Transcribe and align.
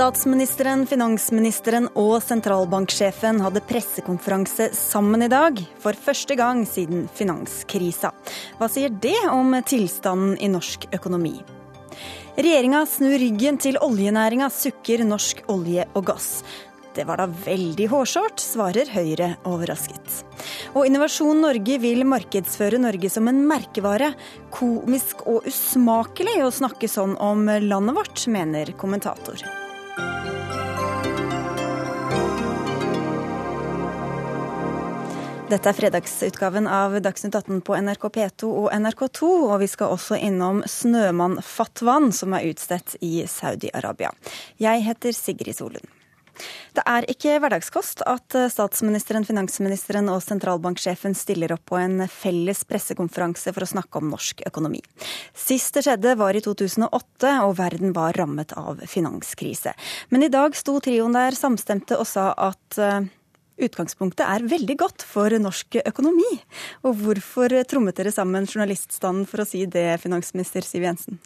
Statsministeren, 0.00 0.86
finansministeren 0.88 1.90
og 2.00 2.22
sentralbanksjefen 2.24 3.42
hadde 3.44 3.60
pressekonferanse 3.68 4.70
sammen 4.72 5.26
i 5.26 5.28
dag, 5.28 5.60
for 5.82 5.92
første 6.06 6.38
gang 6.40 6.62
siden 6.64 7.02
finanskrisa. 7.12 8.08
Hva 8.56 8.70
sier 8.72 8.94
det 9.04 9.18
om 9.28 9.52
tilstanden 9.60 10.38
i 10.40 10.48
norsk 10.48 10.88
økonomi? 10.96 11.34
Regjeringa 12.38 12.86
snur 12.88 13.18
ryggen 13.20 13.60
til 13.60 13.76
oljenæringa, 13.76 14.48
sukker 14.48 15.04
norsk 15.04 15.44
olje 15.52 15.84
og 15.92 16.08
gass. 16.14 16.32
Det 16.96 17.04
var 17.04 17.20
da 17.20 17.28
veldig 17.28 17.92
hårsårt, 17.92 18.40
svarer 18.40 18.88
Høyre 18.96 19.34
overrasket. 19.44 20.24
Og 20.72 20.88
Innovasjon 20.88 21.44
Norge 21.44 21.76
vil 21.84 22.08
markedsføre 22.08 22.80
Norge 22.80 23.12
som 23.12 23.28
en 23.28 23.44
merkevare. 23.52 24.14
Komisk 24.48 25.26
og 25.28 25.44
usmakelig 25.44 26.40
å 26.40 26.54
snakke 26.64 26.88
sånn 26.88 27.18
om 27.20 27.50
landet 27.68 28.00
vårt, 28.00 28.30
mener 28.32 28.78
kommentator. 28.80 29.44
Dette 35.50 35.66
er 35.66 35.74
fredagsutgaven 35.74 36.68
av 36.70 36.92
Dagsnytt 37.02 37.34
18 37.34 37.64
på 37.66 37.74
NRK 37.74 38.04
P2 38.14 38.50
og 38.54 38.68
NRK2, 38.70 39.30
og 39.48 39.56
vi 39.58 39.66
skal 39.66 39.90
også 39.90 40.14
innom 40.22 40.60
Snømann 40.62 41.40
Fatwan, 41.42 42.12
som 42.14 42.36
er 42.38 42.46
utstedt 42.52 42.94
i 43.02 43.24
Saudi-Arabia. 43.26 44.12
Jeg 44.62 44.84
heter 44.86 45.16
Sigrid 45.16 45.58
Solund. 45.58 45.90
Det 46.78 46.84
er 46.86 47.08
ikke 47.10 47.34
hverdagskost 47.42 48.04
at 48.06 48.38
statsministeren, 48.54 49.26
finansministeren 49.26 50.06
og 50.14 50.22
sentralbanksjefen 50.22 51.18
stiller 51.18 51.56
opp 51.56 51.66
på 51.72 51.80
en 51.82 52.06
felles 52.06 52.62
pressekonferanse 52.70 53.50
for 53.50 53.66
å 53.66 53.72
snakke 53.74 53.98
om 53.98 54.14
norsk 54.14 54.46
økonomi. 54.46 54.84
Sist 55.34 55.74
det 55.74 55.88
skjedde 55.88 56.14
var 56.20 56.38
i 56.38 56.44
2008, 56.46 57.40
og 57.42 57.56
verden 57.58 57.90
var 57.96 58.14
rammet 58.22 58.54
av 58.54 58.86
finanskrise. 58.86 59.74
Men 60.14 60.28
i 60.28 60.30
dag 60.30 60.54
sto 60.54 60.78
trioen 60.78 61.18
der 61.18 61.34
samstemte 61.34 61.98
og 61.98 62.06
sa 62.06 62.30
at 62.38 62.78
eh, 62.78 63.10
utgangspunktet 63.66 64.24
er 64.26 64.46
veldig 64.50 64.76
godt 64.80 65.04
for 65.06 65.34
norsk 65.42 65.80
økonomi. 65.84 66.30
Og 66.86 66.98
hvorfor 67.02 67.54
trommet 67.68 67.98
dere 68.00 68.14
sammen 68.14 68.48
journaliststanden 68.48 69.28
for 69.30 69.44
å 69.44 69.48
si 69.48 69.66
det, 69.70 70.00
finansminister 70.02 70.66
Siv 70.66 70.86
Jensen? 70.88 71.20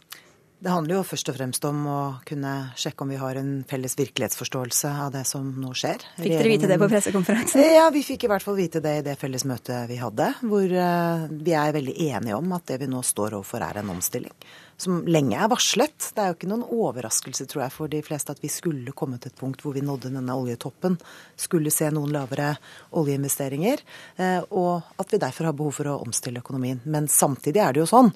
Det 0.59 0.71
handler 0.71 0.95
jo 0.97 1.03
først 1.05 1.29
og 1.29 1.35
fremst 1.37 1.65
om 1.67 1.81
å 1.91 1.99
kunne 2.25 2.51
sjekke 2.79 3.03
om 3.03 3.11
vi 3.11 3.19
har 3.19 3.37
en 3.39 3.51
felles 3.69 3.97
virkelighetsforståelse 3.99 4.91
av 5.05 5.11
det 5.13 5.25
som 5.27 5.49
nå 5.61 5.73
skjer. 5.77 6.05
Fikk 6.17 6.31
dere 6.31 6.51
vite 6.53 6.69
det 6.71 6.79
på 6.81 6.89
pressekonferansen? 6.91 7.63
Ja, 7.75 7.89
vi 7.93 8.05
fikk 8.07 8.23
i 8.25 8.29
hvert 8.31 8.45
fall 8.45 8.55
vite 8.57 8.79
det 8.83 8.93
i 8.99 9.03
det 9.05 9.17
felles 9.19 9.43
møtet 9.45 9.89
vi 9.91 9.99
hadde. 9.99 10.31
Hvor 10.47 10.63
eh, 10.63 11.25
vi 11.29 11.55
er 11.57 11.75
veldig 11.75 11.95
enige 12.07 12.39
om 12.39 12.55
at 12.55 12.69
det 12.71 12.79
vi 12.85 12.89
nå 12.89 13.03
står 13.03 13.35
overfor 13.35 13.65
er 13.67 13.81
en 13.81 13.91
omstilling 13.97 14.33
som 14.77 15.03
lenge 15.07 15.37
er 15.39 15.49
varslet. 15.51 16.09
Det 16.15 16.21
er 16.21 16.31
jo 16.31 16.37
ikke 16.37 16.49
noen 16.51 16.65
overraskelse, 16.75 17.47
tror 17.49 17.65
jeg, 17.65 17.73
for 17.75 17.91
de 17.91 18.01
fleste 18.05 18.33
at 18.35 18.41
vi 18.43 18.51
skulle 18.51 18.95
komme 18.97 19.19
til 19.21 19.31
et 19.31 19.39
punkt 19.39 19.63
hvor 19.63 19.75
vi 19.75 19.83
nådde 19.85 20.11
denne 20.13 20.35
oljetoppen, 20.35 20.97
skulle 21.39 21.73
se 21.73 21.87
noen 21.95 22.11
lavere 22.15 22.53
oljeinvesteringer, 22.99 23.83
eh, 24.19 24.41
og 24.51 24.99
at 25.01 25.13
vi 25.13 25.21
derfor 25.21 25.49
har 25.49 25.57
behov 25.57 25.77
for 25.79 25.91
å 25.91 25.99
omstille 26.03 26.43
økonomien. 26.43 26.81
Men 26.83 27.07
samtidig 27.11 27.63
er 27.63 27.75
det 27.75 27.85
jo 27.85 27.91
sånn 27.91 28.11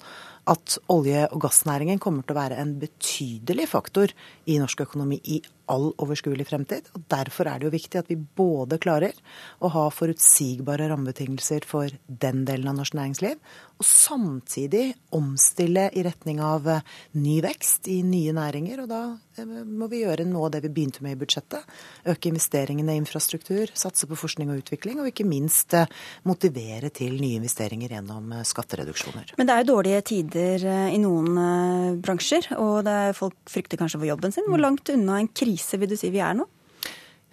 at 0.48 0.78
olje- 0.88 1.28
og 1.30 1.40
gassnæringen 1.44 2.00
kommer 2.00 2.24
til 2.24 2.34
å 2.34 2.40
være 2.40 2.58
en 2.62 2.78
betydelig 2.80 3.68
faktor 3.68 4.12
i 4.46 4.58
norsk 4.60 4.80
økonomi 4.86 5.20
i 5.24 5.40
all 5.70 5.90
overskuelig 6.02 6.48
fremtid. 6.48 6.88
og 6.94 7.04
Derfor 7.12 7.46
er 7.46 7.58
det 7.58 7.68
jo 7.68 7.76
viktig 7.76 8.00
at 8.00 8.08
vi 8.10 8.16
både 8.16 8.80
klarer 8.82 9.12
å 9.60 9.70
ha 9.70 9.88
forutsigbare 9.90 10.88
rammebetingelser 10.90 11.66
for 11.68 11.92
den 12.08 12.44
delen 12.48 12.72
av 12.72 12.80
norsk 12.80 12.96
næringsliv, 12.98 13.36
og 13.80 13.86
samtidig 13.86 14.90
omstille 15.16 15.86
i 15.96 16.02
retning 16.04 16.42
av 16.44 16.66
eh, 16.68 16.82
ny 17.16 17.38
vekst 17.40 17.88
i 17.88 18.02
nye 18.04 18.34
næringer. 18.36 18.82
Og 18.84 18.90
da 18.90 19.00
eh, 19.40 19.48
må 19.64 19.88
vi 19.88 20.02
gjøre 20.02 20.26
noe 20.28 20.50
av 20.50 20.52
det 20.52 20.60
vi 20.66 20.72
begynte 20.76 21.00
med 21.04 21.16
i 21.16 21.20
budsjettet. 21.22 21.64
Øke 22.12 22.28
investeringene 22.28 22.92
i 22.92 23.00
infrastruktur, 23.00 23.72
satse 23.72 24.08
på 24.10 24.20
forskning 24.20 24.52
og 24.52 24.60
utvikling, 24.60 25.00
og 25.00 25.08
ikke 25.08 25.24
minst 25.28 25.72
eh, 25.78 25.88
motivere 26.28 26.92
til 26.92 27.16
nye 27.22 27.40
investeringer 27.40 27.96
gjennom 27.96 28.36
skattereduksjoner. 28.44 29.34
Men 29.40 29.48
det 29.48 29.56
er 29.56 29.64
jo 29.64 29.72
dårlige 29.72 30.04
tider 30.12 30.68
i 30.92 31.00
noen 31.00 31.98
bransjer, 32.04 32.52
og 32.60 32.88
folk 33.16 33.36
frykter 33.48 33.80
kanskje 33.80 34.02
for 34.02 34.10
jobben 34.10 34.34
sin. 34.34 34.48
Hvor 34.50 34.60
langt 34.60 34.92
unna 34.92 35.22
en 35.22 35.32
krise 35.32 35.80
vil 35.80 35.88
du 35.88 35.96
si 35.96 36.12
vi 36.12 36.20
er 36.20 36.36
nå? 36.36 36.44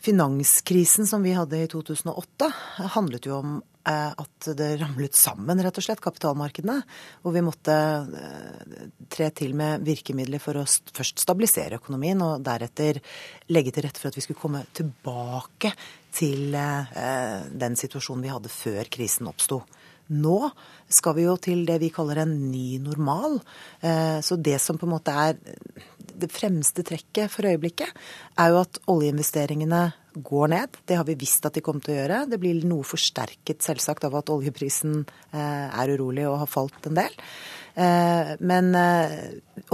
Finanskrisen 0.07 1.07
som 1.09 1.23
vi 1.25 1.33
hadde 1.35 1.59
i 1.59 1.67
2008, 1.67 2.51
handlet 2.95 3.27
jo 3.27 3.41
om 3.41 3.57
at 3.87 4.49
det 4.57 4.69
ramlet 4.81 5.15
sammen, 5.15 5.61
rett 5.63 5.77
og 5.79 5.85
slett, 5.85 6.01
kapitalmarkedene. 6.03 6.81
Hvor 7.23 7.35
vi 7.35 7.43
måtte 7.45 7.75
eh, 8.19 8.87
tre 9.11 9.29
til 9.35 9.55
med 9.57 9.85
virkemidler 9.87 10.41
for 10.43 10.59
å 10.59 10.65
først 10.67 11.23
stabilisere 11.23 11.79
økonomien, 11.79 12.21
og 12.23 12.43
deretter 12.45 12.99
legge 13.53 13.73
til 13.75 13.87
rette 13.87 14.01
for 14.01 14.11
at 14.11 14.19
vi 14.19 14.25
skulle 14.25 14.41
komme 14.41 14.65
tilbake 14.75 15.71
til 16.17 16.55
eh, 16.57 17.47
den 17.51 17.79
situasjonen 17.79 18.27
vi 18.27 18.33
hadde 18.33 18.53
før 18.53 18.91
krisen 18.91 19.29
oppsto. 19.31 19.61
Nå 20.07 20.39
skal 20.91 21.17
vi 21.17 21.27
jo 21.27 21.35
til 21.39 21.65
det 21.67 21.81
vi 21.83 21.91
kaller 21.91 22.21
en 22.23 22.35
ny 22.47 22.77
normal. 22.79 23.41
Så 24.23 24.37
det 24.39 24.55
som 24.63 24.77
på 24.79 24.87
en 24.87 24.93
måte 24.93 25.11
er 25.11 25.35
det 26.17 26.29
fremste 26.31 26.85
trekket 26.87 27.31
for 27.31 27.47
øyeblikket 27.49 27.91
er 28.39 28.53
jo 28.53 28.61
at 28.61 28.79
oljeinvesteringene 28.87 29.81
går 30.23 30.51
ned. 30.53 30.79
Det 30.85 30.97
har 30.99 31.05
vi 31.07 31.17
visst 31.19 31.45
at 31.47 31.57
de 31.57 31.63
kommer 31.65 31.83
til 31.83 31.95
å 31.95 31.99
gjøre. 32.01 32.23
Det 32.31 32.39
blir 32.41 32.65
noe 32.67 32.85
forsterket 32.87 33.65
selvsagt 33.65 34.07
av 34.07 34.17
at 34.19 34.31
oljeprisen 34.33 34.99
eh, 35.03 35.67
er 35.67 35.93
urolig 35.93 36.27
og 36.29 36.41
har 36.43 36.51
falt 36.51 36.89
en 36.89 36.97
del. 36.99 37.15
Eh, 37.77 38.33
men 38.39 38.71
eh, 38.77 39.15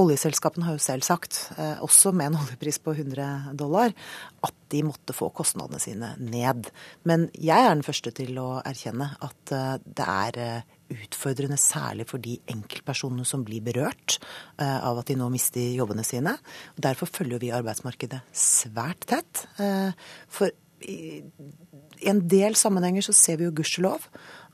oljeselskapene 0.02 0.68
har 0.68 0.78
jo 0.78 0.84
selv 0.84 1.08
sagt, 1.08 1.40
også 1.86 2.14
med 2.16 2.32
en 2.32 2.40
oljepris 2.42 2.82
på 2.84 2.96
100 2.96 3.56
dollar, 3.60 3.96
at 4.44 4.56
de 4.74 4.84
måtte 4.88 5.16
få 5.16 5.30
kostnadene 5.36 5.82
sine 5.82 6.14
ned. 6.20 6.72
Men 7.08 7.30
jeg 7.38 7.60
er 7.60 7.72
den 7.72 7.86
første 7.86 8.14
til 8.16 8.38
å 8.42 8.50
erkjenne 8.66 9.14
at 9.24 9.54
det 9.84 10.08
er 10.08 10.64
utfordrende 10.94 11.58
særlig 11.60 12.08
for 12.10 12.24
de 12.24 12.38
enkeltpersonene 12.52 13.26
som 13.28 13.44
blir 13.46 13.64
berørt 13.66 14.20
eh, 14.62 14.80
av 14.80 15.02
at 15.02 15.10
de 15.10 15.18
nå 15.20 15.30
mister 15.34 15.74
jobbene 15.78 16.06
sine. 16.08 16.36
Derfor 16.76 17.12
følger 17.12 17.42
vi 17.44 17.54
arbeidsmarkedet 17.56 18.22
svært 18.36 19.08
tett. 19.10 19.46
Eh, 19.62 19.92
for 20.32 20.54
i 20.84 22.10
en 22.10 22.20
del 22.28 22.58
sammenhenger 22.60 23.06
så 23.06 23.16
ser 23.16 23.40
vi 23.40 23.48
jo 23.48 23.54
gudskjelov 23.56 24.08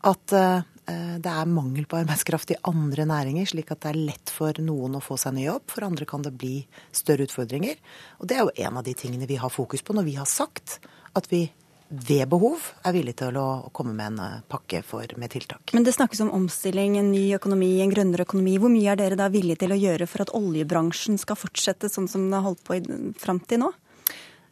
at 0.10 0.34
eh, 0.38 0.60
det 1.20 1.30
er 1.30 1.50
mangel 1.50 1.86
på 1.90 2.00
arbeidskraft 2.00 2.56
i 2.56 2.60
andre 2.70 3.06
næringer, 3.10 3.46
slik 3.52 3.70
at 3.74 3.84
det 3.84 3.92
er 3.92 4.04
lett 4.10 4.32
for 4.34 4.58
noen 4.64 4.98
å 4.98 5.04
få 5.04 5.20
seg 5.22 5.36
ny 5.36 5.46
jobb. 5.46 5.68
For 5.70 5.86
andre 5.86 6.08
kan 6.10 6.24
det 6.26 6.34
bli 6.40 6.64
større 6.96 7.28
utfordringer. 7.28 7.78
Og 8.18 8.30
det 8.30 8.38
er 8.38 8.46
jo 8.46 8.56
en 8.66 8.80
av 8.82 8.88
de 8.88 8.96
tingene 8.98 9.30
vi 9.30 9.38
har 9.42 9.54
fokus 9.54 9.86
på 9.86 9.94
når 9.98 10.08
vi 10.08 10.16
har 10.18 10.30
sagt 10.30 10.80
at 11.18 11.30
vi 11.30 11.44
ved 11.90 12.30
behov 12.30 12.62
er 12.86 12.94
villig 12.94 13.16
til 13.18 13.38
å 13.42 13.72
komme 13.74 13.96
med 13.98 14.14
en 14.14 14.20
eh, 14.22 14.42
pakke 14.50 14.84
for, 14.86 15.10
med 15.18 15.34
tiltak. 15.34 15.74
Men 15.74 15.86
det 15.86 15.96
snakkes 15.96 16.22
om 16.26 16.32
omstilling, 16.38 17.00
en 17.00 17.12
ny 17.12 17.26
økonomi, 17.38 17.72
en 17.82 17.94
grønnere 17.94 18.28
økonomi. 18.28 18.58
Hvor 18.62 18.72
mye 18.74 18.94
er 18.94 19.00
dere 19.00 19.18
da 19.20 19.30
villige 19.34 19.64
til 19.64 19.74
å 19.74 19.80
gjøre 19.80 20.08
for 20.10 20.26
at 20.26 20.34
oljebransjen 20.38 21.18
skal 21.22 21.40
fortsette 21.40 21.90
sånn 21.90 22.10
som 22.12 22.28
den 22.28 22.38
har 22.38 22.46
holdt 22.46 22.62
på 22.68 22.78
fram 23.20 23.42
til 23.50 23.66
nå? 23.66 23.72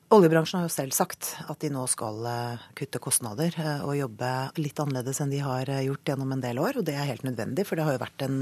Oljebransjen 0.07 0.61
har 0.61 0.69
jo 0.69 0.71
selv 0.71 0.93
sagt 0.95 1.33
at 1.51 1.59
de 1.59 1.67
nå 1.67 1.81
skal 1.91 2.21
eh, 2.31 2.61
kutte 2.79 2.99
kostnader 3.03 3.51
eh, 3.59 3.81
og 3.83 3.97
jobbe 3.97 4.29
litt 4.55 4.79
annerledes 4.79 5.19
enn 5.19 5.33
de 5.33 5.41
har 5.43 5.67
eh, 5.67 5.81
gjort 5.83 6.07
gjennom 6.07 6.31
en 6.31 6.43
del 6.45 6.61
år. 6.63 6.79
Og 6.79 6.85
det 6.87 6.93
er 6.95 7.09
helt 7.09 7.25
nødvendig, 7.27 7.65
for 7.67 7.75
det 7.75 7.83
har 7.83 7.97
jo 7.97 8.01
vært 8.05 8.23
en 8.23 8.37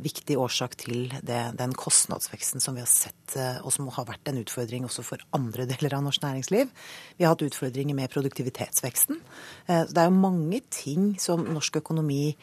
viktig 0.00 0.38
årsak 0.40 0.78
til 0.80 1.12
det, 1.24 1.42
den 1.60 1.74
kostnadsveksten 1.76 2.64
som 2.64 2.76
vi 2.76 2.84
har 2.84 2.88
sett, 2.88 3.36
og 3.64 3.70
som 3.72 3.88
har 3.92 4.06
vært 4.08 4.28
en 4.28 4.40
utfordring 4.40 4.84
også 4.88 5.04
for 5.04 5.24
andre 5.36 5.66
deler 5.72 5.98
av 5.98 6.04
norsk 6.06 6.24
næringsliv. 6.24 6.72
Vi 7.18 7.26
har 7.26 7.34
hatt 7.34 7.44
utfordringer 7.44 7.96
med 7.96 8.12
produktivitetsveksten. 8.12 9.20
Det 9.68 10.00
er 10.00 10.08
jo 10.08 10.16
mange 10.16 10.62
ting 10.72 11.14
som 11.20 11.44
norsk 11.48 11.80
økonomi 11.80 12.36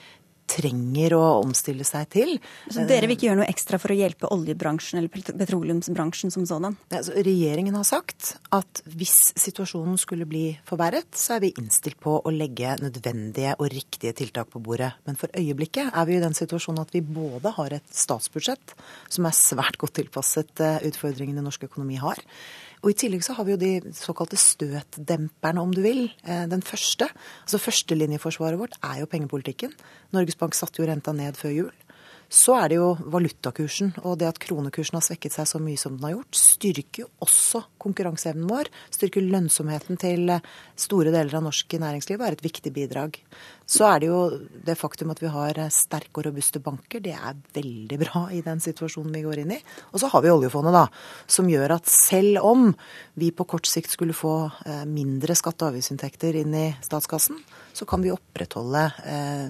trenger 0.48 1.16
å 1.18 1.24
omstille 1.42 1.86
seg 1.88 2.08
til. 2.14 2.34
Så 2.72 2.86
dere 2.88 3.08
vil 3.08 3.18
ikke 3.18 3.28
gjøre 3.28 3.42
noe 3.42 3.50
ekstra 3.52 3.80
for 3.82 3.94
å 3.94 3.98
hjelpe 3.98 4.30
oljebransjen 4.34 5.02
eller 5.02 5.12
petroleumsbransjen 5.12 6.34
som 6.34 6.46
sådan? 6.48 6.78
Altså, 6.88 7.16
regjeringen 7.28 7.76
har 7.78 7.88
sagt 7.88 8.36
at 8.56 8.82
hvis 8.88 9.34
situasjonen 9.38 10.00
skulle 10.00 10.28
bli 10.30 10.46
forverret, 10.68 11.10
så 11.18 11.38
er 11.38 11.46
vi 11.46 11.54
innstilt 11.60 12.00
på 12.04 12.18
å 12.20 12.34
legge 12.34 12.78
nødvendige 12.82 13.58
og 13.58 13.72
riktige 13.74 14.16
tiltak 14.18 14.52
på 14.54 14.64
bordet. 14.64 14.94
Men 15.08 15.20
for 15.20 15.34
øyeblikket 15.38 15.92
er 15.92 16.08
vi 16.08 16.18
i 16.18 16.24
den 16.24 16.38
situasjonen 16.38 16.86
at 16.86 16.96
vi 16.96 17.04
både 17.04 17.54
har 17.58 17.78
et 17.78 17.92
statsbudsjett 17.94 18.78
som 19.14 19.28
er 19.28 19.36
svært 19.36 19.80
godt 19.82 19.98
tilpasset 20.00 20.64
eh, 20.64 20.80
utfordringene 20.88 21.44
norsk 21.44 21.68
økonomi 21.68 22.00
har. 22.02 22.22
Og 22.84 22.92
I 22.92 22.98
tillegg 23.02 23.26
så 23.26 23.34
har 23.38 23.48
vi 23.48 23.56
jo 23.56 23.62
de 23.62 23.94
såkalte 23.98 24.38
støtdemperne, 24.40 25.64
om 25.64 25.74
du 25.74 25.82
vil. 25.82 26.08
Eh, 26.24 26.46
den 26.50 26.62
første, 26.66 27.10
altså 27.44 27.62
Førstelinjeforsvaret 27.62 28.60
vårt 28.60 28.78
er 28.84 29.02
jo 29.02 29.10
pengepolitikken. 29.10 29.74
Norges 30.14 30.38
Bank 30.38 30.56
satte 30.56 30.82
jo 30.82 30.90
renta 30.90 31.16
ned 31.16 31.40
før 31.40 31.56
jul. 31.56 31.76
Så 32.28 32.58
er 32.60 32.68
det 32.70 32.76
jo 32.76 32.90
valutakursen 33.08 33.94
og 34.04 34.18
det 34.20 34.28
at 34.28 34.40
kronekursen 34.44 34.98
har 34.98 35.06
svekket 35.06 35.32
seg 35.38 35.48
så 35.48 35.62
mye 35.64 35.80
som 35.80 35.96
den 35.96 36.10
har 36.10 36.18
gjort, 36.18 36.36
styrker 36.36 37.06
jo 37.06 37.08
også 37.24 37.62
konkurranseevnen 37.80 38.50
vår. 38.52 38.68
Styrker 38.92 39.24
lønnsomheten 39.24 40.00
til 40.02 40.34
store 40.76 41.14
deler 41.16 41.40
av 41.40 41.46
norsk 41.48 41.78
næringsliv 41.80 42.20
og 42.20 42.28
er 42.28 42.36
et 42.36 42.44
viktig 42.44 42.74
bidrag. 42.76 43.16
Så 43.68 43.84
er 43.84 44.00
det 44.00 44.08
jo 44.08 44.22
det 44.68 44.78
faktum 44.80 45.12
at 45.12 45.20
vi 45.20 45.28
har 45.32 45.60
sterke 45.76 46.22
og 46.22 46.30
robuste 46.30 46.62
banker, 46.64 47.02
det 47.04 47.14
er 47.18 47.36
veldig 47.58 48.00
bra 48.00 48.22
i 48.32 48.40
den 48.46 48.62
situasjonen 48.64 49.12
vi 49.16 49.26
går 49.26 49.44
inn 49.44 49.52
i. 49.58 49.60
Og 49.92 50.00
så 50.00 50.10
har 50.14 50.24
vi 50.24 50.32
oljefondet, 50.32 50.76
da, 50.76 50.86
som 51.28 51.52
gjør 51.52 51.76
at 51.76 51.92
selv 51.92 52.40
om 52.48 52.70
vi 53.20 53.34
på 53.36 53.48
kort 53.50 53.68
sikt 53.68 53.92
skulle 53.92 54.16
få 54.16 54.38
eh, 54.66 54.86
mindre 54.88 55.36
skatte- 55.36 55.68
og 55.68 55.76
avgiftsinntekter 55.76 56.40
inn 56.40 56.56
i 56.56 56.68
statskassen, 56.86 57.42
så 57.78 57.86
kan 57.86 58.02
vi 58.02 58.12
opprettholde 58.12 58.84
eh, 59.06 59.50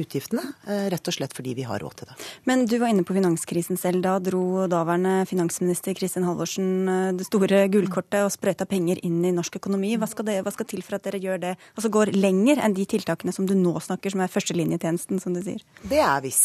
utgiftene, 0.00 0.42
eh, 0.66 0.88
rett 0.90 1.10
og 1.10 1.14
slett 1.14 1.34
fordi 1.36 1.54
vi 1.58 1.66
har 1.68 1.78
råd 1.82 2.00
til 2.00 2.10
det. 2.10 2.16
Men 2.48 2.64
du 2.66 2.74
var 2.80 2.90
inne 2.90 3.04
på 3.06 3.14
finanskrisen 3.14 3.78
selv. 3.78 4.02
Da 4.02 4.16
dro 4.22 4.66
daværende 4.70 5.22
finansminister 5.30 5.94
Kristin 5.98 6.26
Halvorsen 6.26 6.88
eh, 6.90 7.12
det 7.18 7.28
store 7.28 7.64
gullkortet 7.70 8.24
og 8.24 8.32
sprøyta 8.34 8.66
penger 8.68 8.98
inn 9.06 9.20
i 9.22 9.34
norsk 9.36 9.60
økonomi. 9.60 9.94
Hva 10.00 10.10
skal, 10.10 10.26
det, 10.30 10.40
hva 10.46 10.54
skal 10.54 10.68
til 10.72 10.82
for 10.86 10.98
at 10.98 11.06
dere 11.06 11.22
gjør 11.22 11.42
det, 11.44 11.54
altså 11.76 11.92
går 11.94 12.14
lenger 12.16 12.62
enn 12.64 12.74
de 12.74 12.88
tiltakene 12.88 13.34
som 13.34 13.46
du 13.46 13.54
nå 13.60 13.74
snakker, 13.82 14.14
som 14.14 14.22
er 14.24 14.32
førstelinjetjenesten, 14.32 15.20
som 15.22 15.34
du 15.36 15.42
sier? 15.44 15.62
Det 15.82 16.00
er 16.02 16.22
hvis 16.24 16.42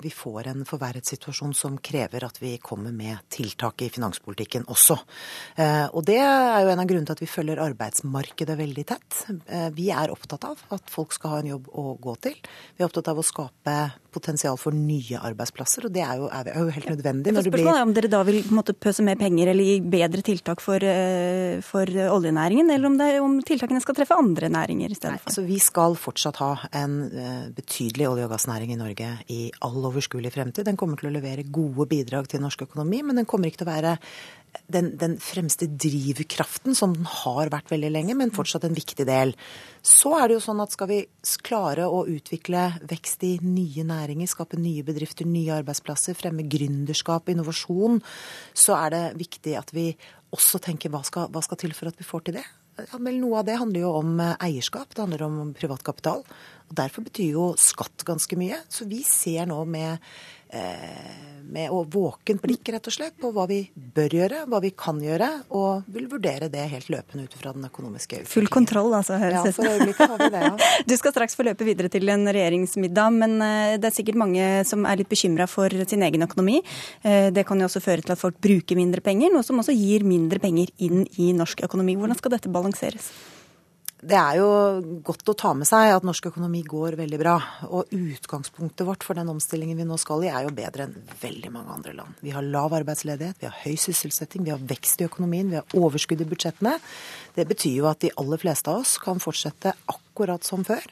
vi 0.00 0.12
får 0.14 0.50
en 0.52 0.64
forverret 0.68 1.08
situasjon 1.08 1.54
som 1.56 1.78
krever 1.78 2.26
at 2.26 2.40
vi 2.42 2.56
kommer 2.62 2.94
med 2.94 3.22
tiltak 3.32 3.84
i 3.86 3.90
finanspolitikken 3.92 4.66
også. 4.70 4.96
Og 5.94 6.00
det 6.08 6.18
er 6.20 6.64
jo 6.64 6.72
en 6.72 6.82
av 6.82 6.88
grunnene 6.88 7.08
til 7.08 7.18
at 7.18 7.22
vi 7.24 7.30
følger 7.30 7.62
arbeidsmarkedet 7.62 8.58
veldig 8.58 8.86
tett. 8.90 9.20
Vi 9.76 9.88
er 9.94 10.12
opptatt 10.12 10.46
av 10.48 10.62
at 10.76 10.92
folk 10.92 11.14
skal 11.16 11.34
ha 11.34 11.40
en 11.42 11.52
jobb 11.54 11.70
å 11.72 11.94
gå 12.00 12.16
til. 12.26 12.36
Vi 12.76 12.84
er 12.84 12.88
opptatt 12.88 13.10
av 13.12 13.20
å 13.20 13.26
skape 13.26 13.76
potensial 14.12 14.58
for 14.60 14.76
nye 14.76 15.20
arbeidsplasser, 15.20 15.86
og 15.88 15.94
det 15.94 16.02
er 16.04 16.20
jo, 16.20 16.28
er 16.30 16.50
jo 16.54 16.66
helt 16.74 16.90
nødvendig. 16.92 17.34
Når 17.34 17.46
spørsmålet 17.46 17.80
er 17.80 17.86
om 17.86 17.94
dere 17.96 18.10
da 18.12 18.22
vil 18.28 18.40
måte, 18.54 18.74
pøse 18.74 19.04
mer 19.06 19.18
penger 19.20 19.52
eller 19.52 19.66
gi 19.66 19.76
bedre 19.92 20.24
tiltak 20.26 20.62
for, 20.64 20.82
eh, 20.82 21.60
for 21.66 21.86
oljenæringen, 21.86 22.72
eller 22.74 22.90
om, 22.90 22.98
det, 23.00 23.10
om, 23.24 23.38
tiltakene 23.46 23.82
skal 23.84 23.98
treffe 23.98 24.18
andre 24.18 24.50
næringer 24.52 24.90
i 24.90 24.98
stedet 24.98 25.20
for? 25.20 25.30
Altså, 25.32 25.46
vi 25.46 25.60
skal 25.62 25.96
fortsatt 26.00 26.40
ha 26.42 26.50
en 26.82 26.98
uh, 27.12 27.46
betydelig 27.56 28.08
olje- 28.08 28.26
og 28.28 28.34
gassnæring 28.34 28.74
i 28.74 28.80
Norge 28.80 29.12
i 29.32 29.40
all 29.66 29.78
overskuelig 29.90 30.34
fremtid. 30.34 30.66
Den 30.68 30.78
kommer 30.80 31.00
til 31.00 31.10
å 31.10 31.14
levere 31.14 31.46
gode 31.46 31.88
bidrag 31.90 32.28
til 32.30 32.42
norsk 32.44 32.66
økonomi, 32.68 33.02
men 33.06 33.22
den 33.22 33.28
kommer 33.30 33.50
ikke 33.50 33.62
til 33.64 33.68
å 33.68 33.74
være 33.74 33.96
den, 34.70 34.92
den, 34.98 35.16
fremste 35.22 35.66
drivkraften 35.70 36.76
som 36.78 36.94
den 36.96 37.06
har 37.08 37.50
vært 37.52 37.70
veldig 37.72 37.90
lenge, 37.92 38.16
men 38.18 38.32
fortsatt 38.34 38.66
en 38.66 38.76
viktig 38.76 39.06
del. 39.08 39.34
Så 39.82 40.14
er 40.18 40.28
det 40.28 40.38
jo 40.38 40.44
sånn 40.44 40.62
at 40.62 40.74
skal 40.74 40.90
vi 40.90 41.00
klare 41.46 41.88
å 41.88 42.04
utvikle 42.10 42.66
vekst 42.90 43.26
i 43.26 43.34
nye 43.44 43.84
næringer, 43.86 44.30
skape 44.30 44.60
nye 44.60 44.84
bedrifter, 44.86 45.28
nye 45.28 45.58
arbeidsplasser, 45.60 46.18
fremme 46.18 46.46
gründerskap, 46.50 47.30
innovasjon, 47.32 48.00
så 48.54 48.78
er 48.80 48.96
det 48.96 49.04
viktig 49.20 49.58
at 49.58 49.74
vi 49.76 49.90
også 50.30 50.62
tenker 50.62 50.92
hva 50.92 51.02
skal, 51.06 51.30
hva 51.32 51.42
skal 51.44 51.58
til 51.60 51.74
for 51.76 51.90
at 51.90 51.98
vi 51.98 52.06
får 52.06 52.26
til 52.28 52.40
det. 52.40 52.46
Noe 53.00 53.40
av 53.40 53.46
det 53.48 53.58
handler 53.60 53.82
jo 53.82 53.92
om 53.98 54.20
eh, 54.22 54.36
eierskap, 54.46 54.94
det 54.94 55.02
handler 55.02 55.26
om 55.26 55.54
privat 55.56 55.82
kapital. 55.84 56.22
Og 56.70 56.76
Derfor 56.78 57.04
betyr 57.06 57.34
jo 57.34 57.46
skatt 57.60 58.04
ganske 58.08 58.38
mye. 58.40 58.60
Så 58.70 58.86
vi 58.88 59.02
ser 59.06 59.48
nå 59.50 59.58
med 59.68 59.98
med 61.50 61.72
å 61.74 61.82
våkent 61.90 62.42
blikk 62.42 62.70
rett 62.74 62.86
og 62.86 62.94
slett 62.94 63.16
på 63.20 63.30
hva 63.34 63.46
vi 63.50 63.60
bør 63.74 64.14
gjøre, 64.20 64.42
hva 64.50 64.60
vi 64.62 64.70
kan 64.76 65.00
gjøre, 65.02 65.28
og 65.56 65.88
vil 65.92 66.06
vurdere 66.10 66.50
det 66.52 66.66
helt 66.72 66.90
løpende 66.92 67.26
ut 67.26 67.34
fra 67.38 67.54
den 67.56 67.66
økonomiske 67.66 68.20
utviklingen. 68.20 68.32
Full 68.34 68.50
kontroll, 68.52 68.94
altså, 68.96 69.18
høres 69.20 69.48
det 69.48 69.52
Ja, 69.52 69.56
for 69.56 69.70
øyeblikket 69.70 70.14
har 70.14 70.22
vi 70.22 70.30
det, 70.34 70.44
ja. 70.46 70.70
Du 70.90 70.96
skal 71.00 71.14
straks 71.14 71.38
få 71.38 71.46
løpe 71.46 71.66
videre 71.66 71.90
til 71.92 72.12
en 72.12 72.26
regjeringsmiddag, 72.28 73.18
men 73.22 73.36
eh, 73.46 73.74
det 73.80 73.90
er 73.90 73.96
sikkert 73.96 74.20
mange 74.22 74.46
som 74.68 74.86
er 74.86 75.02
litt 75.02 75.10
bekymra 75.10 75.48
for 75.50 75.74
sin 75.90 76.06
egen 76.06 76.26
økonomi. 76.26 76.60
Eh, 77.02 77.28
det 77.34 77.46
kan 77.48 77.60
jo 77.60 77.68
også 77.70 77.82
føre 77.84 78.06
til 78.06 78.14
at 78.14 78.22
folk 78.22 78.38
bruker 78.42 78.78
mindre 78.78 79.04
penger, 79.04 79.34
noe 79.34 79.46
som 79.46 79.60
også 79.62 79.74
gir 79.76 80.06
mindre 80.06 80.42
penger 80.42 80.72
inn 80.78 81.04
i 81.18 81.32
norsk 81.36 81.66
økonomi. 81.66 81.98
Hvordan 81.98 82.18
skal 82.20 82.36
dette 82.36 82.52
balanseres? 82.52 83.10
Det 84.00 84.16
er 84.16 84.38
jo 84.38 84.48
godt 85.04 85.28
å 85.28 85.34
ta 85.36 85.50
med 85.52 85.68
seg 85.68 85.90
at 85.92 86.04
norsk 86.08 86.30
økonomi 86.30 86.62
går 86.64 86.96
veldig 86.96 87.18
bra. 87.20 87.34
Og 87.68 87.90
utgangspunktet 87.92 88.86
vårt 88.88 89.04
for 89.04 89.18
den 89.18 89.28
omstillingen 89.28 89.76
vi 89.76 89.84
nå 89.84 89.98
skal 90.00 90.24
i, 90.24 90.30
er 90.32 90.46
jo 90.46 90.54
bedre 90.56 90.86
enn 90.86 90.94
veldig 91.20 91.50
mange 91.52 91.74
andre 91.74 91.92
land. 91.98 92.22
Vi 92.24 92.32
har 92.32 92.46
lav 92.46 92.72
arbeidsledighet, 92.78 93.42
vi 93.42 93.48
har 93.50 93.58
høy 93.60 93.76
sysselsetting, 93.76 94.46
vi 94.46 94.54
har 94.54 94.62
vekst 94.72 95.04
i 95.04 95.08
økonomien, 95.08 95.50
vi 95.52 95.60
har 95.60 95.76
overskudd 95.76 96.24
i 96.24 96.28
budsjettene. 96.30 96.78
Det 97.36 97.44
betyr 97.50 97.82
jo 97.82 97.90
at 97.90 98.00
de 98.00 98.12
aller 98.22 98.40
fleste 98.40 98.72
av 98.72 98.80
oss 98.86 98.96
kan 99.02 99.20
fortsette 99.20 99.74
akkurat 99.92 100.48
som 100.48 100.64
før. 100.64 100.86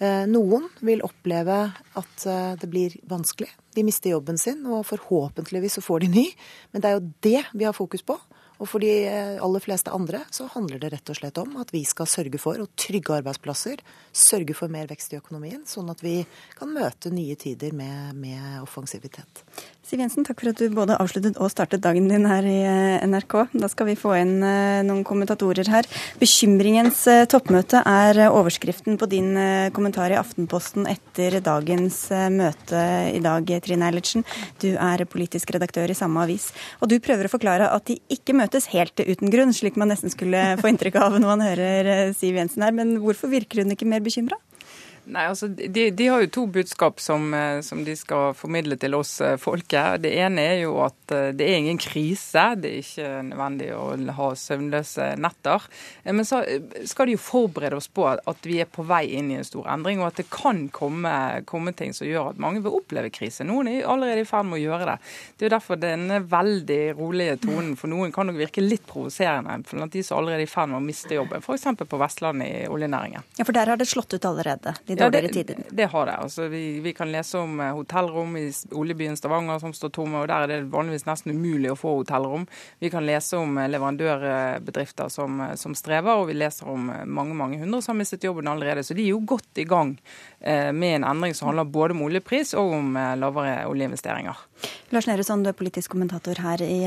Eh, 0.00 0.26
noen 0.28 0.68
vil 0.84 1.00
oppleve 1.04 1.62
at 1.96 2.26
eh, 2.28 2.52
det 2.60 2.68
blir 2.72 2.98
vanskelig. 3.08 3.48
De 3.76 3.86
mister 3.88 4.12
jobben 4.12 4.36
sin, 4.40 4.60
og 4.68 4.84
forhåpentligvis 4.88 5.78
så 5.78 5.84
får 5.84 6.04
de 6.04 6.12
ny. 6.12 6.26
Men 6.72 6.84
det 6.84 6.90
er 6.90 6.98
jo 6.98 7.08
det 7.24 7.42
vi 7.56 7.68
har 7.68 7.76
fokus 7.76 8.04
på. 8.04 8.20
Og 8.60 8.68
for 8.68 8.84
de 8.84 8.90
eh, 9.08 9.38
aller 9.40 9.62
fleste 9.64 9.92
andre 9.94 10.22
så 10.34 10.46
handler 10.52 10.82
det 10.82 10.92
rett 10.92 11.12
og 11.12 11.16
slett 11.16 11.40
om 11.40 11.56
at 11.62 11.72
vi 11.72 11.80
skal 11.88 12.08
sørge 12.10 12.40
for 12.40 12.60
å 12.60 12.68
trygge 12.78 13.16
arbeidsplasser, 13.16 13.80
sørge 14.12 14.56
for 14.56 14.72
mer 14.72 14.90
vekst 14.90 15.14
i 15.14 15.20
økonomien, 15.20 15.64
sånn 15.68 15.88
at 15.92 16.04
vi 16.04 16.18
kan 16.58 16.72
møte 16.74 17.12
nye 17.14 17.38
tider 17.40 17.72
med, 17.76 18.14
med 18.20 18.60
offensivitet. 18.60 19.44
Siv 19.90 19.98
Jensen, 19.98 20.22
takk 20.22 20.38
for 20.38 20.52
at 20.52 20.60
du 20.62 20.70
både 20.70 20.94
avsluttet 21.02 21.38
og 21.42 21.48
startet 21.50 21.82
dagen 21.82 22.04
din 22.06 22.22
her 22.30 22.46
i 22.46 22.58
eh, 22.62 23.02
NRK. 23.10 23.34
Da 23.58 23.66
skal 23.66 23.88
vi 23.88 23.96
få 23.98 24.12
inn 24.20 24.36
eh, 24.46 24.84
noen 24.86 25.00
kommentatorer 25.02 25.66
her. 25.66 25.88
Bekymringens 26.20 27.00
eh, 27.10 27.24
toppmøte 27.26 27.80
er 27.82 28.20
overskriften 28.28 29.00
på 29.00 29.08
din 29.10 29.32
kommentar 29.74 30.14
i 30.14 30.18
Aftenposten 30.20 30.86
etter 30.86 31.40
dagens 31.42 32.04
møte 32.30 32.84
i 33.10 33.18
dag, 33.24 33.50
Trine 33.64 33.88
Eilertsen. 33.88 34.22
Du 34.62 34.68
er 34.76 35.02
politisk 35.10 35.50
redaktør 35.56 35.90
i 35.90 35.98
samme 35.98 36.22
avis. 36.22 36.52
Og 36.78 36.92
du 36.92 37.00
prøver 37.02 37.26
å 37.26 37.32
forklare 37.34 37.72
at 37.74 37.90
de 37.90 37.98
ikke 38.14 38.36
møtes 38.38 38.70
helt 38.70 38.94
uten 39.02 39.34
grunn, 39.34 39.50
slik 39.56 39.74
man 39.80 39.90
nesten 39.90 40.14
skulle 40.14 40.52
få 40.62 40.70
inntrykk 40.70 41.00
av 41.02 41.18
når 41.18 41.32
man 41.32 41.44
hører 41.48 42.14
Siv 42.14 42.38
Jensen 42.38 42.62
her. 42.62 42.78
Men 42.78 43.00
hvorfor 43.02 43.34
virker 43.34 43.64
hun 43.64 43.74
ikke 43.74 43.90
mer 43.90 44.06
bekymra? 44.06 44.38
Nei, 45.10 45.24
altså, 45.26 45.48
de, 45.48 45.88
de, 45.90 46.06
har 46.06 46.22
jo 46.22 46.30
to 46.30 46.44
budskap 46.54 47.00
som, 47.02 47.32
eh, 47.34 47.60
som, 47.66 47.82
de 47.84 47.96
skal 47.98 48.34
formidle 48.38 48.76
til 48.78 48.94
oss 48.94 49.16
eh, 49.24 49.36
folket. 49.40 50.02
Det 50.04 50.12
ene 50.22 50.44
er 50.52 50.58
jo 50.62 50.76
at 50.84 51.14
eh, 51.14 51.30
det 51.34 51.48
er 51.48 51.58
ingen 51.58 51.80
krise. 51.82 52.44
Det 52.60 52.70
er 52.70 52.84
ikke 52.84 53.08
nødvendig 53.26 53.70
å 53.74 53.88
ha 54.18 54.28
søvnløse 54.38 55.08
netter. 55.18 55.66
Men 56.06 56.26
så 56.28 56.42
skal 56.86 57.10
de 57.10 57.16
jo 57.16 57.22
forberede 57.22 57.80
oss 57.80 57.90
på 57.90 58.06
at 58.10 58.46
vi 58.46 58.60
er 58.62 58.70
på 58.70 58.84
vei 58.86 59.02
inn 59.18 59.32
i 59.32 59.38
en 59.40 59.46
stor 59.46 59.66
endring, 59.72 60.02
og 60.02 60.10
at 60.12 60.20
det 60.20 60.28
kan 60.30 60.62
komme, 60.74 61.14
komme 61.48 61.74
ting 61.74 61.94
som 61.96 62.06
gjør 62.06 62.30
at 62.32 62.42
mange 62.42 62.62
vil 62.62 62.78
oppleve 62.78 63.10
krise. 63.14 63.46
Noen 63.48 63.72
er 63.72 63.88
allerede 63.90 64.22
i 64.22 64.28
ferd 64.28 64.46
med 64.46 64.60
å 64.60 64.62
gjøre 64.62 64.92
det. 64.92 64.96
Det 65.34 65.46
er 65.46 65.50
jo 65.50 65.54
derfor 65.56 65.80
denne 65.80 66.20
veldig 66.30 66.80
rolige 67.00 67.40
tonen 67.46 67.74
for 67.80 67.90
noen 67.90 68.14
kan 68.14 68.30
nok 68.30 68.38
virke 68.38 68.62
litt 68.62 68.86
provoserende 68.86 69.58
blant 69.70 69.94
de 69.94 70.04
som 70.06 70.20
allerede 70.20 70.44
er 70.44 70.46
i 70.46 70.50
ferd 70.50 70.70
med 70.70 70.80
å 70.80 70.84
miste 70.84 71.16
jobben, 71.16 71.42
f.eks. 71.42 71.66
på 71.82 72.00
Vestlandet 72.00 72.50
i 72.50 72.70
oljenæringen. 72.70 73.26
Ja, 73.40 73.46
for 73.46 73.56
der 73.56 73.74
har 73.74 73.80
det 73.80 73.90
slått 73.90 74.14
ut 74.14 74.26
allerede? 74.28 74.76
de 74.99 74.99
ja, 75.00 75.10
det? 75.10 75.56
Det 75.70 75.84
har 75.84 76.06
det. 76.06 76.12
Altså, 76.12 76.48
vi, 76.48 76.80
vi, 76.80 76.92
kan 76.92 77.12
lese 77.12 77.38
om 77.38 77.60
eh, 77.60 77.72
hotellrom 77.74 78.36
i 78.36 78.46
oljebyen 78.72 79.16
Stavanger 79.16 79.58
som 79.62 79.72
står 79.76 79.92
tomme, 79.96 80.20
og 80.22 80.28
der 80.30 80.44
er 80.44 80.52
det 80.52 80.70
vanligvis 80.72 81.06
nesten 81.08 81.34
umulig 81.34 81.72
å 81.72 81.78
få 81.78 81.96
hotellrom. 82.00 82.46
Vi 82.82 82.90
kan 82.92 83.06
lese 83.06 83.38
om 83.40 83.58
eh, 83.58 83.68
leverandørbedrifter 83.72 85.10
som, 85.12 85.40
eh, 85.46 85.54
som 85.60 85.76
strever, 85.78 86.20
og 86.20 86.30
vi 86.30 86.38
leser 86.38 86.68
om 86.70 86.90
mange 87.06 87.36
mange 87.36 87.60
hundre 87.60 87.82
som 87.82 87.94
har 87.94 88.00
mistet 88.02 88.26
jobben 88.26 88.50
allerede. 88.50 88.84
Så 88.86 88.96
de 88.96 89.04
er 89.06 89.14
jo 89.14 89.22
godt 89.24 89.60
i 89.60 89.66
gang 89.68 89.96
med 90.40 90.94
en 90.94 91.04
endring 91.04 91.34
som 91.36 91.50
handler 91.50 91.68
både 91.68 91.92
om 91.92 92.06
oljepris 92.06 92.54
og 92.56 92.72
om 92.72 92.94
lavere 93.20 93.66
oljeinvesteringer. 93.68 94.38
Lars 94.94 95.06
Nehru 95.08 95.24
Sand, 95.26 95.44
du 95.44 95.50
er 95.50 95.56
politisk 95.56 95.92
kommentator 95.92 96.40
her 96.40 96.62
i 96.64 96.78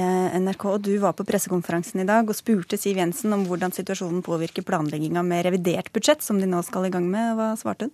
NRK. 0.41 0.65
og 0.71 0.81
Du 0.87 0.91
var 1.03 1.13
på 1.13 1.25
pressekonferansen 1.27 2.01
i 2.01 2.07
dag 2.09 2.29
og 2.29 2.37
spurte 2.37 2.79
Siv 2.81 2.97
Jensen 2.97 3.35
om 3.35 3.45
hvordan 3.45 3.75
situasjonen 3.75 4.25
påvirker 4.25 4.65
planlegginga 4.65 5.21
med 5.25 5.45
revidert 5.45 5.91
budsjett, 5.93 6.25
som 6.25 6.41
de 6.41 6.49
nå 6.49 6.63
skal 6.65 6.89
i 6.89 6.93
gang 6.93 7.05
med. 7.09 7.37
Hva 7.37 7.53
svarte 7.59 7.89
hun? 7.89 7.93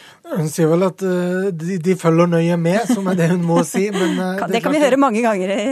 Hun 0.21 0.49
sier 0.53 0.69
vel 0.69 0.85
at 0.85 1.01
uh, 1.01 1.47
de, 1.49 1.75
de, 1.81 1.93
følger 1.97 2.29
nøye 2.29 2.55
med, 2.61 2.85
som 2.93 3.07
er 3.09 3.17
det 3.17 3.27
hun 3.31 3.41
må 3.45 3.61
si. 3.67 3.87
Men, 3.93 4.13
uh, 4.19 4.43
det, 4.43 4.51
det 4.53 4.61
kan 4.63 4.75
vi 4.75 4.81
høre 4.83 4.99
mange 5.01 5.23
ganger 5.23 5.53
i, 5.55 5.63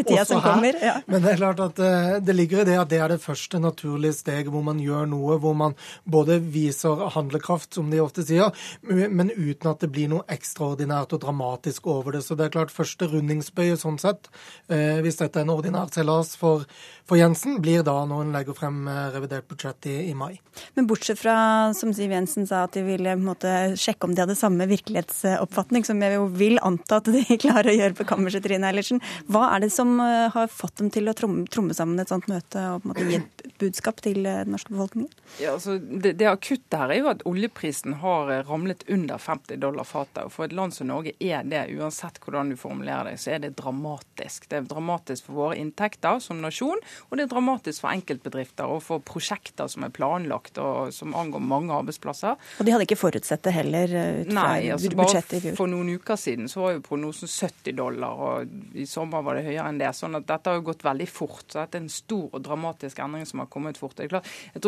i 0.00 0.02
tida 0.06 0.24
som 0.26 0.40
kommer. 0.40 0.78
Ja. 0.80 0.96
Men 1.10 1.20
det 1.22 1.34
er 1.34 1.40
klart 1.42 1.60
at 1.62 1.82
uh, 1.84 2.16
det 2.24 2.36
ligger 2.36 2.62
i 2.62 2.66
det 2.70 2.78
at 2.80 2.90
det 2.90 3.00
er 3.04 3.12
det 3.12 3.20
første 3.22 3.60
naturlige 3.60 4.16
steget 4.16 4.48
hvor 4.50 4.64
man 4.64 4.80
gjør 4.80 5.04
noe, 5.10 5.36
hvor 5.42 5.54
man 5.58 5.76
både 6.08 6.38
viser 6.40 7.04
handlekraft, 7.14 7.74
som 7.76 7.90
de 7.92 8.00
ofte 8.00 8.24
sier, 8.26 8.56
men 8.82 9.30
uten 9.36 9.68
at 9.70 9.84
det 9.84 9.90
blir 9.92 10.08
noe 10.10 10.24
ekstraordinært 10.32 11.12
og 11.14 11.22
dramatisk 11.22 11.90
over 11.92 12.16
det. 12.16 12.24
Så 12.24 12.38
det 12.38 12.48
er 12.48 12.54
klart 12.56 12.74
første 12.74 13.06
rundingsbøye 13.10 13.76
sånn 13.78 14.00
sett, 14.00 14.30
hvis 14.68 15.20
dette 15.20 15.40
er 15.40 15.46
en 15.46 15.52
ordinær 15.52 15.90
seilas 15.92 16.32
for, 16.40 16.64
for, 17.04 17.18
Jensen, 17.20 17.58
blir 17.62 17.84
da 17.86 17.94
når 18.08 18.24
hun 18.24 18.34
legger 18.34 18.56
frem 18.56 18.82
revidert 19.14 19.48
budsjett 19.50 19.90
i, 19.90 19.96
i, 20.10 20.16
mai. 20.16 20.40
Men 20.78 20.88
bortsett 20.90 21.20
fra, 21.20 21.36
som 21.76 21.92
Siv 21.96 22.12
Jensen 22.14 22.48
sa, 22.48 22.64
at 22.66 22.76
de 22.76 22.84
ville 22.86 23.14
på 23.14 23.20
en 23.20 23.28
måte 23.28 23.54
sjekke 23.90 24.06
om 24.06 24.14
de 24.14 24.22
hadde 24.22 24.36
samme 24.38 24.66
virkelighetsoppfatning, 24.70 25.84
som 25.86 26.00
jeg 26.02 26.16
jo 26.16 26.26
vil 26.32 26.58
anta 26.62 27.00
at 27.00 27.10
de 27.10 27.22
klarer 27.44 27.72
å 27.72 27.76
gjøre 27.76 27.98
på 27.98 28.06
kammerset, 28.08 28.44
Trine 28.44 28.70
Eilertsen. 28.70 29.02
Hva 29.30 29.50
er 29.54 29.64
det 29.64 29.70
som 29.74 29.98
eh, 30.02 30.30
har 30.32 30.50
fått 30.52 30.78
dem 30.80 30.90
til 30.94 31.10
å 31.10 31.14
tromme, 31.16 31.46
tromme 31.50 31.74
sammen 31.76 32.00
et 32.00 32.10
sånt 32.10 32.28
møte 32.30 32.62
og 32.74 32.82
på 32.82 32.88
en 32.88 32.92
måte 32.92 33.06
gi 33.08 33.18
et 33.20 33.58
budskap 33.60 34.00
til 34.04 34.24
eh, 34.24 34.42
den 34.44 34.54
norske 34.54 34.72
befolkningen? 34.72 35.12
Ja, 35.42 35.54
altså, 35.56 35.78
det, 35.78 36.16
det 36.20 36.28
akutte 36.30 36.80
her 36.80 36.92
er 36.94 37.02
jo 37.02 37.10
at 37.12 37.24
oljeprisen 37.28 37.98
har 38.04 38.30
ramlet 38.48 38.84
under 38.90 39.20
50 39.20 39.60
dollar 39.62 39.88
fatet. 39.88 40.24
Og 40.26 40.34
for 40.34 40.46
et 40.46 40.56
land 40.56 40.74
som 40.76 40.90
Norge 40.90 41.14
er 41.18 41.46
det, 41.48 41.66
uansett 41.76 42.20
hvordan 42.24 42.52
du 42.52 42.58
formulerer 42.60 43.12
det, 43.12 43.18
så 43.22 43.34
er 43.36 43.44
det 43.44 43.54
dramatisk. 43.58 44.48
Det 44.50 44.60
er 44.60 44.70
dramatisk 44.70 45.28
for 45.28 45.42
våre 45.44 45.58
inntekter 45.60 46.20
som 46.22 46.40
nasjon, 46.42 46.80
og 47.08 47.18
det 47.18 47.26
er 47.26 47.32
dramatisk 47.32 47.84
for 47.84 47.92
enkeltbedrifter 47.92 48.70
og 48.70 48.82
for 48.84 49.02
prosjekter 49.04 49.70
som 49.70 49.86
er 49.86 49.94
planlagt 49.94 50.58
og 50.62 50.94
som 50.94 51.14
angår 51.16 51.42
mange 51.42 51.74
arbeidsplasser. 51.74 52.38
Og 52.60 52.66
de 52.66 52.74
hadde 52.74 52.86
ikke 52.86 53.00
forutsett 53.00 53.44
det 53.46 53.54
heller 53.56 53.79
eh, 53.88 54.20
ut 54.20 54.32
fra 54.32 54.42
Nei, 54.50 54.70
altså 54.74 54.90
budsjettet 54.98 55.36
i 55.36 55.40
fjor? 55.44 55.56
For 55.58 55.70
noen 55.72 55.94
uker 55.96 56.18
siden 56.20 56.50
så 56.50 56.64
var 56.64 56.74
jo 56.74 56.82
prognosen 56.84 57.30
70 57.30 57.76
dollar, 57.78 58.20
og 58.26 58.76
i 58.76 58.86
sommer 58.88 59.24
var 59.26 59.38
det 59.38 59.46
høyere 59.48 59.68
enn 59.70 59.80
det. 59.80 59.90
sånn 59.96 60.18
at 60.18 60.26
dette 60.28 60.50
har 60.52 60.60
jo 60.60 60.66
gått 60.68 60.84
veldig 60.86 61.08
fort. 61.10 61.46
så 61.48 61.62
Dette 61.62 61.80
er 61.80 61.84
en 61.84 61.92
stor 61.92 62.28
og 62.36 62.44
dramatisk 62.44 63.00
endring 63.04 63.26
som 63.28 63.42
har 63.44 63.50
kommet 63.52 63.80
fort. 63.80 63.98
Jeg 64.00 64.12
tror 64.12 64.22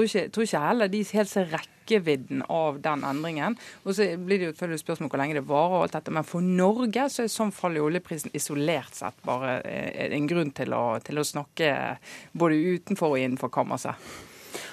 ikke, 0.08 0.24
jeg 0.24 0.32
tror 0.32 0.48
ikke 0.48 0.64
heller 0.66 0.92
de 0.92 1.04
helt 1.12 1.32
ser 1.32 1.52
rekkevidden 1.52 2.42
av 2.48 2.80
den 2.82 3.06
endringen. 3.12 3.58
Og 3.84 3.96
så 3.98 4.08
blir 4.16 4.38
det 4.40 4.50
jo 4.50 4.56
selvfølgelig 4.56 4.84
spørsmål 4.86 5.12
hvor 5.12 5.22
lenge 5.22 5.38
det 5.38 5.46
varer, 5.52 5.78
og 5.78 5.86
alt 5.86 6.00
dette, 6.00 6.16
men 6.18 6.28
for 6.28 6.50
Norge 6.62 7.08
så 7.12 7.24
er 7.26 7.32
sånn 7.32 7.54
fall 7.54 7.78
i 7.78 7.84
oljeprisen 7.84 8.34
isolert 8.34 8.98
sett 8.98 9.22
bare 9.26 9.60
eh, 9.68 10.10
en 10.16 10.28
grunn 10.30 10.52
til 10.56 10.74
å, 10.76 10.84
til 11.04 11.20
å 11.20 11.26
snakke 11.26 11.72
både 12.32 12.60
utenfor 12.76 13.16
og 13.16 13.24
innenfor 13.24 13.52
kammerset. 13.52 14.12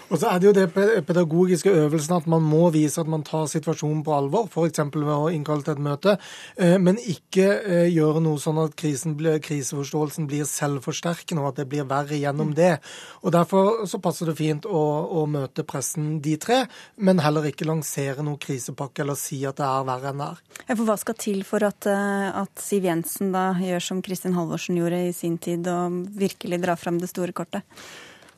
Og 0.10 0.18
så 0.18 0.32
er 0.32 0.42
det 0.42 0.48
jo 0.48 0.54
det 0.58 1.04
pedagogiske 1.06 1.72
øvelsen 1.84 2.16
at 2.18 2.28
man 2.30 2.42
må 2.42 2.70
vise 2.74 3.02
at 3.02 3.10
man 3.10 3.22
tar 3.26 3.46
situasjonen 3.52 4.02
på 4.06 4.16
alvor, 4.16 4.48
f.eks. 4.50 4.82
ved 4.96 5.12
å 5.14 5.30
innkalle 5.34 5.66
til 5.66 5.76
et 5.76 5.84
møte, 5.86 6.16
eh, 6.58 6.78
men 6.82 6.98
ikke 6.98 7.46
eh, 7.60 7.86
gjøre 7.94 8.24
noe 8.26 8.42
sånn 8.42 8.62
at 8.64 8.74
blir, 9.20 9.38
kriseforståelsen 9.46 10.26
blir 10.30 10.50
selvforsterkende, 10.50 11.44
og 11.44 11.52
at 11.52 11.62
det 11.62 11.68
blir 11.70 11.86
verre 11.90 12.18
gjennom 12.18 12.56
det. 12.58 12.80
Og 13.22 13.34
Derfor 13.36 13.86
så 13.90 14.02
passer 14.02 14.32
det 14.32 14.38
fint 14.40 14.66
å, 14.66 14.84
å 15.22 15.26
møte 15.30 15.64
pressen, 15.68 16.18
de 16.26 16.36
tre, 16.42 16.64
men 16.98 17.22
heller 17.22 17.46
ikke 17.52 17.70
lansere 17.70 18.26
noen 18.26 18.42
krisepakke 18.42 19.06
eller 19.06 19.20
si 19.20 19.44
at 19.46 19.62
det 19.62 19.70
er 19.70 19.88
verre 19.88 20.12
enn 20.12 20.24
det 20.24 20.32
er. 20.34 20.44
For 20.74 20.86
Hva 20.90 20.98
skal 21.00 21.22
til 21.22 21.46
for 21.46 21.70
at, 21.70 21.86
eh, 21.90 22.28
at 22.34 22.66
Siv 22.66 22.90
Jensen 22.90 23.34
da 23.36 23.52
gjør 23.62 23.90
som 23.92 24.04
Kristin 24.06 24.38
Halvorsen 24.38 24.82
gjorde 24.82 25.06
i 25.06 25.16
sin 25.16 25.38
tid, 25.38 25.70
og 25.70 26.02
virkelig 26.18 26.64
drar 26.66 26.82
fram 26.82 26.98
det 26.98 27.14
store 27.14 27.36
kortet? 27.36 27.62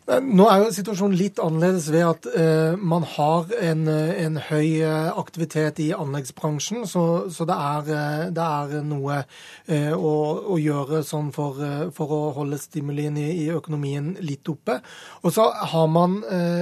Eh, 0.09 0.17
nå 0.17 0.47
er 0.49 0.63
jo 0.63 0.71
situasjonen 0.73 1.13
litt 1.17 1.39
annerledes 1.41 1.87
ved 1.93 2.05
at 2.07 2.27
uh, 2.33 2.73
man 2.77 3.03
har 3.05 3.51
en, 3.61 3.85
en, 3.87 4.39
høy 4.41 4.81
aktivitet 4.81 5.77
i 5.83 5.91
anleggsbransjen. 5.93 6.87
Så, 6.89 7.03
så 7.29 7.45
det, 7.45 7.55
er, 7.55 8.31
det, 8.33 8.45
er, 8.45 8.81
noe 8.87 9.19
uh, 9.21 9.93
å, 9.93 10.13
å, 10.55 10.57
gjøre 10.61 11.03
sånn 11.05 11.29
for, 11.35 11.59
uh, 11.61 11.85
for, 11.93 12.11
å 12.15 12.31
holde 12.39 12.57
stimulien 12.61 13.17
i, 13.19 13.27
i, 13.43 13.47
økonomien 13.53 14.15
litt 14.25 14.49
oppe. 14.49 14.79
Og 15.21 15.35
så 15.35 15.45
har 15.51 15.87
man 15.91 16.17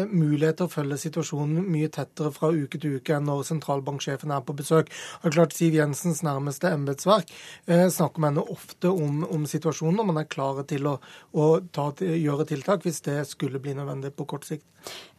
mulighet 0.10 0.60
til 0.60 0.67
å 0.67 0.72
følge 0.72 0.98
situasjonen 1.00 1.63
mye 1.72 1.89
tettere 1.93 2.31
fra 2.36 2.50
uke 2.51 2.79
til 2.81 2.98
uke 3.00 3.15
enn 3.15 3.27
når 3.29 3.46
sentralbanksjefen 3.48 4.34
er 4.36 4.43
på 4.46 4.55
besøk. 4.58 4.91
Og 5.24 5.34
klart 5.36 5.55
Siv 5.55 5.77
Jensens 5.77 6.22
nærmeste 6.25 6.72
embetsverk 6.74 7.31
snakker 7.65 8.22
med 8.22 8.34
henne 8.34 8.46
ofte 8.51 8.91
om, 8.91 9.24
om, 9.29 9.46
situasjonen, 9.50 10.01
og 10.01 10.10
man 10.12 10.22
er 10.22 10.29
klare 10.31 10.65
til 10.69 10.89
å, 10.89 10.98
å 11.31 11.50
ta, 11.75 11.89
gjøre 12.00 12.48
tiltak 12.50 12.86
hvis 12.86 13.01
det 13.05 13.19
skulle 13.29 13.38
bli 13.39 13.74
nødvendig 13.77 14.12
på 14.17 14.25
kort 14.27 14.46
sikt. 14.46 14.65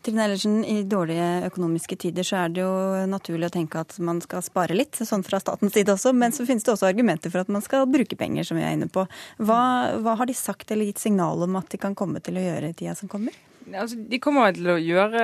Trine 0.04 0.24
Ellersen, 0.24 0.60
I 0.64 0.82
dårlige 0.88 1.46
økonomiske 1.48 1.96
tider 1.96 2.26
så 2.26 2.42
er 2.44 2.52
det 2.52 2.62
jo 2.62 2.72
naturlig 3.08 3.48
å 3.48 3.54
tenke 3.56 3.80
at 3.80 3.96
man 4.04 4.20
skal 4.20 4.44
spare 4.44 4.76
litt, 4.76 5.00
sånn 5.00 5.24
fra 5.24 5.40
statens 5.40 5.72
side 5.76 5.92
også. 5.94 6.12
Men 6.12 6.32
så 6.36 6.46
finnes 6.48 6.64
det 6.66 6.74
også 6.74 6.88
argumenter 6.88 7.32
for 7.32 7.40
at 7.40 7.52
man 7.52 7.64
skal 7.64 7.88
bruke 7.90 8.16
penger, 8.20 8.44
som 8.44 8.60
vi 8.60 8.64
er 8.66 8.76
inne 8.76 8.90
på. 8.92 9.06
Hva, 9.40 9.60
hva 10.04 10.16
har 10.20 10.28
de 10.28 10.36
sagt 10.36 10.70
eller 10.70 10.90
gitt 10.90 11.00
signal 11.00 11.46
om 11.46 11.56
at 11.60 11.72
de 11.72 11.80
kan 11.80 11.96
komme 11.96 12.20
til 12.24 12.36
å 12.36 12.44
gjøre 12.44 12.72
i 12.72 12.76
tida 12.76 12.96
som 12.98 13.08
kommer? 13.12 13.36
Altså, 13.76 13.96
de 14.10 14.18
kommer 14.22 14.54
til 14.56 14.68
å 14.72 14.76
gjøre, 14.80 15.22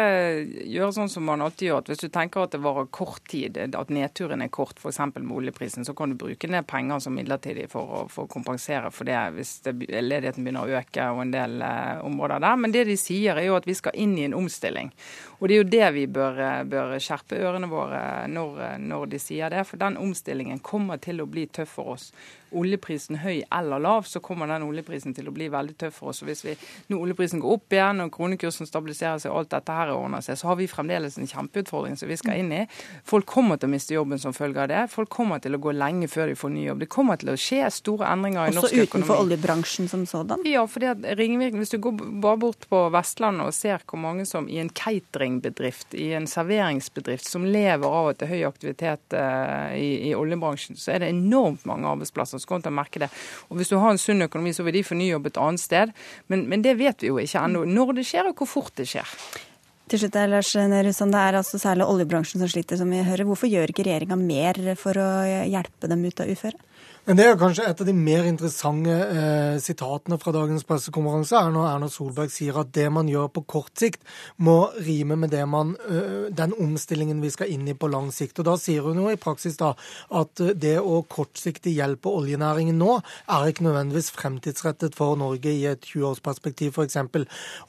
gjøre, 0.68 0.92
sånn 0.94 1.10
som 1.10 1.24
man 1.26 1.42
alltid 1.44 1.68
gjør. 1.68 1.82
at 1.82 1.90
Hvis 1.90 2.02
du 2.04 2.08
tenker 2.12 2.44
at 2.44 2.54
det 2.54 2.60
varer 2.64 2.88
kort 2.94 3.24
tid, 3.30 3.58
at 3.58 3.92
nedturen 3.92 4.44
er 4.44 4.52
kort, 4.52 4.78
f.eks. 4.80 5.00
med 5.16 5.32
oljeprisen, 5.34 5.86
så 5.86 5.94
kan 5.96 6.12
du 6.12 6.18
bruke 6.20 6.50
ned 6.50 6.66
penger 6.68 7.02
som 7.02 7.16
midlertidig 7.16 7.66
for 7.72 7.90
å, 7.98 8.02
for 8.12 8.26
å 8.26 8.32
kompensere 8.32 8.92
for 8.94 9.08
det 9.08 9.18
hvis 9.36 9.58
det, 9.66 9.74
ledigheten 9.88 10.46
begynner 10.46 10.68
å 10.68 10.80
øke 10.80 11.08
og 11.12 11.24
en 11.24 11.34
del 11.34 11.58
eh, 11.66 12.04
områder 12.06 12.44
der. 12.46 12.62
Men 12.62 12.76
det 12.76 12.86
de 12.90 12.98
sier 13.00 13.40
er 13.40 13.48
jo 13.48 13.58
at 13.58 13.68
vi 13.68 13.76
skal 13.78 13.98
inn 13.98 14.16
i 14.18 14.26
en 14.28 14.38
omstilling. 14.38 14.92
Og 15.40 15.48
det 15.48 15.56
er 15.56 15.62
jo 15.62 15.68
det 15.76 15.92
vi 15.98 16.06
bør, 16.08 16.40
bør 16.70 16.96
skjerpe 17.02 17.40
ørene 17.42 17.70
våre 17.70 18.00
når, 18.32 18.78
når 18.82 19.12
de 19.12 19.22
sier 19.22 19.52
det. 19.52 19.66
For 19.68 19.80
den 19.80 19.98
omstillingen 20.00 20.62
kommer 20.64 21.02
til 21.02 21.20
å 21.20 21.30
bli 21.30 21.48
tøff 21.50 21.76
for 21.76 21.96
oss 21.96 22.10
oljeprisen 22.56 23.20
høy 23.22 23.42
eller 23.52 23.82
lav, 23.82 24.06
så 24.08 24.20
kommer 24.24 24.50
den 24.50 24.66
oljeprisen 24.66 25.14
til 25.16 25.28
å 25.28 25.34
bli 25.34 25.48
veldig 25.52 25.76
tøff 25.80 26.00
for 26.00 26.12
oss. 26.12 26.22
Og 26.22 26.30
Hvis 26.30 26.44
vi, 26.46 26.56
når 26.90 27.06
oljeprisen 27.06 27.42
går 27.42 27.56
opp 27.58 27.76
igjen 27.76 28.04
og 28.04 28.12
kronekursen 28.16 28.68
stabiliserer 28.68 29.22
seg 29.22 29.32
og 29.32 29.42
alt 29.42 29.52
dette 29.56 29.76
her 29.76 29.92
ordner 29.94 30.24
seg, 30.24 30.38
så 30.40 30.50
har 30.50 30.58
vi 30.60 30.68
fremdeles 30.70 31.18
en 31.20 31.30
kjempeutfordring 31.30 31.96
som 31.98 32.10
vi 32.10 32.18
skal 32.20 32.40
inn 32.42 32.52
i. 32.54 32.62
Folk 33.06 33.28
kommer 33.30 33.60
til 33.60 33.70
å 33.70 33.74
miste 33.74 33.96
jobben 33.96 34.20
som 34.22 34.34
følge 34.36 34.64
av 34.64 34.70
det. 34.72 34.82
Folk 34.92 35.10
kommer 35.12 35.42
til 35.42 35.56
å 35.56 35.62
gå 35.62 35.74
lenge 35.76 36.08
før 36.10 36.32
de 36.32 36.38
får 36.38 36.54
ny 36.54 36.66
jobb. 36.68 36.84
Det 36.84 36.90
kommer 36.92 37.20
til 37.20 37.32
å 37.32 37.38
skje 37.40 37.62
store 37.74 38.10
endringer 38.12 38.50
i 38.50 38.56
norsk 38.56 38.72
økonomi. 38.72 38.86
Også 38.86 38.96
utenfor 38.96 39.22
oljebransjen 39.24 39.90
som 39.92 40.06
sådan? 40.08 40.44
Ja, 40.48 40.64
fordi 40.70 40.90
at 40.92 41.04
ringvirkning, 41.18 41.62
Hvis 41.62 41.72
du 41.72 41.78
går 41.82 41.96
bare 42.22 42.36
bort 42.36 42.66
på 42.70 42.82
Vestlandet 42.92 43.48
og 43.48 43.54
ser 43.56 43.82
hvor 43.86 44.00
mange 44.00 44.26
som 44.28 44.48
i 44.48 44.58
en 44.60 44.70
cateringbedrift, 44.70 45.94
i 45.94 46.12
en 46.16 46.26
serveringsbedrift, 46.30 47.26
som 47.28 47.46
lever 47.46 47.86
av 47.86 48.10
at 48.12 48.20
det 48.20 48.28
er 48.28 48.34
høy 48.34 48.44
aktivitet 48.48 49.16
uh, 49.16 49.72
i, 49.76 50.10
i 50.10 50.14
oljebransjen, 50.16 50.78
så 50.78 50.94
er 50.94 51.02
det 51.02 51.12
enormt 51.14 51.66
mange 51.68 51.88
arbeidsplasser 51.90 52.42
til 52.46 52.72
å 52.72 52.76
merke 52.78 53.02
det. 53.02 53.10
Og 53.50 53.58
Hvis 53.58 53.72
du 53.72 53.76
har 53.82 53.92
en 53.92 54.00
sunn 54.00 54.26
økonomi, 54.26 54.54
så 54.56 54.66
vil 54.66 54.78
de 54.78 54.86
få 54.86 54.98
ny 54.98 55.10
jobb 55.10 55.28
et 55.30 55.42
annet 55.42 55.62
sted. 55.62 55.92
Men, 56.32 56.46
men 56.50 56.64
det 56.64 56.78
vet 56.80 57.02
vi 57.02 57.10
jo 57.10 57.20
ikke 57.22 57.42
ennå. 57.42 57.66
Når 57.66 57.98
det 57.98 58.06
skjer, 58.08 58.30
og 58.30 58.40
hvor 58.40 58.50
fort 58.50 58.74
det 58.78 58.88
skjer. 58.92 59.18
Til 59.86 60.00
slutt, 60.02 60.16
Lars 60.26 60.48
Nehru 60.58 60.90
Det 60.90 61.18
er 61.20 61.36
altså 61.38 61.60
særlig 61.62 61.86
oljebransjen 61.86 62.42
som 62.42 62.50
sliter, 62.50 62.78
som 62.80 62.90
vi 62.90 63.04
hører. 63.06 63.26
Hvorfor 63.28 63.46
gjør 63.46 63.70
ikke 63.70 63.84
regjeringa 63.86 64.16
mer 64.18 64.58
for 64.80 64.98
å 64.98 65.10
hjelpe 65.46 65.90
dem 65.92 66.02
ut 66.02 66.22
av 66.24 66.32
uføre? 66.32 66.58
Men 67.06 67.20
Det 67.20 67.22
er 67.22 67.36
kanskje 67.38 67.62
et 67.70 67.80
av 67.80 67.86
de 67.86 67.92
mer 67.94 68.24
interessante 68.26 68.90
eh, 68.90 69.56
sitatene 69.62 70.16
fra 70.18 70.32
dagens 70.34 70.64
pressekonferanse, 70.66 71.38
er 71.38 71.52
når 71.54 71.66
Erna 71.68 71.86
Solberg 71.86 72.32
sier 72.34 72.56
at 72.58 72.72
det 72.74 72.88
man 72.90 73.06
gjør 73.06 73.28
på 73.30 73.44
kort 73.46 73.78
sikt, 73.78 74.00
må 74.42 74.72
rime 74.82 75.14
med 75.14 75.36
man, 75.46 75.76
eh, 75.86 76.34
den 76.34 76.50
omstillingen 76.58 77.20
vi 77.22 77.30
skal 77.30 77.52
inn 77.54 77.68
i 77.70 77.76
på 77.78 77.86
lang 77.92 78.08
sikt. 78.10 78.40
Og 78.40 78.48
Da 78.48 78.56
sier 78.58 78.82
hun 78.82 78.98
jo 78.98 79.12
i 79.12 79.20
praksis 79.22 79.54
da 79.56 79.76
at 80.10 80.34
det 80.58 80.80
å 80.80 81.04
kortsiktig 81.06 81.76
hjelpe 81.76 82.10
oljenæringen 82.10 82.74
nå, 82.74 82.98
er 83.30 83.52
ikke 83.52 83.68
nødvendigvis 83.68 84.10
fremtidsrettet 84.10 84.98
for 84.98 85.14
Norge 85.14 85.54
i 85.54 85.62
et 85.70 85.86
20-årsperspektiv 85.86 86.74
f.eks. 86.74 86.98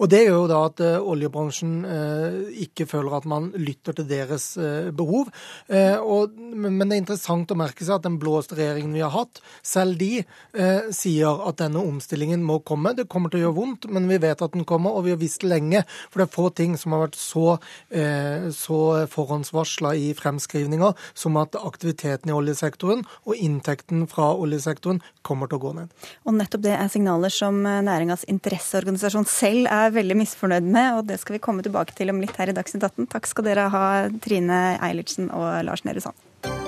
Og 0.01 0.10
Det 0.10 0.24
gjør 0.24 0.39
jo 0.39 0.50
da 0.50 0.63
at 0.72 0.82
eh, 0.82 0.98
oljebransjen 0.98 1.77
eh, 1.86 2.39
ikke 2.65 2.89
føler 2.89 3.20
at 3.20 3.29
man 3.29 3.51
lytter 3.53 4.01
til 4.01 4.10
deres 4.10 4.50
eh, 4.58 4.89
behov. 4.89 5.29
Eh, 5.70 6.01
og, 6.01 6.34
men 6.34 6.82
det 6.88 6.98
er 6.98 7.06
interessant 7.06 7.53
å 7.53 7.62
merke 7.62 7.86
seg 7.86 8.00
at 8.00 8.10
den 8.10 8.17
blåste 8.17 8.58
regjeringen 8.58 8.98
vi 8.98 9.06
har 9.06 9.13
hatt, 9.13 9.26
at 9.27 9.41
selv 9.65 10.00
de 10.00 10.24
eh, 10.24 10.89
sier 10.96 11.43
at 11.48 11.60
denne 11.62 11.81
omstillingen 11.84 12.43
må 12.46 12.60
komme. 12.65 12.96
Det 12.98 13.07
kommer 13.12 13.31
til 13.31 13.41
å 13.41 13.48
gjøre 13.48 13.57
vondt, 13.57 13.88
men 13.93 14.07
vi 14.10 14.19
vet 14.24 14.41
at 14.43 14.55
den 14.55 14.65
kommer, 14.67 14.96
og 14.96 15.07
vi 15.07 15.13
har 15.13 15.22
visst 15.22 15.46
lenge. 15.46 15.84
For 16.10 16.22
det 16.22 16.27
er 16.27 16.36
få 16.36 16.50
ting 16.55 16.77
som 16.79 16.96
har 16.96 17.05
vært 17.05 17.19
så, 17.19 17.57
eh, 17.91 18.50
så 18.55 18.79
forhåndsvarsla 19.12 19.93
i 19.98 20.12
fremskrivninger 20.17 20.96
som 21.17 21.38
at 21.41 21.57
aktiviteten 21.60 22.31
i 22.31 22.36
oljesektoren 22.36 23.03
og 23.27 23.36
inntekten 23.36 24.07
fra 24.12 24.31
oljesektoren 24.36 25.01
kommer 25.27 25.50
til 25.50 25.60
å 25.60 25.65
gå 25.67 25.74
ned. 25.81 25.91
Og 26.27 26.38
nettopp 26.38 26.63
det 26.65 26.75
er 26.77 26.91
signaler 26.91 27.34
som 27.34 27.60
eh, 27.65 27.84
næringas 27.86 28.27
interesseorganisasjon 28.31 29.27
selv 29.29 29.72
er 29.74 29.93
veldig 29.96 30.22
misfornøyd 30.24 30.67
med, 30.67 30.93
og 31.00 31.12
det 31.12 31.19
skal 31.22 31.38
vi 31.38 31.43
komme 31.43 31.65
tilbake 31.65 31.96
til 31.98 32.13
om 32.13 32.22
litt 32.24 32.38
her 32.39 32.51
i 32.51 32.57
Dagsnytt 32.57 32.88
18. 32.88 33.12
Takk 33.13 33.29
skal 33.29 33.50
dere 33.50 33.69
ha, 33.74 33.86
Trine 34.24 34.63
Eilertsen 34.84 35.31
og 35.34 35.50
Lars 35.67 35.86
Nehru 35.88 36.03
Sand. 36.03 36.66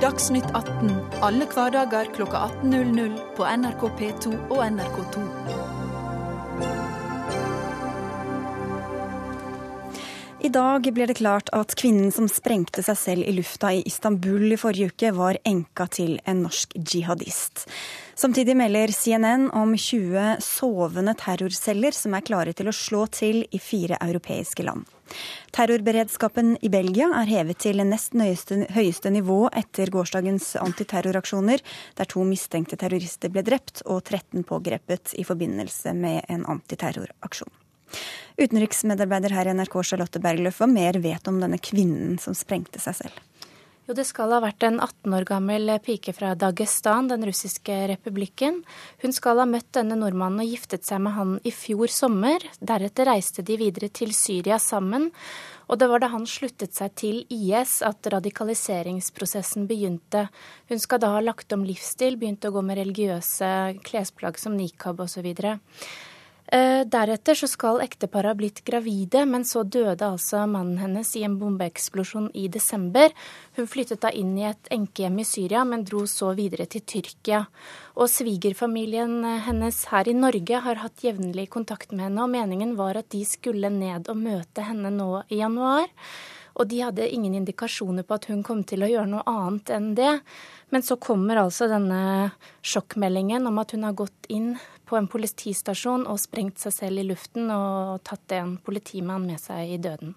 Dagsnytt 0.00 0.46
18 0.56 0.94
alle 1.20 1.44
hverdager 1.44 2.06
kl 2.14 2.22
18.00 2.24 3.18
på 3.36 3.44
NRK 3.44 3.82
P2 3.98 4.30
og 4.48 4.60
NRK2. 4.64 5.24
I 10.40 10.48
dag 10.48 10.88
blir 10.96 11.10
det 11.10 11.18
klart 11.18 11.52
at 11.52 11.74
kvinnen 11.76 12.08
som 12.16 12.30
sprengte 12.32 12.80
seg 12.86 12.96
selv 12.96 13.28
i 13.28 13.34
lufta 13.36 13.74
i 13.76 13.82
Istanbul 13.84 14.54
i 14.54 14.58
forrige 14.62 14.88
uke, 14.94 15.10
var 15.12 15.36
enka 15.44 15.84
til 15.92 16.16
en 16.24 16.46
norsk 16.46 16.72
jihadist. 16.80 17.66
Samtidig 18.16 18.56
melder 18.56 18.94
CNN 18.96 19.50
om 19.52 19.76
20 19.76 20.40
sovende 20.40 21.12
terrorceller 21.20 21.92
som 21.92 22.16
er 22.16 22.24
klare 22.24 22.56
til 22.56 22.72
å 22.72 22.74
slå 22.76 23.04
til 23.12 23.44
i 23.52 23.60
fire 23.60 24.00
europeiske 24.00 24.64
land. 24.64 24.88
Terrorberedskapen 25.54 26.54
i 26.64 26.70
Belgia 26.72 27.08
er 27.20 27.30
hevet 27.30 27.60
til 27.64 27.82
nest 27.86 28.14
nøyeste, 28.18 28.62
høyeste 28.74 29.10
nivå 29.12 29.48
etter 29.56 29.90
gårsdagens 29.92 30.52
antiterroraksjoner, 30.60 31.62
der 31.98 32.10
to 32.10 32.24
mistenkte 32.26 32.78
terrorister 32.80 33.32
ble 33.32 33.44
drept 33.46 33.82
og 33.86 34.04
13 34.04 34.44
pågrepet 34.48 35.16
i 35.18 35.26
forbindelse 35.26 35.94
med 35.96 36.22
en 36.30 36.46
antiterroraksjon. 36.48 37.50
Utenriksmedarbeider 38.40 39.34
her 39.34 39.50
i 39.50 39.56
NRK 39.58 39.80
Charlotte 39.84 40.22
Bergløf, 40.22 40.60
hva 40.62 40.70
mer 40.70 41.00
vet 41.02 41.26
om 41.28 41.40
denne 41.42 41.58
kvinnen 41.58 42.16
som 42.22 42.36
sprengte 42.36 42.80
seg 42.82 43.02
selv? 43.02 43.18
Jo, 43.90 43.94
det 43.98 44.04
skal 44.06 44.30
ha 44.30 44.36
vært 44.38 44.62
en 44.62 44.76
18 44.78 45.14
år 45.16 45.24
gammel 45.26 45.72
pike 45.82 46.12
fra 46.14 46.28
Dagestan, 46.38 47.08
den 47.10 47.24
russiske 47.26 47.74
republikken. 47.90 48.60
Hun 49.02 49.10
skal 49.10 49.40
ha 49.42 49.46
møtt 49.50 49.66
denne 49.74 49.96
nordmannen 49.98 50.44
og 50.44 50.52
giftet 50.52 50.86
seg 50.86 51.00
med 51.02 51.16
han 51.16 51.32
i 51.42 51.50
fjor 51.50 51.90
sommer. 51.90 52.38
Deretter 52.62 53.10
reiste 53.10 53.42
de 53.42 53.56
videre 53.58 53.88
til 53.90 54.12
Syria 54.14 54.60
sammen. 54.62 55.08
Og 55.66 55.80
det 55.82 55.88
var 55.90 56.04
da 56.04 56.12
han 56.12 56.28
sluttet 56.30 56.78
seg 56.78 56.94
til 57.02 57.18
IS 57.34 57.80
at 57.82 58.06
radikaliseringsprosessen 58.14 59.66
begynte. 59.66 60.28
Hun 60.70 60.78
skal 60.78 61.02
da 61.02 61.10
ha 61.16 61.24
lagt 61.26 61.50
om 61.58 61.66
livsstil, 61.66 62.14
begynt 62.20 62.46
å 62.46 62.54
gå 62.54 62.62
med 62.62 62.78
religiøse 62.78 63.50
klesplagg 63.90 64.38
som 64.38 64.54
nikab 64.54 65.02
osv. 65.02 65.32
Eh, 66.52 66.80
deretter 66.82 67.36
så 67.38 67.46
skal 67.46 67.78
ekteparet 67.84 68.32
ha 68.32 68.34
blitt 68.34 68.64
gravide, 68.66 69.22
men 69.22 69.44
så 69.46 69.62
døde 69.62 70.02
altså 70.02 70.40
mannen 70.50 70.80
hennes 70.82 71.12
i 71.14 71.22
en 71.22 71.36
bombeeksplosjon 71.38 72.26
i 72.34 72.48
desember. 72.50 73.12
Hun 73.54 73.68
flyttet 73.70 74.02
da 74.02 74.10
inn 74.10 74.32
i 74.34 74.48
et 74.48 74.70
enkehjem 74.74 75.20
i 75.22 75.26
Syria, 75.28 75.62
men 75.62 75.84
dro 75.86 76.02
så 76.10 76.32
videre 76.34 76.66
til 76.66 76.82
Tyrkia. 76.82 77.44
Og 77.94 78.10
svigerfamilien 78.10 79.22
hennes 79.46 79.78
her 79.92 80.10
i 80.10 80.16
Norge 80.16 80.64
har 80.64 80.82
hatt 80.82 81.06
jevnlig 81.06 81.46
kontakt 81.54 81.94
med 81.94 82.08
henne, 82.08 82.26
og 82.26 82.34
meningen 82.34 82.74
var 82.80 82.98
at 82.98 83.12
de 83.14 83.22
skulle 83.28 83.70
ned 83.70 84.10
og 84.10 84.18
møte 84.18 84.66
henne 84.66 84.90
nå 84.90 85.22
i 85.30 85.38
januar. 85.44 85.86
Og 86.58 86.66
de 86.66 86.82
hadde 86.82 87.06
ingen 87.06 87.36
indikasjoner 87.38 88.02
på 88.02 88.18
at 88.18 88.26
hun 88.26 88.42
kom 88.42 88.64
til 88.66 88.82
å 88.82 88.90
gjøre 88.90 89.08
noe 89.12 89.22
annet 89.30 89.70
enn 89.70 89.92
det. 89.94 90.16
Men 90.74 90.82
så 90.82 90.98
kommer 90.98 91.38
altså 91.44 91.70
denne 91.70 92.32
sjokkmeldingen 92.66 93.46
om 93.46 93.62
at 93.62 93.76
hun 93.76 93.86
har 93.86 93.94
gått 93.98 94.26
inn 94.28 94.56
på 94.90 94.98
en 94.98 95.08
politistasjon 95.10 96.08
og 96.10 96.18
sprengt 96.20 96.58
seg 96.62 96.74
selv 96.74 97.02
i 97.02 97.06
luften 97.06 97.50
og 97.54 98.02
tatt 98.06 98.34
en 98.34 98.56
politimann 98.64 99.28
med 99.28 99.38
seg 99.42 99.76
i 99.76 99.78
døden. 99.82 100.16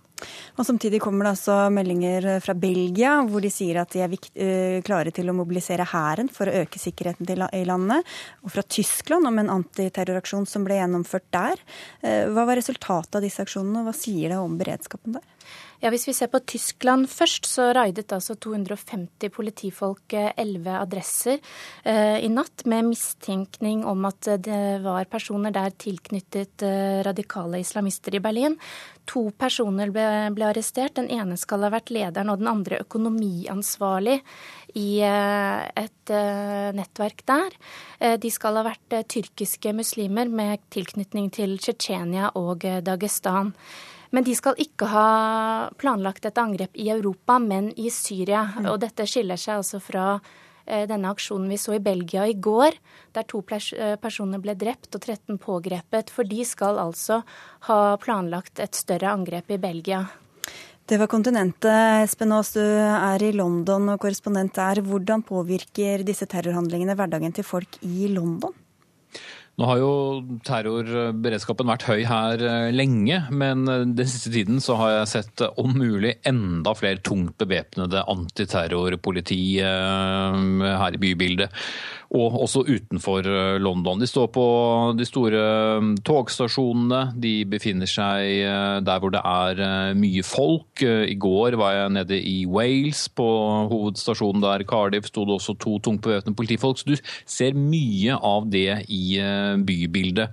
Og 0.55 0.65
Samtidig 0.65 1.01
kommer 1.03 1.27
det 1.27 1.33
altså 1.33 1.55
meldinger 1.73 2.27
fra 2.43 2.55
Belgia 2.55 3.15
hvor 3.27 3.43
de 3.43 3.51
sier 3.51 3.81
at 3.81 3.91
de 3.93 4.03
er 4.05 4.13
eh, 4.15 4.77
klare 4.85 5.11
til 5.15 5.29
å 5.29 5.35
mobilisere 5.35 5.87
hæren 5.89 6.31
for 6.31 6.47
å 6.47 6.63
øke 6.63 6.79
sikkerheten 6.79 7.27
i 7.27 7.65
landet. 7.67 8.07
Og 8.45 8.53
fra 8.55 8.63
Tyskland 8.63 9.27
om 9.27 9.41
en 9.41 9.51
antiterroraksjon 9.57 10.47
som 10.49 10.65
ble 10.65 10.79
gjennomført 10.79 11.27
der. 11.35 11.59
Eh, 12.01 12.23
hva 12.31 12.47
var 12.47 12.59
resultatet 12.61 13.19
av 13.19 13.25
disse 13.25 13.43
aksjonene, 13.43 13.83
og 13.83 13.91
hva 13.91 13.97
sier 13.97 14.33
det 14.33 14.39
om 14.39 14.57
beredskapen 14.59 15.19
der? 15.19 15.27
Ja, 15.81 15.89
Hvis 15.89 16.07
vi 16.07 16.13
ser 16.13 16.29
på 16.31 16.39
Tyskland 16.39 17.09
først, 17.11 17.45
så 17.49 17.71
raidet 17.75 18.11
altså 18.15 18.35
250 18.35 19.29
politifolk 19.33 20.13
elleve 20.13 20.77
adresser 20.79 21.39
eh, 21.83 22.19
i 22.23 22.29
natt 22.31 22.65
med 22.69 22.91
mistenkning 22.91 23.83
om 23.85 24.05
at 24.05 24.29
det 24.45 24.81
var 24.83 25.09
personer 25.11 25.51
der 25.51 25.75
tilknyttet 25.75 26.63
eh, 26.63 27.01
radikale 27.03 27.59
islamister 27.59 28.15
i 28.15 28.23
Berlin. 28.23 28.57
To 29.11 29.25
personer 29.35 29.91
ble, 29.91 30.05
ble, 30.35 30.47
arrestert. 30.47 30.95
Den 30.95 31.09
ene 31.11 31.35
skal 31.39 31.65
ha 31.65 31.71
vært 31.73 31.91
lederen 31.91 32.31
og 32.31 32.39
den 32.39 32.51
andre 32.51 32.79
økonomiansvarlig 32.85 34.21
i 34.79 34.87
eh, 35.03 35.63
et 35.83 36.13
eh, 36.13 36.69
nettverk 36.75 37.25
der. 37.27 37.57
Eh, 37.99 38.15
de 38.21 38.31
skal 38.31 38.59
ha 38.59 38.65
vært 38.69 38.95
tyrkiske 39.11 39.75
muslimer 39.75 40.31
med 40.31 40.63
tilknytning 40.73 41.27
til 41.35 41.57
Tsjetsjenia 41.59 42.31
og 42.39 42.63
Dagestan. 42.85 43.51
Men 44.13 44.25
de 44.27 44.35
skal 44.37 44.59
ikke 44.61 44.87
ha 44.91 45.07
planlagt 45.81 46.27
et 46.29 46.37
angrep 46.37 46.77
i 46.77 46.91
Europa, 46.93 47.39
men 47.41 47.71
i 47.73 47.89
Syria. 47.89 48.45
Mm. 48.59 48.69
Og 48.69 48.79
dette 48.83 49.07
skiller 49.09 49.39
seg 49.41 49.63
altså 49.63 49.79
fra 49.81 50.07
eh, 50.65 50.85
denne 50.89 51.09
aksjonen 51.09 51.49
vi 51.49 51.57
så 51.57 51.73
i 51.79 51.81
Belgia 51.81 52.27
i 52.29 52.35
går, 52.37 52.77
der 53.17 53.25
to 53.25 53.41
eh, 53.49 53.95
personer 54.01 54.43
ble 54.43 54.53
drept 54.53 54.93
og 54.93 55.01
13 55.01 55.41
pågrepet. 55.41 56.13
For 56.13 56.29
de 56.29 56.45
skal 56.45 56.77
altså 56.81 57.23
ha 57.69 57.79
planlagt 58.03 58.61
et 58.61 58.77
større 58.77 59.15
angrep 59.17 59.49
i 59.49 59.61
Belgia. 59.61 60.05
Det 60.85 60.99
var 60.99 61.07
kontinentet. 61.07 62.03
Espen 62.03 62.35
Aas, 62.35 62.53
du 62.53 62.61
er 62.61 63.23
i 63.23 63.31
London 63.33 63.95
og 63.95 64.01
korrespondent 64.03 64.53
der. 64.59 64.83
Hvordan 64.85 65.23
påvirker 65.25 66.03
disse 66.05 66.27
terrorhandlingene 66.29 66.93
hverdagen 66.99 67.33
til 67.33 67.47
folk 67.47 67.79
i 67.81 68.11
London? 68.13 68.53
Nå 69.53 69.67
har 69.69 69.77
jo 69.77 69.89
terrorberedskapen 70.47 71.69
vært 71.69 71.83
høy 71.85 71.99
her 72.09 72.41
eh, 72.41 72.71
lenge, 72.73 73.19
men 73.29 73.67
eh, 73.69 73.83
den 73.85 74.09
siste 74.09 74.31
tiden 74.33 74.57
så 74.63 74.79
har 74.79 74.93
jeg 74.95 75.11
sett 75.11 75.43
eh, 75.45 75.59
om 75.61 75.75
mulig 75.77 76.15
enda 76.25 76.73
flere 76.73 76.97
tungt 77.05 77.37
bevæpnede 77.37 78.01
antiterrorpoliti 78.09 79.37
her 79.61 80.97
i 80.97 81.01
bybildet 81.01 81.53
og 82.13 82.35
også 82.45 82.61
utenfor 82.67 83.25
eh, 83.25 83.59
London. 83.61 84.01
De 84.01 84.07
står 84.09 84.29
på 84.35 84.45
de 84.97 85.05
store 85.07 85.41
mm, 85.81 85.93
togstasjonene, 86.05 87.01
de 87.17 87.33
befinner 87.49 87.89
seg 87.89 88.43
eh, 88.45 88.77
der 88.85 89.01
hvor 89.01 89.13
det 89.13 89.23
er 89.25 89.61
eh, 89.65 89.93
mye 89.97 90.25
folk. 90.25 90.83
I 90.83 91.17
går 91.17 91.57
var 91.59 91.77
jeg 91.77 91.95
nede 91.97 92.19
i 92.19 92.43
Wales, 92.49 93.07
på 93.09 93.25
hovedstasjonen 93.71 94.45
der, 94.45 94.65
Cardiff, 94.69 95.09
sto 95.09 95.25
det 95.25 95.39
også 95.39 95.57
to 95.57 95.79
tungt 95.83 96.05
bevæpnede 96.05 96.37
politifolk. 96.37 96.81
Så 96.81 96.93
du 96.93 96.95
ser 97.25 97.57
mye 97.57 98.19
av 98.21 98.45
det 98.53 98.83
i 98.93 99.17
bybildet. 99.65 100.29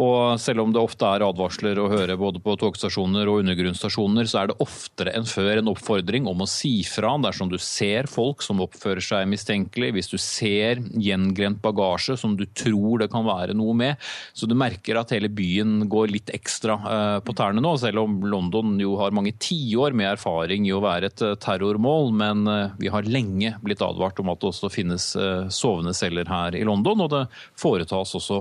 Og 0.00 0.40
selv 0.40 0.62
om 0.62 0.70
det 0.72 0.80
ofte 0.80 1.04
er 1.04 1.24
advarsler 1.26 1.78
å 1.80 1.88
høre 1.92 2.16
både 2.20 2.40
på 2.40 2.54
togstasjoner 2.60 3.28
og 3.28 3.42
undergrunnsstasjoner, 3.42 4.28
så 4.30 4.40
er 4.40 4.50
det 4.50 4.58
oftere 4.64 5.12
enn 5.16 5.28
før 5.28 5.60
en 5.60 5.70
oppfordring 5.74 6.28
om 6.30 6.40
å 6.40 6.48
si 6.48 6.80
fra 6.88 7.12
dersom 7.20 7.50
du 7.52 7.58
ser 7.60 8.08
folk 8.08 8.40
som 8.44 8.62
oppfører 8.64 9.04
seg 9.04 9.28
mistenkelig, 9.28 9.90
hvis 9.96 10.08
du 10.12 10.16
ser 10.20 10.80
gjenglemt 10.96 11.60
bagasje 11.60 12.16
som 12.20 12.36
du 12.38 12.46
tror 12.46 13.02
det 13.02 13.10
kan 13.12 13.26
være 13.26 13.56
noe 13.58 13.74
med. 13.76 14.00
Så 14.32 14.48
du 14.48 14.56
merker 14.56 15.00
at 15.00 15.12
hele 15.12 15.28
byen 15.28 15.84
går 15.90 16.14
litt 16.14 16.32
ekstra 16.32 16.78
eh, 16.80 17.18
på 17.26 17.36
tærne 17.36 17.60
nå, 17.60 17.74
selv 17.82 18.04
om 18.04 18.16
London 18.24 18.78
jo 18.80 18.96
har 19.00 19.14
mange 19.16 19.34
tiår 19.36 19.96
med 19.96 20.14
erfaring 20.14 20.68
i 20.68 20.74
å 20.76 20.80
være 20.84 21.12
et 21.12 21.26
eh, 21.26 21.36
terrormål. 21.44 22.10
Men 22.16 22.48
eh, 22.48 22.78
vi 22.80 22.92
har 22.94 23.08
lenge 23.08 23.52
blitt 23.60 23.84
advart 23.84 24.22
om 24.22 24.32
at 24.32 24.40
det 24.40 24.52
også 24.54 24.72
finnes 24.72 25.10
sovende 25.52 25.92
celler 25.96 26.28
her 26.30 26.54
i 26.56 26.64
London, 26.66 27.04
og 27.04 27.12
det 27.12 27.24
foretas 27.58 28.14
også 28.16 28.40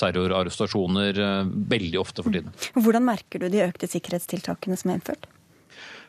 terrorarrestasjoner 0.00 1.24
eh, 1.24 1.56
veldig 1.74 2.02
ofte 2.02 2.24
for 2.24 2.34
tiden. 2.34 2.54
Hvordan 2.78 3.08
merker 3.08 3.42
du 3.42 3.50
de 3.52 3.66
økte 3.66 3.90
sikkerhetstiltakene 3.90 4.78
som 4.78 4.92
er 4.92 5.00
innført? 5.00 5.28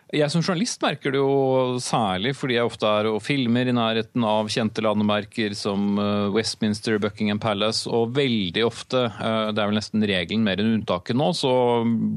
Jeg 0.10 0.26
som 0.34 0.42
journalist 0.42 0.82
merker 0.82 1.14
det 1.14 1.20
jo 1.20 1.76
særlig 1.86 2.32
fordi 2.34 2.56
jeg 2.56 2.66
ofte 2.66 2.90
er 2.90 3.06
og 3.12 3.20
filmer 3.22 3.68
i 3.70 3.76
nærheten 3.78 4.24
av 4.26 4.48
kjente 4.50 4.82
landemerker 4.82 5.54
som 5.54 6.00
eh, 6.02 6.32
Westminster, 6.34 6.98
Buckingham 7.02 7.38
Palace, 7.42 7.86
og 7.86 8.16
veldig 8.18 8.64
ofte, 8.66 9.04
eh, 9.06 9.52
det 9.54 9.62
er 9.62 9.70
vel 9.70 9.78
nesten 9.78 10.06
regelen 10.10 10.48
mer 10.48 10.64
enn 10.64 10.80
unntaket 10.80 11.20
nå, 11.20 11.30
så 11.38 11.52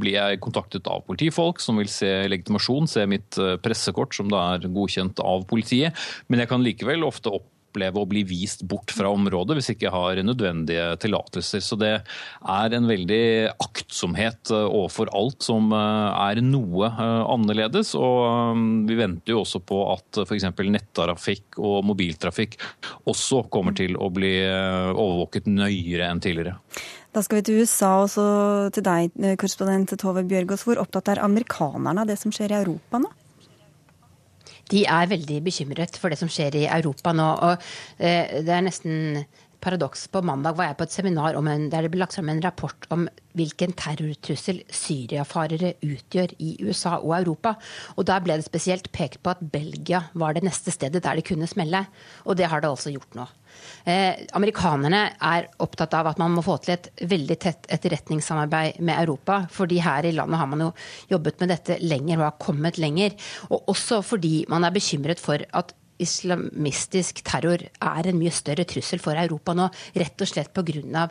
blir 0.00 0.16
jeg 0.16 0.40
kontaktet 0.40 0.88
av 0.88 1.04
politifolk 1.04 1.60
som 1.60 1.82
vil 1.82 1.92
se 1.92 2.08
legitimasjon, 2.32 2.88
se 2.88 3.04
mitt 3.10 3.36
pressekort 3.60 4.16
som 4.16 4.32
da 4.32 4.54
er 4.54 4.70
godkjent 4.72 5.20
av 5.20 5.44
politiet. 5.50 5.92
Men 6.32 6.40
jeg 6.40 6.52
kan 6.54 6.64
likevel 6.64 7.04
ofte 7.04 7.34
opp 7.36 7.51
oppleve 7.72 8.00
å 8.02 8.08
bli 8.08 8.22
vist 8.28 8.62
bort 8.68 8.92
fra 8.92 9.10
området 9.12 9.56
hvis 9.56 9.72
ikke 9.74 9.92
har 9.92 10.20
nødvendige 10.22 10.92
tillatelser. 11.00 11.64
Så 11.64 11.78
det 11.80 11.94
er 12.02 12.76
en 12.76 12.88
veldig 12.88 13.24
aktsomhet 13.62 14.52
eh, 14.52 14.68
overfor 14.68 15.12
alt 15.16 15.42
som 15.42 15.72
eh, 15.72 16.28
er 16.28 16.42
noe 16.44 16.90
eh, 16.90 17.22
annerledes. 17.32 17.94
Og 17.96 18.60
vi 18.88 18.98
venter 18.98 19.34
jo 19.34 19.42
også 19.42 19.62
på 19.64 19.80
at 19.94 20.22
f.eks. 20.26 20.50
nettrafikk 20.72 21.60
og 21.62 21.82
mobiltrafikk 21.88 22.58
også 23.08 23.46
kommer 23.52 23.76
til 23.76 23.96
å 23.96 24.10
bli 24.12 24.34
overvåket 24.42 25.48
nøyere 25.50 26.10
enn 26.10 26.20
tidligere. 26.22 26.58
Da 27.12 27.20
skal 27.20 27.40
vi 27.40 27.44
til 27.44 27.58
USA, 27.60 27.90
også 28.06 28.22
til 28.72 28.84
deg, 28.86 29.12
korrespondent 29.40 29.92
Tove 30.00 30.22
Bjørgaas. 30.24 30.64
Hvor 30.64 30.80
opptatt 30.80 31.10
er 31.12 31.20
amerikanerne 31.24 32.04
av 32.04 32.08
det 32.08 32.16
som 32.20 32.32
skjer 32.32 32.54
i 32.54 32.60
Europa 32.62 33.02
nå? 33.02 33.10
De 34.72 34.84
er 34.88 35.10
veldig 35.12 35.38
bekymret 35.44 35.98
for 36.00 36.12
det 36.12 36.18
som 36.20 36.30
skjer 36.32 36.58
i 36.62 36.66
Europa 36.66 37.14
nå. 37.16 37.28
og 37.48 37.66
eh, 37.98 38.40
Det 38.42 38.56
er 38.56 38.64
nesten 38.64 39.24
paradoks. 39.62 40.08
På 40.12 40.22
mandag 40.26 40.56
var 40.58 40.70
jeg 40.70 40.78
på 40.78 40.86
et 40.88 40.94
seminar 40.94 41.38
en, 41.38 41.68
der 41.70 41.84
det 41.84 41.92
ble 41.92 42.02
lagt 42.02 42.16
fram 42.18 42.30
en 42.32 42.42
rapport 42.44 42.88
om 42.94 43.06
hvilken 43.38 43.72
terrortrussel 43.78 44.60
syriafarere 44.68 45.74
utgjør 45.86 46.34
i 46.42 46.56
USA 46.66 46.98
og 46.98 47.14
Europa. 47.22 47.54
Og 47.96 48.06
da 48.08 48.18
ble 48.20 48.36
det 48.38 48.48
spesielt 48.48 48.90
pekt 48.92 49.22
på 49.22 49.32
at 49.32 49.44
Belgia 49.54 50.02
var 50.18 50.36
det 50.36 50.44
neste 50.44 50.74
stedet 50.74 51.04
der 51.04 51.18
det 51.18 51.26
kunne 51.28 51.48
smelle. 51.50 51.86
Og 52.26 52.36
det 52.36 52.50
har 52.52 52.60
det 52.60 52.72
altså 52.72 52.92
gjort 52.92 53.16
nå. 53.16 53.28
Eh, 53.84 54.24
amerikanerne 54.36 55.02
er 55.20 55.48
opptatt 55.62 55.94
av 55.98 56.08
at 56.12 56.20
man 56.20 56.32
må 56.36 56.44
få 56.44 56.56
til 56.62 56.76
et 56.76 56.88
veldig 57.08 57.36
tett 57.40 57.68
etterretningssamarbeid 57.72 58.80
med 58.80 58.98
Europa. 58.98 59.46
fordi 59.50 59.80
her 59.80 60.04
i 60.04 60.12
landet 60.12 60.38
har 60.38 60.46
man 60.46 60.60
jo 60.60 60.72
jobbet 61.10 61.40
med 61.40 61.48
dette 61.48 61.78
lenger 61.80 62.18
og 62.18 62.24
har 62.24 62.40
kommet 62.40 62.78
lenger. 62.78 63.12
Og 63.50 63.68
også 63.68 64.02
fordi 64.02 64.44
man 64.48 64.64
er 64.64 64.70
bekymret 64.70 65.20
for 65.20 65.38
at 65.52 65.74
islamistisk 66.02 67.22
terror 67.26 67.62
er 67.62 68.08
en 68.08 68.18
mye 68.18 68.32
større 68.34 68.66
trussel 68.68 69.02
for 69.02 69.18
Europa 69.18 69.54
nå. 69.56 69.68
Rett 69.98 70.24
og 70.24 70.30
slett 70.30 70.52
pga 70.54 71.06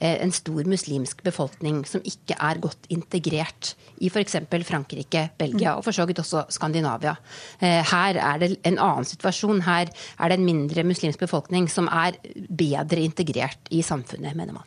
en 0.00 0.32
stor 0.34 0.68
muslimsk 0.68 1.22
befolkning 1.26 1.82
som 1.88 2.02
ikke 2.06 2.36
er 2.38 2.60
godt 2.62 2.88
integrert 2.92 3.74
i 3.98 4.10
f.eks. 4.12 4.36
Frankrike, 4.68 5.28
Belgia 5.38 5.74
og 5.76 5.84
for 5.86 5.96
så 5.96 6.06
vidt 6.08 6.20
også 6.22 6.44
Skandinavia. 6.54 7.16
Eh, 7.58 7.82
her 7.92 8.18
er 8.22 8.42
det 8.42 8.50
en 8.68 8.78
annen 8.78 9.08
situasjon. 9.08 9.64
Her 9.66 9.90
er 9.90 10.30
det 10.30 10.38
en 10.38 10.46
mindre 10.46 10.84
muslimsk 10.86 11.22
befolkning 11.24 11.68
som 11.72 11.90
er 11.90 12.18
bedre 12.48 13.02
integrert 13.02 13.72
i 13.74 13.82
samfunnet, 13.82 14.36
mener 14.38 14.60
man. 14.60 14.66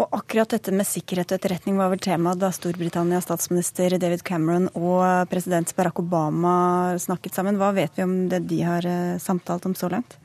Og 0.00 0.08
akkurat 0.16 0.50
dette 0.56 0.72
med 0.74 0.88
sikkerhet 0.88 1.30
og 1.30 1.38
etterretning 1.38 1.76
var 1.78 1.92
vel 1.92 2.00
tema 2.02 2.32
da 2.34 2.48
Storbritannias 2.54 3.28
statsminister 3.28 3.94
David 4.00 4.24
Cameron 4.26 4.66
og 4.72 5.28
president 5.30 5.70
Barack 5.76 6.00
Obama 6.02 6.96
snakket 6.98 7.36
sammen. 7.36 7.60
Hva 7.60 7.70
vet 7.76 7.94
vi 7.94 8.06
om 8.08 8.16
det 8.32 8.42
de 8.50 8.64
har 8.66 8.88
samtalt 9.22 9.68
om 9.68 9.76
så 9.78 9.92
langt? 9.92 10.18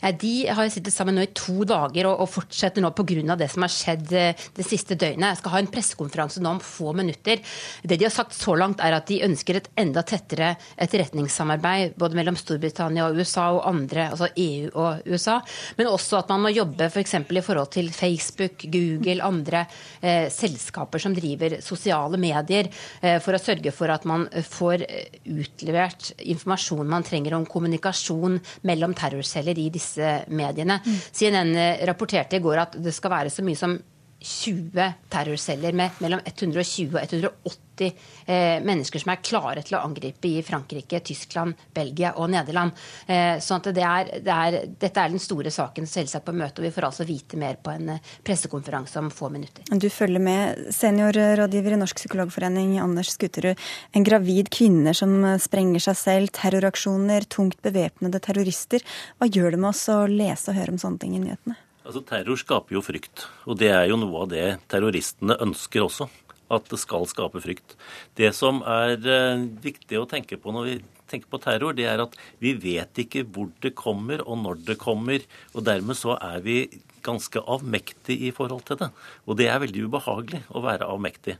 Ja, 0.00 0.12
de 0.12 0.34
har 0.54 0.68
sittet 0.70 0.94
sammen 0.94 1.16
nå 1.18 1.24
i 1.26 1.32
to 1.34 1.64
dager 1.66 2.06
og, 2.10 2.22
og 2.22 2.30
fortsetter 2.30 2.84
nå 2.84 2.92
pga. 2.94 3.34
det 3.38 3.48
som 3.50 3.64
har 3.64 3.72
skjedd 3.72 4.12
eh, 4.14 4.46
det 4.54 4.66
siste 4.66 4.94
døgnet. 4.94 5.32
Jeg 5.32 5.40
skal 5.40 5.54
ha 5.54 5.62
en 5.62 5.70
pressekonferanse 5.72 6.42
nå 6.44 6.52
om 6.54 6.60
få 6.62 6.92
minutter. 6.94 7.42
Det 7.82 7.98
de 7.98 8.06
har 8.06 8.14
sagt 8.14 8.36
så 8.36 8.54
langt, 8.58 8.80
er 8.84 8.94
at 8.94 9.08
de 9.10 9.22
ønsker 9.26 9.58
et 9.58 9.70
enda 9.78 10.04
tettere 10.06 10.54
etterretningssamarbeid 10.78 11.96
både 11.98 12.18
mellom 12.18 12.38
Storbritannia 12.38 13.08
og 13.08 13.18
USA 13.18 13.48
og 13.56 13.64
andre, 13.66 14.08
altså 14.12 14.30
EU 14.36 14.70
og 14.74 15.08
USA. 15.08 15.40
Men 15.78 15.90
også 15.90 16.20
at 16.20 16.30
man 16.30 16.46
må 16.46 16.54
jobbe 16.54 16.90
f.eks. 16.92 17.16
For 17.18 17.40
i 17.40 17.44
forhold 17.44 17.72
til 17.74 17.90
Facebook, 17.92 18.62
Google, 18.70 19.24
andre 19.24 19.64
eh, 20.00 20.28
selskaper 20.32 21.02
som 21.02 21.16
driver 21.16 21.58
sosiale 21.64 22.20
medier, 22.20 22.70
eh, 23.02 23.18
for 23.24 23.34
å 23.34 23.42
sørge 23.42 23.72
for 23.74 23.90
at 23.92 24.06
man 24.08 24.28
får 24.46 24.86
eh, 24.86 25.18
utlevert 25.28 26.12
informasjon 26.22 26.88
man 26.88 27.06
trenger 27.06 27.34
om 27.36 27.46
kommunikasjon 27.48 28.38
mellom 28.68 28.94
terrorceller 28.98 29.58
i 29.58 29.68
disse 29.74 29.87
disse 29.88 30.12
mediene. 30.28 30.80
Mm. 30.84 30.98
CNN 31.12 31.54
rapporterte 31.88 32.38
i 32.38 32.44
går 32.44 32.66
at 32.66 32.76
det 32.84 32.94
skal 32.94 33.16
være 33.16 33.32
så 33.32 33.46
mye 33.46 33.58
som 33.58 33.78
20 34.18 34.92
terrorceller 35.10 35.76
med 35.78 36.02
mellom 36.02 36.22
120 36.26 36.94
og 36.96 37.02
180 37.02 37.67
eh, 37.86 38.58
mennesker 38.64 39.02
som 39.02 39.12
er 39.12 39.22
klare 39.24 39.62
til 39.66 39.78
å 39.78 39.82
angripe 39.86 40.28
i 40.28 40.42
Frankrike, 40.46 41.00
Tyskland, 41.06 41.58
Belgia 41.74 42.14
og 42.16 42.30
Nederland. 42.32 42.74
Eh, 43.06 43.38
sånn 43.44 43.62
at 43.62 43.70
det 43.76 43.84
er, 43.84 44.12
det 44.24 44.34
er, 44.34 44.58
Dette 44.80 45.04
er 45.04 45.12
den 45.12 45.22
store 45.22 45.52
saken 45.54 45.88
selvsagt 45.88 46.26
på 46.26 46.34
møtet, 46.36 46.60
og 46.62 46.68
vi 46.68 46.72
får 46.74 46.88
altså 46.90 47.06
vite 47.08 47.40
mer 47.40 47.60
på 47.62 47.74
en 47.74 47.94
eh, 47.96 48.10
pressekonferanse 48.26 49.02
om 49.02 49.12
få 49.14 49.30
minutter. 49.34 49.68
Du 49.70 49.88
følger 49.92 50.22
med. 50.22 50.66
Seniorrådgiver 50.74 51.76
i 51.76 51.80
Norsk 51.80 52.02
psykologforening, 52.02 52.76
Anders 52.82 53.14
Skuterud. 53.14 53.60
En 53.96 54.06
gravid 54.06 54.50
kvinne 54.54 54.94
som 54.96 55.14
sprenger 55.42 55.88
seg 55.88 56.00
selv, 56.02 56.34
terroraksjoner, 56.36 57.28
tungt 57.30 57.60
bevæpnede 57.64 58.20
terrorister. 58.24 58.84
Hva 59.18 59.30
gjør 59.30 59.54
det 59.54 59.62
med 59.62 59.72
oss 59.72 59.86
å 59.92 60.02
lese 60.10 60.52
og 60.52 60.60
høre 60.60 60.74
om 60.74 60.82
sånne 60.82 61.02
ting 61.04 61.16
i 61.18 61.22
nyhetene? 61.22 61.58
Altså, 61.88 62.02
Terror 62.04 62.36
skaper 62.36 62.76
jo 62.76 62.82
frykt, 62.84 63.22
og 63.48 63.56
det 63.62 63.70
er 63.72 63.86
jo 63.88 63.96
noe 63.96 64.26
av 64.26 64.28
det 64.28 64.46
terroristene 64.68 65.38
ønsker 65.40 65.86
også. 65.86 66.04
At 66.52 66.68
det 66.70 66.80
skal 66.80 67.04
skape 67.10 67.42
frykt. 67.44 67.76
Det 68.16 68.30
som 68.36 68.62
er 68.64 68.96
eh, 69.04 69.46
viktig 69.64 70.00
å 70.00 70.08
tenke 70.08 70.38
på 70.40 70.54
når 70.54 70.68
vi 70.70 70.76
tenker 71.08 71.30
på 71.32 71.40
terror, 71.42 71.76
det 71.76 71.86
er 71.88 72.02
at 72.04 72.16
vi 72.42 72.54
vet 72.60 73.00
ikke 73.04 73.24
hvor 73.28 73.50
det 73.64 73.74
kommer 73.78 74.22
og 74.24 74.40
når 74.42 74.62
det 74.68 74.78
kommer. 74.80 75.24
Og 75.54 75.66
dermed 75.68 75.98
så 75.98 76.16
er 76.16 76.40
vi 76.44 76.58
ganske 77.04 77.42
avmektig 77.44 78.18
i 78.28 78.32
forhold 78.34 78.66
til 78.68 78.80
det. 78.80 78.90
Og 79.26 79.38
det 79.40 79.48
er 79.48 79.62
veldig 79.62 79.86
ubehagelig 79.88 80.42
å 80.52 80.64
være 80.64 80.88
avmektig. 80.88 81.38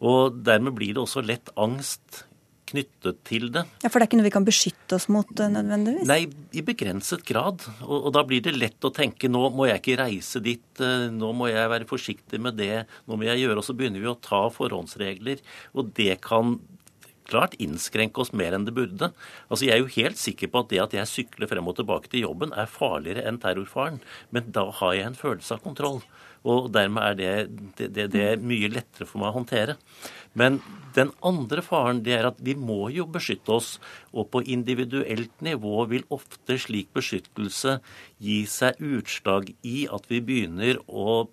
Og 0.00 0.40
dermed 0.46 0.74
blir 0.78 0.96
det 0.96 1.04
også 1.04 1.22
lett 1.26 1.52
angst 1.60 2.24
knyttet 2.70 3.20
til 3.28 3.50
det. 3.54 3.64
Ja, 3.82 3.90
For 3.90 3.98
det 3.98 4.06
er 4.06 4.10
ikke 4.10 4.20
noe 4.20 4.28
vi 4.28 4.34
kan 4.34 4.46
beskytte 4.48 4.96
oss 4.96 5.08
mot 5.12 5.30
eh, 5.36 5.52
nødvendigvis? 5.52 6.08
Nei, 6.10 6.22
i 6.56 6.64
begrenset 6.66 7.24
grad. 7.28 7.66
Og, 7.84 7.96
og, 7.98 8.10
da 8.16 8.24
blir 8.26 8.42
det 8.44 8.56
lett 8.56 8.86
å 8.86 8.92
tenke 8.94 9.30
nå 9.30 9.48
må 9.54 9.68
jeg 9.70 9.82
ikke 9.82 10.00
reise 10.02 10.42
dit, 10.44 10.66
eh, 10.82 11.06
nå 11.14 11.32
må 11.36 11.50
jeg 11.50 11.72
være 11.72 11.88
forsiktig 11.90 12.42
med 12.42 12.58
det, 12.60 12.84
nå 13.06 13.18
må 13.18 13.28
jeg 13.28 13.44
gjøre 13.44 13.62
Og 13.62 13.66
så 13.66 13.76
begynner 13.76 14.02
vi 14.02 14.10
å 14.10 14.18
ta 14.22 14.46
forhåndsregler, 14.54 15.42
og 15.76 15.94
det 15.98 16.20
kan 16.24 16.58
klart 17.30 17.54
innskrenke 17.62 18.22
oss 18.22 18.32
mer 18.34 18.56
enn 18.56 18.66
det 18.66 18.74
burde. 18.74 19.12
Altså, 19.48 19.66
Jeg 19.66 19.76
er 19.76 19.84
jo 19.84 19.94
helt 19.94 20.18
sikker 20.18 20.50
på 20.50 20.64
at 20.64 20.72
det 20.72 20.82
at 20.82 20.96
jeg 20.96 21.10
sykler 21.10 21.50
frem 21.50 21.68
og 21.70 21.76
tilbake 21.78 22.10
til 22.10 22.26
jobben, 22.26 22.54
er 22.56 22.70
farligere 22.70 23.26
enn 23.28 23.38
terrorfaren. 23.42 24.00
Men 24.34 24.50
da 24.50 24.66
har 24.80 24.96
jeg 24.96 25.06
en 25.06 25.20
følelse 25.20 25.54
av 25.54 25.62
kontroll. 25.62 26.02
Og 26.48 26.70
dermed 26.72 27.04
er 27.04 27.16
det, 27.18 27.32
det, 27.78 27.90
det, 27.96 28.06
det 28.14 28.22
er 28.24 28.44
mye 28.44 28.70
lettere 28.72 29.08
for 29.08 29.20
meg 29.20 29.32
å 29.32 29.38
håndtere. 29.40 29.76
Men 30.32 30.60
den 30.96 31.10
andre 31.26 31.62
faren 31.64 32.02
det 32.06 32.14
er 32.16 32.28
at 32.30 32.40
vi 32.42 32.54
må 32.56 32.88
jo 32.94 33.06
beskytte 33.10 33.52
oss. 33.58 33.70
Og 34.14 34.30
på 34.32 34.42
individuelt 34.46 35.44
nivå 35.44 35.84
vil 35.90 36.06
ofte 36.14 36.56
slik 36.60 36.92
beskyttelse 36.96 37.78
gi 38.22 38.42
seg 38.48 38.80
utslag 38.80 39.52
i 39.66 39.84
at 39.92 40.08
vi 40.10 40.22
begynner 40.24 40.80
å 40.88 41.26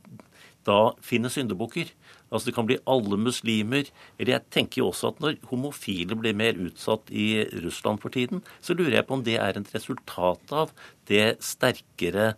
da 0.68 0.92
finne 1.06 1.32
syndebukker. 1.32 1.94
Altså 2.28 2.50
Det 2.50 2.56
kan 2.58 2.68
bli 2.68 2.80
alle 2.90 3.18
muslimer. 3.22 3.88
Eller 4.20 4.34
jeg 4.36 4.52
tenker 4.52 4.82
jo 4.82 4.90
også 4.92 5.14
at 5.14 5.22
når 5.24 5.40
homofile 5.52 6.18
blir 6.20 6.36
mer 6.36 6.60
utsatt 6.60 7.12
i 7.12 7.46
Russland 7.64 8.04
for 8.04 8.14
tiden, 8.14 8.44
så 8.60 8.76
lurer 8.76 9.00
jeg 9.00 9.08
på 9.08 9.16
om 9.16 9.24
det 9.24 9.38
er 9.40 9.56
et 9.56 9.76
resultat 9.76 10.52
av 10.52 10.74
det 11.08 11.38
sterkere 11.40 12.34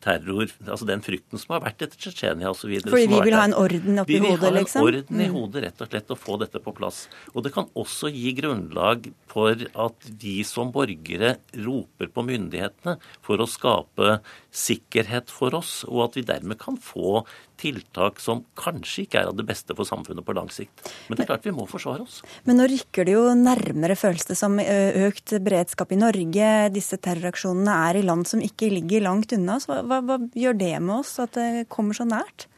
terror, 0.00 0.48
altså 0.64 0.86
den 0.88 1.02
frykten 1.04 1.40
som 1.40 1.54
har 1.54 1.64
vært 1.66 1.84
etter 1.84 1.98
Tsjetsjenia 2.00 2.50
osv. 2.52 2.72
Fordi 2.86 3.08
vi 3.10 3.20
vil 3.26 3.36
ha 3.36 3.44
en 3.48 3.56
orden 3.56 4.02
oppi 4.02 4.20
hodet, 4.22 4.52
liksom? 4.56 4.86
Vi 4.86 4.92
vil 4.92 4.96
ha 4.96 5.02
en 5.02 5.04
orden 5.04 5.20
i 5.20 5.28
mm. 5.28 5.34
hodet, 5.36 5.64
rett 5.66 5.84
og 5.84 5.90
slett, 5.90 6.14
og 6.14 6.20
få 6.20 6.38
dette 6.40 6.62
på 6.64 6.74
plass. 6.76 7.02
Og 7.34 7.44
det 7.44 7.52
kan 7.56 7.68
også 7.78 8.12
gi 8.14 8.32
grunnlag 8.38 9.10
for 9.30 9.66
at 9.86 10.10
vi 10.22 10.38
som 10.46 10.72
borgere 10.74 11.34
roper 11.66 12.12
på 12.14 12.24
myndighetene 12.30 12.96
for 13.26 13.42
å 13.42 13.48
skape 13.50 14.18
sikkerhet 14.50 15.30
for 15.32 15.56
oss, 15.58 15.80
og 15.88 16.08
at 16.08 16.18
vi 16.18 16.26
dermed 16.32 16.60
kan 16.60 16.80
få 16.80 17.22
tiltak 17.60 18.20
som 18.22 18.42
kanskje 18.58 19.04
ikke 19.04 19.22
er 19.22 19.30
av 19.30 19.36
det 19.38 19.46
beste 19.48 19.76
for 19.76 19.88
samfunnet 19.88 20.26
på 20.26 20.34
lang 20.36 20.50
sikt. 20.52 20.84
Men 21.08 21.18
det 21.18 21.24
er 21.24 21.30
klart 21.32 21.48
vi 21.48 21.54
må 21.54 21.66
forsvare 21.70 22.06
oss. 22.06 22.20
Men 22.48 22.60
nå 22.60 22.68
rykker 22.70 23.08
det 23.08 23.16
jo 23.16 23.26
nærmere, 23.38 23.98
føles 24.00 24.26
det 24.28 24.38
som, 24.40 24.56
økt 24.60 25.36
beredskap 25.44 25.92
i 25.94 26.00
Norge. 26.00 26.52
Disse 26.74 26.98
terroraksjonene 27.02 27.76
er 27.90 28.00
i 28.00 28.06
land 28.06 28.28
som 28.30 28.42
ikke 28.44 28.72
ligger 28.72 29.04
langt 29.06 29.34
unna. 29.36 29.60
Så 29.62 29.82
hva, 29.84 30.00
hva 30.04 30.18
gjør 30.36 30.56
det 30.60 30.72
med 30.78 30.96
oss, 31.02 31.18
at 31.22 31.36
det 31.36 31.68
kommer 31.72 31.96
så 31.96 32.08
nært? 32.08 32.48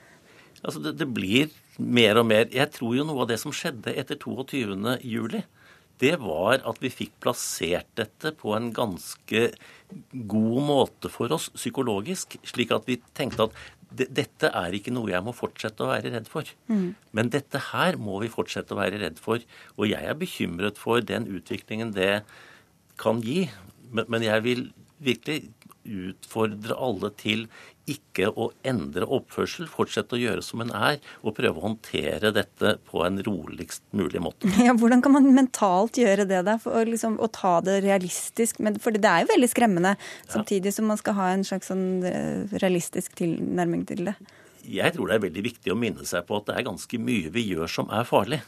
Altså 0.62 0.83
det, 0.85 0.97
det 1.01 1.11
blir 1.11 1.51
mer 1.83 2.21
og 2.21 2.29
mer 2.29 2.51
Jeg 2.53 2.71
tror 2.75 2.95
jo 2.95 3.07
noe 3.09 3.25
av 3.25 3.33
det 3.33 3.41
som 3.43 3.55
skjedde 3.55 3.95
etter 3.99 4.19
22. 4.21 4.99
juli, 5.03 5.43
det 6.03 6.17
var 6.23 6.62
at 6.67 6.81
vi 6.83 6.91
fikk 6.91 7.15
plassert 7.23 7.87
dette 7.99 8.33
på 8.38 8.55
en 8.57 8.71
ganske 8.75 9.43
god 10.12 10.59
måte 10.67 11.11
for 11.12 11.33
oss 11.35 11.51
psykologisk, 11.55 12.38
slik 12.49 12.73
at 12.75 12.88
vi 12.88 12.99
tenkte 13.15 13.47
at 13.47 13.61
dette 13.93 14.49
er 14.49 14.77
ikke 14.77 14.93
noe 14.95 15.11
jeg 15.13 15.25
må 15.25 15.35
fortsette 15.37 15.85
å 15.85 15.91
være 15.91 16.13
redd 16.15 16.29
for. 16.31 16.49
Mm. 16.71 16.93
Men 17.17 17.33
dette 17.33 17.61
her 17.73 17.99
må 18.01 18.19
vi 18.23 18.31
fortsette 18.33 18.75
å 18.75 18.81
være 18.81 19.01
redd 19.03 19.21
for. 19.23 19.43
Og 19.79 19.89
jeg 19.91 20.09
er 20.09 20.19
bekymret 20.19 20.81
for 20.81 21.05
den 21.05 21.29
utviklingen 21.31 21.95
det 21.97 22.23
kan 23.01 23.23
gi. 23.25 23.47
Men, 23.93 24.09
men 24.09 24.27
jeg 24.27 24.47
vil 24.47 24.65
virkelig 25.03 25.53
utfordre 25.83 26.77
alle 26.79 27.11
til 27.19 27.49
ikke 27.90 28.29
å 28.38 28.51
endre 28.66 29.07
oppførsel, 29.11 29.66
fortsette 29.71 30.14
å 30.14 30.21
gjøre 30.21 30.45
som 30.45 30.62
en 30.62 30.71
er, 30.77 31.01
og 31.23 31.35
prøve 31.37 31.59
å 31.59 31.64
håndtere 31.64 32.31
dette 32.35 32.77
på 32.88 33.03
en 33.07 33.18
roligst 33.27 33.85
mulig 33.97 34.23
måte. 34.23 34.51
Ja, 34.62 34.77
Hvordan 34.79 35.03
kan 35.03 35.16
man 35.16 35.27
mentalt 35.35 35.99
gjøre 35.99 36.27
det, 36.29 36.45
da? 36.47 36.59
For 36.62 36.87
liksom, 36.87 37.18
å 37.23 37.29
ta 37.33 37.57
det 37.64 37.81
realistisk? 37.83 38.61
Men, 38.62 38.79
for 38.83 38.95
det 38.95 39.09
er 39.09 39.25
jo 39.25 39.33
veldig 39.33 39.51
skremmende, 39.51 39.97
samtidig 40.31 40.75
som 40.77 40.87
man 40.90 41.01
skal 41.01 41.18
ha 41.18 41.33
en 41.33 41.45
slags 41.47 41.73
sånn 41.73 42.05
eh, 42.07 42.55
realistisk 42.62 43.16
tilnærming 43.18 43.85
til 43.90 44.07
det. 44.11 44.16
Jeg 44.62 44.95
tror 44.95 45.11
det 45.11 45.16
er 45.16 45.27
veldig 45.27 45.42
viktig 45.49 45.73
å 45.75 45.79
minne 45.79 46.07
seg 46.07 46.27
på 46.29 46.38
at 46.38 46.51
det 46.51 46.59
er 46.59 46.68
ganske 46.68 47.01
mye 47.03 47.33
vi 47.35 47.49
gjør 47.51 47.71
som 47.81 47.90
er 47.90 48.07
farlig. 48.07 48.42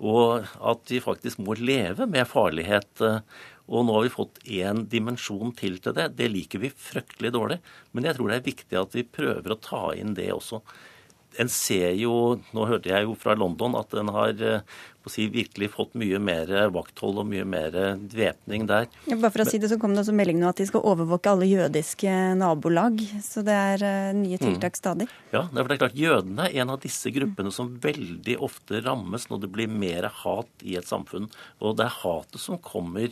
Og 0.00 0.46
at 0.64 0.88
vi 0.88 1.00
faktisk 1.02 1.42
må 1.44 1.58
leve 1.58 2.06
med 2.08 2.28
farlighet. 2.30 3.02
Og 3.70 3.86
nå 3.86 3.96
har 3.96 4.06
vi 4.06 4.12
fått 4.12 4.40
én 4.50 4.84
dimensjon 4.90 5.54
til 5.56 5.78
til 5.78 5.94
det. 5.96 6.10
Det 6.18 6.30
liker 6.30 6.62
vi 6.62 6.72
fryktelig 6.74 7.30
dårlig. 7.36 7.60
Men 7.94 8.08
jeg 8.08 8.18
tror 8.18 8.30
det 8.30 8.40
er 8.40 8.48
viktig 8.50 8.80
at 8.80 8.96
vi 8.98 9.06
prøver 9.06 9.54
å 9.54 9.60
ta 9.62 9.84
inn 9.94 10.16
det 10.18 10.32
også 10.34 10.62
en 11.38 11.50
ser 11.50 11.92
jo 12.00 12.14
Nå 12.56 12.66
hørte 12.68 12.90
jeg 12.90 13.06
jo 13.06 13.16
fra 13.18 13.36
London 13.38 13.76
at 13.78 13.92
den 13.94 14.10
har 14.12 14.40
eh, 14.42 14.78
si, 15.10 15.26
virkelig 15.32 15.70
fått 15.72 15.94
mye 15.98 16.18
mer 16.22 16.50
vakthold 16.74 17.22
og 17.22 17.28
mye 17.30 17.46
mer 17.48 17.74
dvepning 17.98 18.66
der. 18.68 18.88
Ja, 19.08 19.16
bare 19.16 19.32
for 19.32 19.42
å 19.42 19.46
si 19.48 19.58
det, 19.58 19.70
så 19.72 19.78
kom 19.80 19.94
det 19.94 20.02
også 20.04 20.14
melding 20.14 20.38
nå 20.42 20.50
at 20.50 20.60
de 20.60 20.66
skal 20.68 20.84
overvåke 20.86 21.32
alle 21.32 21.48
jødiske 21.48 22.12
nabolag. 22.38 23.00
Så 23.24 23.42
det 23.46 23.56
er 23.56 23.82
uh, 23.82 24.12
nye 24.14 24.36
mm. 24.36 24.44
tiltak 24.44 24.76
mm. 24.76 24.78
stadig. 24.78 25.08
Ja, 25.32 25.46
det 25.50 25.64
er 25.64 25.80
klart 25.80 25.98
jødene 25.98 26.46
er 26.46 26.60
en 26.62 26.74
av 26.76 26.82
disse 26.84 27.10
gruppene 27.16 27.50
som 27.54 27.72
veldig 27.82 28.36
ofte 28.44 28.84
rammes 28.84 29.26
når 29.32 29.42
det 29.46 29.52
blir 29.56 29.72
mer 29.72 30.10
hat 30.20 30.66
i 30.68 30.76
et 30.78 30.86
samfunn. 30.90 31.30
Og 31.64 31.80
det 31.80 31.88
er 31.88 32.00
hatet 32.02 32.44
som 32.44 32.60
kommer 32.60 33.08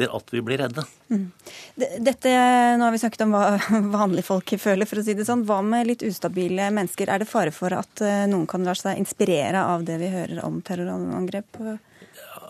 etter 0.00 0.16
at 0.16 0.32
vi 0.32 0.40
blir 0.42 0.58
redde. 0.58 0.84
Mm. 1.10 1.30
Dette, 1.76 2.30
Nå 2.78 2.84
har 2.84 2.92
vi 2.92 2.98
snakket 2.98 3.24
om 3.26 3.34
hva 3.34 3.58
vanlige 3.98 4.26
folk 4.26 4.54
føler, 4.58 4.88
for 4.88 5.00
å 5.00 5.04
si 5.04 5.14
det 5.14 5.26
sånn. 5.28 5.44
Hva 5.48 5.60
med 5.62 5.88
litt 5.88 6.04
ustabile 6.06 6.70
mennesker? 6.72 7.10
Er 7.10 7.22
det 7.22 7.30
fare 7.30 7.52
for 7.54 7.74
at 7.76 8.02
eh, 8.04 8.26
noen 8.30 8.46
kan 8.50 8.64
la 8.64 8.74
seg 8.74 9.00
inspirere 9.00 9.62
av 9.62 9.84
det 9.88 9.98
vi 10.00 10.12
hører 10.12 10.42
om 10.46 10.60
terrorangrep? 10.64 11.60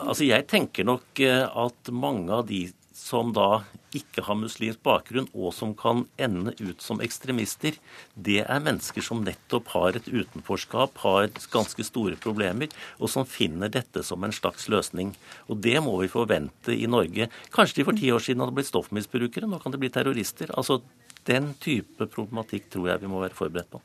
Altså, 0.00 0.24
Jeg 0.24 0.46
tenker 0.50 0.86
nok 0.86 1.20
eh, 1.24 1.46
at 1.46 1.92
mange 1.92 2.32
av 2.32 2.46
de 2.48 2.68
som 3.00 3.32
da 3.34 3.62
ikke 3.96 4.22
har 4.26 4.38
muslimsk 4.38 4.82
bakgrunn, 4.86 5.26
og 5.34 5.54
som 5.56 5.72
kan 5.74 6.04
ende 6.20 6.52
ut 6.60 6.82
som 6.84 7.00
ekstremister, 7.02 7.74
det 8.14 8.42
er 8.44 8.62
mennesker 8.62 9.02
som 9.02 9.24
nettopp 9.26 9.72
har 9.74 9.98
et 9.98 10.06
utenforskap, 10.06 11.00
har 11.02 11.30
ganske 11.50 11.86
store 11.86 12.18
problemer, 12.20 12.70
og 13.00 13.10
som 13.10 13.26
finner 13.26 13.72
dette 13.72 14.04
som 14.06 14.22
en 14.24 14.34
slags 14.34 14.68
løsning. 14.70 15.14
Og 15.48 15.58
det 15.64 15.78
må 15.82 15.96
vi 16.02 16.12
forvente 16.12 16.76
i 16.76 16.86
Norge. 16.90 17.30
Kanskje 17.54 17.80
de 17.80 17.88
for 17.88 17.98
ti 17.98 18.12
år 18.14 18.22
siden 18.24 18.44
hadde 18.44 18.56
blitt 18.58 18.70
stoffmisbrukere, 18.70 19.48
nå 19.50 19.62
kan 19.62 19.74
det 19.74 19.82
bli 19.82 19.90
terrorister. 19.92 20.52
Altså, 20.54 20.82
den 21.28 21.50
type 21.60 22.06
problematikk 22.14 22.70
tror 22.72 22.92
jeg 22.92 23.02
vi 23.02 23.10
må 23.10 23.20
være 23.20 23.36
forberedt 23.36 23.72
på. 23.74 23.82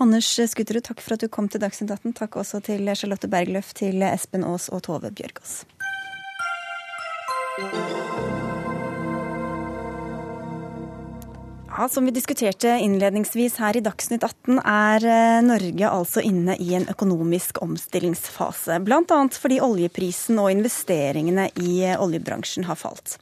Anders 0.00 0.30
Skutterud, 0.52 0.84
takk 0.86 1.02
for 1.04 1.18
at 1.18 1.24
du 1.24 1.28
kom 1.32 1.50
til 1.50 1.60
Dagsnytt 1.64 1.92
18. 1.98 2.14
Takk 2.22 2.38
også 2.40 2.62
til 2.64 2.88
Charlotte 2.94 3.28
Bergløf, 3.30 3.74
til 3.76 4.06
Espen 4.06 4.46
Aas 4.46 4.70
og 4.72 4.86
Tove 4.88 5.12
Bjørgaas. 5.12 5.64
Ja, 11.78 11.88
Som 11.88 12.04
vi 12.04 12.10
diskuterte 12.10 12.68
innledningsvis 12.68 13.60
her 13.62 13.76
i 13.76 13.80
Dagsnytt 13.86 14.24
18, 14.26 14.56
er 14.66 15.04
eh, 15.06 15.42
Norge 15.46 15.86
altså 15.86 16.18
inne 16.26 16.56
i 16.58 16.72
en 16.74 16.88
økonomisk 16.90 17.60
omstillingsfase. 17.62 18.80
Bl.a. 18.82 19.18
fordi 19.30 19.60
oljeprisen 19.62 20.40
og 20.42 20.50
investeringene 20.56 21.44
i 21.62 21.76
eh, 21.86 21.94
oljebransjen 22.02 22.66
har 22.66 22.80
falt. 22.82 23.14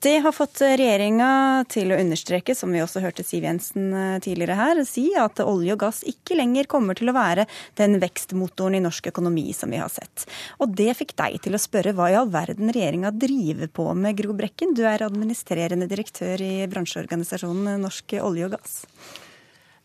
Det 0.00 0.18
har 0.22 0.30
fått 0.30 0.60
regjeringa 0.62 1.64
til 1.66 1.90
å 1.90 1.96
understreke, 1.98 2.54
som 2.54 2.70
vi 2.70 2.78
også 2.78 3.00
hørte 3.02 3.24
Siv 3.26 3.42
Jensen 3.42 3.88
eh, 3.90 4.20
tidligere 4.22 4.54
her, 4.54 4.82
si 4.86 5.08
at 5.18 5.42
olje 5.42 5.74
og 5.74 5.80
gass 5.82 6.04
ikke 6.06 6.36
lenger 6.38 6.68
kommer 6.70 6.94
til 6.94 7.10
å 7.10 7.16
være 7.16 7.48
den 7.80 7.98
vekstmotoren 7.98 8.78
i 8.78 8.82
norsk 8.84 9.10
økonomi 9.10 9.48
som 9.58 9.74
vi 9.74 9.82
har 9.82 9.90
sett. 9.90 10.28
Og 10.62 10.70
det 10.78 10.94
fikk 11.00 11.16
deg 11.18 11.40
til 11.42 11.58
å 11.58 11.62
spørre 11.62 11.96
hva 11.98 12.12
i 12.12 12.18
all 12.20 12.30
verden 12.30 12.70
regjeringa 12.70 13.10
driver 13.10 13.74
på 13.74 13.88
med, 13.98 14.14
Gro 14.22 14.38
Brekken. 14.38 14.76
Du 14.78 14.84
er 14.86 15.02
administrerende 15.02 15.90
direktør 15.90 16.46
i 16.46 16.52
bransjeorganisasjonen 16.70 17.82
norsk 17.82 18.20
olje 18.22 18.46
og 18.46 18.54
gass? 18.54 18.84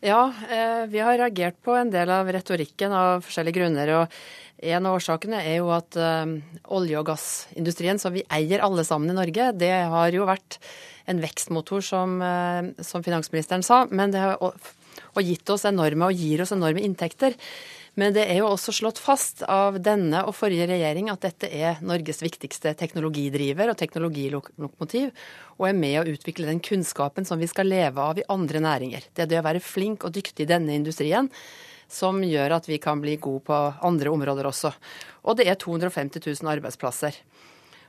Ja, 0.04 0.32
eh, 0.50 0.86
vi 0.86 0.98
har 1.00 1.16
reagert 1.16 1.56
på 1.64 1.72
en 1.80 1.88
del 1.88 2.10
av 2.12 2.28
retorikken 2.28 2.92
av 2.92 3.22
forskjellige 3.24 3.56
grunner. 3.56 3.88
og 3.96 4.12
En 4.58 4.86
av 4.86 4.98
årsakene 4.98 5.40
er 5.40 5.56
jo 5.62 5.70
at 5.72 5.96
eh, 5.96 6.34
olje- 6.68 6.98
og 6.98 7.06
gassindustrien, 7.08 7.98
som 7.98 8.12
vi 8.12 8.24
eier 8.28 8.60
alle 8.60 8.84
sammen 8.84 9.08
i 9.08 9.16
Norge, 9.16 9.46
det 9.56 9.72
har 9.72 10.12
jo 10.12 10.26
vært 10.28 10.58
en 11.08 11.22
vekstmotor, 11.24 11.80
som, 11.80 12.20
eh, 12.20 12.84
som 12.84 13.02
finansministeren 13.02 13.64
sa. 13.64 13.86
Men 13.88 14.12
det 14.12 14.20
har 14.20 14.36
og 15.14 15.22
gitt 15.22 15.48
oss 15.50 15.64
enorme, 15.64 16.10
og 16.10 16.20
gir 16.20 16.42
oss 16.42 16.52
enorme 16.52 16.84
inntekter. 16.84 17.34
Men 17.94 18.14
det 18.14 18.24
er 18.26 18.40
jo 18.40 18.48
også 18.50 18.72
slått 18.74 18.98
fast 18.98 19.44
av 19.46 19.76
denne 19.82 20.24
og 20.26 20.34
forrige 20.34 20.66
regjering 20.66 21.12
at 21.12 21.22
dette 21.22 21.46
er 21.46 21.78
Norges 21.86 22.24
viktigste 22.24 22.72
teknologidriver 22.78 23.70
og 23.70 23.78
teknologilokomotiv, 23.78 25.12
og 25.60 25.68
er 25.68 25.78
med 25.78 26.00
å 26.00 26.08
utvikle 26.16 26.48
den 26.50 26.62
kunnskapen 26.64 27.26
som 27.28 27.38
vi 27.38 27.46
skal 27.50 27.70
leve 27.70 28.02
av 28.02 28.18
i 28.18 28.26
andre 28.34 28.62
næringer. 28.64 29.06
Det 29.14 29.26
er 29.26 29.30
det 29.30 29.38
å 29.38 29.46
være 29.46 29.62
flink 29.62 30.06
og 30.08 30.16
dyktig 30.16 30.42
i 30.42 30.50
denne 30.50 30.74
industrien 30.74 31.30
som 31.94 32.18
gjør 32.24 32.56
at 32.56 32.66
vi 32.66 32.80
kan 32.82 32.98
bli 32.98 33.14
gode 33.22 33.44
på 33.46 33.58
andre 33.86 34.10
områder 34.10 34.48
også. 34.50 34.72
Og 35.28 35.38
det 35.38 35.46
er 35.46 35.60
250 35.60 36.24
000 36.24 36.50
arbeidsplasser. 36.56 37.14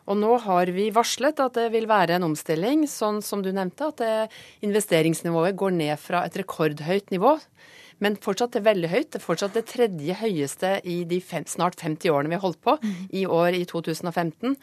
Og 0.05 0.19
nå 0.21 0.35
har 0.43 0.69
vi 0.69 0.91
varslet 0.93 1.39
at 1.41 1.55
det 1.57 1.71
vil 1.73 1.87
være 1.89 2.19
en 2.19 2.27
omstilling, 2.27 2.83
sånn 2.85 3.23
som 3.25 3.41
du 3.41 3.49
nevnte, 3.49 3.89
at 3.89 4.35
investeringsnivået 4.61 5.57
går 5.57 5.73
ned 5.79 5.97
fra 5.97 6.21
et 6.27 6.37
rekordhøyt 6.37 7.09
nivå 7.15 7.39
men 8.03 8.17
fortsatt 8.21 8.55
det 8.57 8.65
veldig 8.65 8.91
høyt. 8.91 9.09
Det 9.13 9.19
er 9.19 9.25
fortsatt 9.25 9.55
det 9.57 9.65
tredje 9.71 10.17
høyeste 10.19 10.71
i 10.83 11.01
de 11.07 11.21
fem, 11.23 11.45
snart 11.49 11.79
50 11.81 12.11
årene 12.11 12.33
vi 12.33 12.39
har 12.39 12.45
holdt 12.45 12.61
på, 12.65 12.77
i 13.15 13.25
år 13.25 13.57
i 13.57 13.63
2015. 13.69 14.55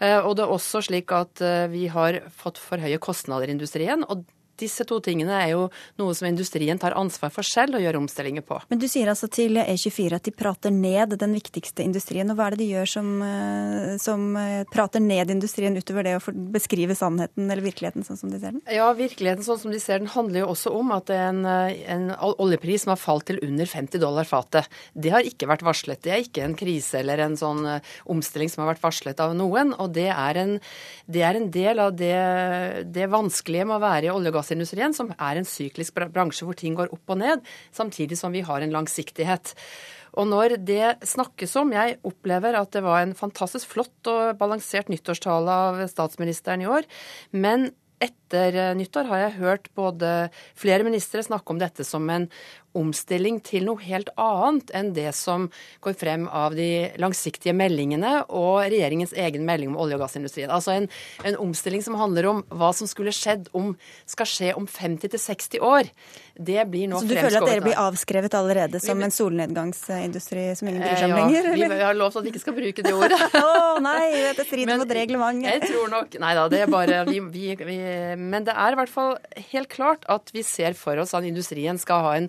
Eh, 0.00 0.18
og 0.18 0.36
det 0.36 0.46
er 0.46 0.54
også 0.56 0.84
slik 0.88 1.12
at 1.16 1.42
eh, 1.44 1.66
vi 1.72 1.86
har 1.92 2.22
fått 2.32 2.60
for 2.60 2.80
høye 2.80 3.00
kostnader 3.02 3.50
i 3.50 3.56
industrien. 3.58 4.06
og 4.08 4.24
disse 4.60 4.84
to 4.88 5.00
tingene 5.04 5.36
er 5.42 5.52
jo 5.54 5.66
noe 6.00 6.14
som 6.16 6.28
industrien 6.28 6.78
tar 6.80 6.96
ansvar 6.98 7.32
for 7.34 7.46
selv 7.46 7.78
og 7.78 7.84
gjør 7.84 7.98
omstillinger 8.00 8.44
på. 8.46 8.58
Men 8.70 8.80
du 8.80 8.86
sier 8.90 9.10
altså 9.10 9.28
til 9.32 9.58
E24 9.60 10.18
at 10.18 10.28
de 10.28 10.34
prater 10.34 10.74
ned 10.74 11.16
den 11.20 11.34
viktigste 11.36 11.84
industrien. 11.84 12.30
Og 12.30 12.38
hva 12.38 12.48
er 12.48 12.56
det 12.56 12.62
de 12.62 12.70
gjør 12.74 12.90
som, 12.94 13.08
eh, 13.24 13.96
som 14.02 14.26
eh, 14.38 14.64
prater 14.70 15.02
ned 15.04 15.32
industrien 15.32 15.76
utover 15.76 16.06
det 16.06 16.16
å 16.18 16.34
beskrive 16.54 16.96
sannheten 16.98 17.48
eller 17.48 17.64
virkeligheten 17.64 18.06
sånn 18.06 18.20
som 18.20 18.32
de 18.32 18.40
ser 18.40 18.56
den? 18.56 18.62
Ja, 18.70 18.90
virkeligheten 18.96 19.46
sånn 19.46 19.60
som 19.64 19.74
de 19.74 19.80
ser 19.82 20.02
den 20.02 20.12
handler 20.12 20.44
jo 20.44 20.52
også 20.54 20.74
om 20.76 20.92
at 20.96 21.08
det 21.10 21.18
en, 21.20 21.42
eh, 21.48 21.80
en 21.92 22.10
oljepris 22.20 22.86
som 22.86 22.94
har 22.94 23.00
falt 23.00 23.28
til 23.30 23.40
under 23.46 23.68
50 23.68 24.02
dollar 24.02 24.28
fatet. 24.28 24.70
Det 24.94 25.14
har 25.14 25.26
ikke 25.26 25.48
vært 25.50 25.66
varslet. 25.66 26.02
Det 26.04 26.14
er 26.14 26.24
ikke 26.24 26.44
en 26.46 26.58
krise 26.58 27.00
eller 27.00 27.24
en 27.24 27.36
sånn 27.38 27.66
omstilling 28.10 28.50
som 28.50 28.64
har 28.64 28.74
vært 28.74 28.84
varslet 28.84 29.20
av 29.22 29.34
noen. 29.36 29.74
Og 29.80 29.92
det 29.94 30.08
er 30.12 30.40
en, 30.40 30.56
det 31.10 31.24
er 31.26 31.38
en 31.38 31.50
del 31.52 31.82
av 31.82 31.94
det, 31.96 32.14
det 32.92 33.08
vanskelige 33.10 33.66
med 33.68 33.78
å 33.78 33.84
være 33.84 34.08
i 34.08 34.12
olje- 34.12 34.32
og 34.32 34.38
gass 34.38 34.49
verftsindustrien, 34.50 34.94
som 34.94 35.12
er 35.14 35.38
en 35.38 35.46
syklisk 35.46 35.94
bransje 36.12 36.46
hvor 36.46 36.58
ting 36.58 36.76
går 36.78 36.92
opp 36.92 37.10
og 37.10 37.20
ned, 37.20 37.40
samtidig 37.72 38.18
som 38.18 38.32
vi 38.32 38.42
har 38.42 38.60
en 38.62 38.74
langsiktighet. 38.74 39.54
Og 40.18 40.26
når 40.26 40.58
det 40.66 41.06
snakkes 41.06 41.54
om 41.56 41.70
Jeg 41.72 42.00
opplever 42.02 42.58
at 42.58 42.72
det 42.72 42.82
var 42.82 43.02
en 43.02 43.14
fantastisk 43.14 43.68
flott 43.70 44.06
og 44.10 44.38
balansert 44.38 44.88
nyttårstale 44.90 45.50
av 45.50 45.86
statsministeren 45.86 46.62
i 46.62 46.66
år. 46.66 46.82
Men 47.30 47.70
etter 48.30 48.74
nyttår 48.78 49.08
har 49.10 49.24
jeg 49.24 49.38
hørt 49.40 49.68
både 49.74 50.30
flere 50.58 50.86
ministre 50.86 51.22
snakke 51.22 51.50
om 51.50 51.58
dette 51.58 51.84
som 51.84 52.06
en 52.10 52.28
omstilling 52.76 53.40
til 53.42 53.64
noe 53.66 53.82
helt 53.82 54.10
annet 54.20 54.70
enn 54.76 54.92
det 54.94 55.10
som 55.18 55.48
går 55.82 55.96
frem 55.98 56.26
av 56.28 56.54
de 56.54 56.90
langsiktige 57.02 57.54
meldingene 57.56 58.20
og 58.28 58.60
regjeringens 58.62 59.14
egen 59.18 59.46
melding 59.48 59.72
om 59.72 59.80
olje- 59.82 59.98
og 59.98 60.04
gassindustrien. 60.04 60.52
Altså 60.54 60.76
en, 60.76 60.86
en 61.26 61.38
omstilling 61.42 61.82
som 61.82 61.98
handler 61.98 62.28
om 62.30 62.44
hva 62.54 62.70
som 62.76 62.86
skulle 62.90 63.14
skjedd 63.14 63.50
om, 63.56 63.72
skal 64.06 64.30
skje 64.30 64.52
om 64.58 64.68
50-60 64.70 65.64
år. 65.66 65.90
Det 66.36 66.62
blir 66.70 66.86
nå 66.90 67.00
fremskåret. 67.00 67.10
Så 67.10 67.10
du 67.10 67.24
føler 67.26 67.40
at 67.40 67.50
dere 67.50 67.64
blir 67.66 67.80
avskrevet 67.82 68.38
allerede 68.38 68.82
som 68.82 69.02
en 69.02 69.14
solnedgangsindustri 69.14 70.46
som 70.58 70.70
ingen 70.70 70.86
bryr 70.86 70.94
seg 71.02 71.10
om 71.10 71.16
ja, 71.16 71.24
lenger? 71.24 71.50
Eller? 71.56 71.74
Vi 71.74 71.88
har 71.88 71.98
lovt 71.98 72.20
at 72.20 72.28
vi 72.28 72.34
ikke 72.34 72.44
skal 72.44 72.58
bruke 72.60 72.86
det 72.86 72.94
ordet. 72.94 73.18
Å 73.40 73.42
oh, 73.42 73.82
nei, 73.82 74.30
det 74.38 74.46
strider 74.46 74.78
mot 74.78 74.96
reglementet. 75.00 75.50
Jeg 75.56 75.74
tror 75.74 75.90
nok 75.90 76.18
Nei 76.20 76.32
da, 76.36 76.46
det 76.52 76.58
er 76.64 76.70
bare 76.70 77.02
vi, 77.08 77.18
vi, 77.32 77.44
vi, 77.56 77.76
Men 78.20 78.46
det 78.46 78.54
er 78.54 78.74
i 78.74 78.78
hvert 78.78 78.92
fall 78.92 79.16
helt 79.50 79.70
klart 79.72 80.04
at 80.12 80.32
vi 80.36 80.44
ser 80.46 80.76
for 80.78 81.00
oss 81.00 81.16
at 81.16 81.26
industrien 81.26 81.80
skal 81.80 82.04
ha 82.04 82.16
en 82.18 82.28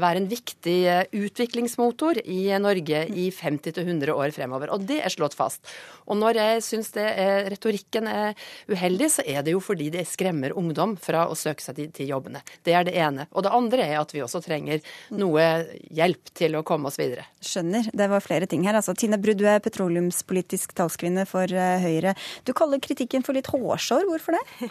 være 0.00 0.22
en 0.22 0.28
viktig 0.30 0.76
eh, 0.90 1.02
utviklingsmotor 1.16 2.22
i 2.24 2.40
Norge 2.62 3.04
i 3.12 3.28
50-100 3.34 4.14
år 4.14 4.34
fremover. 4.36 4.72
Og 4.74 4.86
det 4.88 5.00
er 5.02 5.12
slått 5.12 5.36
fast. 5.38 5.64
Og 6.06 6.18
når 6.20 6.38
jeg 6.38 6.62
syns 6.62 6.92
retorikken 6.96 8.06
er 8.06 8.36
uheldig, 8.70 9.08
så 9.10 9.24
er 9.26 9.42
det 9.44 9.56
jo 9.56 9.60
fordi 9.62 9.88
det 9.92 10.04
skremmer 10.08 10.54
ungdom 10.56 10.94
fra 11.02 11.24
å 11.26 11.34
søke 11.38 11.64
seg 11.64 11.78
til, 11.80 11.90
til 11.94 12.12
jobbene. 12.12 12.42
Det 12.64 12.76
er 12.78 12.86
det 12.86 12.94
ene. 13.00 13.26
Og 13.34 13.44
det 13.44 13.52
andre 13.54 13.86
er 13.86 13.98
at 14.00 14.14
vi 14.14 14.22
også 14.24 14.40
trenger 14.44 14.84
noe 15.18 15.46
hjelp 15.94 16.30
til 16.36 16.56
å 16.58 16.64
komme 16.66 16.90
oss 16.90 17.00
videre. 17.00 17.26
Skjønner. 17.42 17.90
Det 17.96 18.08
var 18.10 18.24
flere 18.24 18.48
ting 18.50 18.66
her. 18.66 18.78
Altså, 18.78 18.94
Tine 18.98 19.18
Brudd, 19.22 19.40
du 19.40 19.46
er 19.50 19.62
petroleumspolitisk 19.64 20.76
talskvinne 20.78 21.26
for 21.28 21.50
eh, 21.50 21.82
Høyre. 21.82 22.14
Du 22.46 22.54
kaller 22.56 22.82
kritikken 22.82 23.26
for 23.26 23.36
litt 23.36 23.50
hårsår. 23.52 24.06
Hvorfor 24.10 24.38
det? 24.38 24.70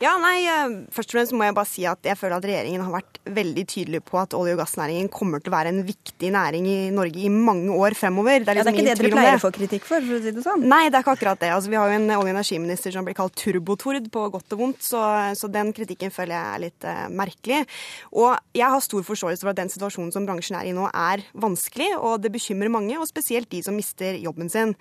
Ja, 0.00 0.14
nei, 0.16 0.46
Først 0.96 1.10
og 1.10 1.18
fremst 1.18 1.34
må 1.36 1.44
jeg 1.44 1.54
bare 1.58 1.68
si 1.68 1.82
at 1.84 2.06
jeg 2.08 2.16
føler 2.16 2.38
at 2.38 2.46
regjeringen 2.48 2.86
har 2.86 2.94
vært 2.94 3.18
veldig 3.36 3.64
tydelig 3.68 4.00
på 4.08 4.16
at 4.24 4.34
olje- 4.38 4.56
og 4.56 4.62
gassnæringen 4.62 5.10
kommer 5.12 5.42
til 5.42 5.52
å 5.52 5.56
være 5.56 5.74
en 5.74 5.82
viktig 5.84 6.30
næring 6.32 6.66
i 6.70 6.78
Norge 6.94 7.20
i 7.20 7.28
mange 7.28 7.74
år 7.76 7.94
fremover. 7.98 8.40
Det 8.40 8.54
er, 8.54 8.60
liksom 8.60 8.80
ja, 8.80 8.86
det 8.86 8.94
er 8.94 8.96
ikke 8.96 9.02
det 9.02 9.10
dere 9.10 9.18
pleier 9.18 9.36
å 9.36 9.42
få 9.42 9.52
kritikk 9.52 9.84
for, 9.88 10.06
for 10.06 10.16
å 10.16 10.22
si 10.24 10.32
det 10.36 10.44
sånn? 10.46 10.64
Nei, 10.70 10.86
det 10.88 10.96
er 10.96 11.04
ikke 11.04 11.16
akkurat 11.18 11.42
det. 11.42 11.50
Altså, 11.52 11.72
vi 11.72 11.78
har 11.80 11.92
jo 11.92 11.98
en 11.98 12.06
olje- 12.06 12.22
og 12.22 12.32
energiminister 12.32 12.94
som 12.94 13.04
blir 13.04 13.18
kalt 13.18 13.36
turbotord 13.36 14.08
på 14.14 14.24
godt 14.32 14.56
og 14.56 14.64
vondt, 14.64 14.80
så, 14.86 15.02
så 15.36 15.50
den 15.52 15.74
kritikken 15.76 16.14
føler 16.14 16.36
jeg 16.38 16.56
er 16.56 16.64
litt 16.64 16.88
uh, 16.88 17.04
merkelig. 17.12 17.60
Og 18.16 18.32
jeg 18.56 18.72
har 18.72 18.86
stor 18.86 19.04
forståelse 19.04 19.44
for 19.44 19.52
at 19.52 19.60
den 19.60 19.72
situasjonen 19.72 20.14
som 20.16 20.28
bransjen 20.28 20.56
er 20.56 20.70
i 20.70 20.74
nå, 20.76 20.88
er 20.88 21.26
vanskelig, 21.36 21.92
og 22.00 22.24
det 22.24 22.32
bekymrer 22.32 22.72
mange, 22.72 22.96
og 22.96 23.08
spesielt 23.10 23.50
de 23.52 23.60
som 23.66 23.76
mister 23.76 24.16
jobben 24.16 24.48
sin. 24.48 24.72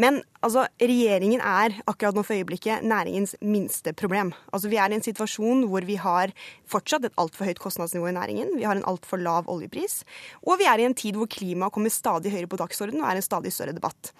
Men 0.00 0.22
altså, 0.40 0.64
regjeringen 0.80 1.44
er 1.44 1.76
akkurat 1.84 2.16
nå 2.16 2.24
for 2.24 2.40
øyeblikket 2.40 2.88
næringens 2.88 3.36
minste 3.44 3.92
problem. 3.92 4.32
Altså, 4.48 4.62
Altså 4.62 4.70
Vi 4.70 4.78
er 4.78 4.92
i 4.92 4.94
en 4.94 5.02
situasjon 5.02 5.64
hvor 5.66 5.82
vi 5.82 5.96
har 5.98 6.30
fortsatt 6.70 7.08
et 7.08 7.16
altfor 7.18 7.48
høyt 7.48 7.58
kostnadsnivå 7.58 8.12
i 8.12 8.14
næringen. 8.14 8.52
Vi 8.54 8.62
har 8.62 8.71
en 8.80 8.86
altfor 8.92 9.20
lav 9.22 9.50
oljepris. 9.52 10.00
Og 10.46 10.60
vi 10.60 10.68
er 10.70 10.82
i 10.82 10.86
en 10.88 10.96
tid 10.96 11.18
hvor 11.18 11.30
klimaet 11.30 11.74
kommer 11.74 11.92
stadig 11.92 12.32
høyere 12.34 12.50
på 12.50 12.60
dagsordenen 12.60 13.02
og 13.02 13.10
er 13.10 13.20
en 13.20 13.26
stadig 13.26 13.52
større 13.54 13.74
debatt. 13.76 14.12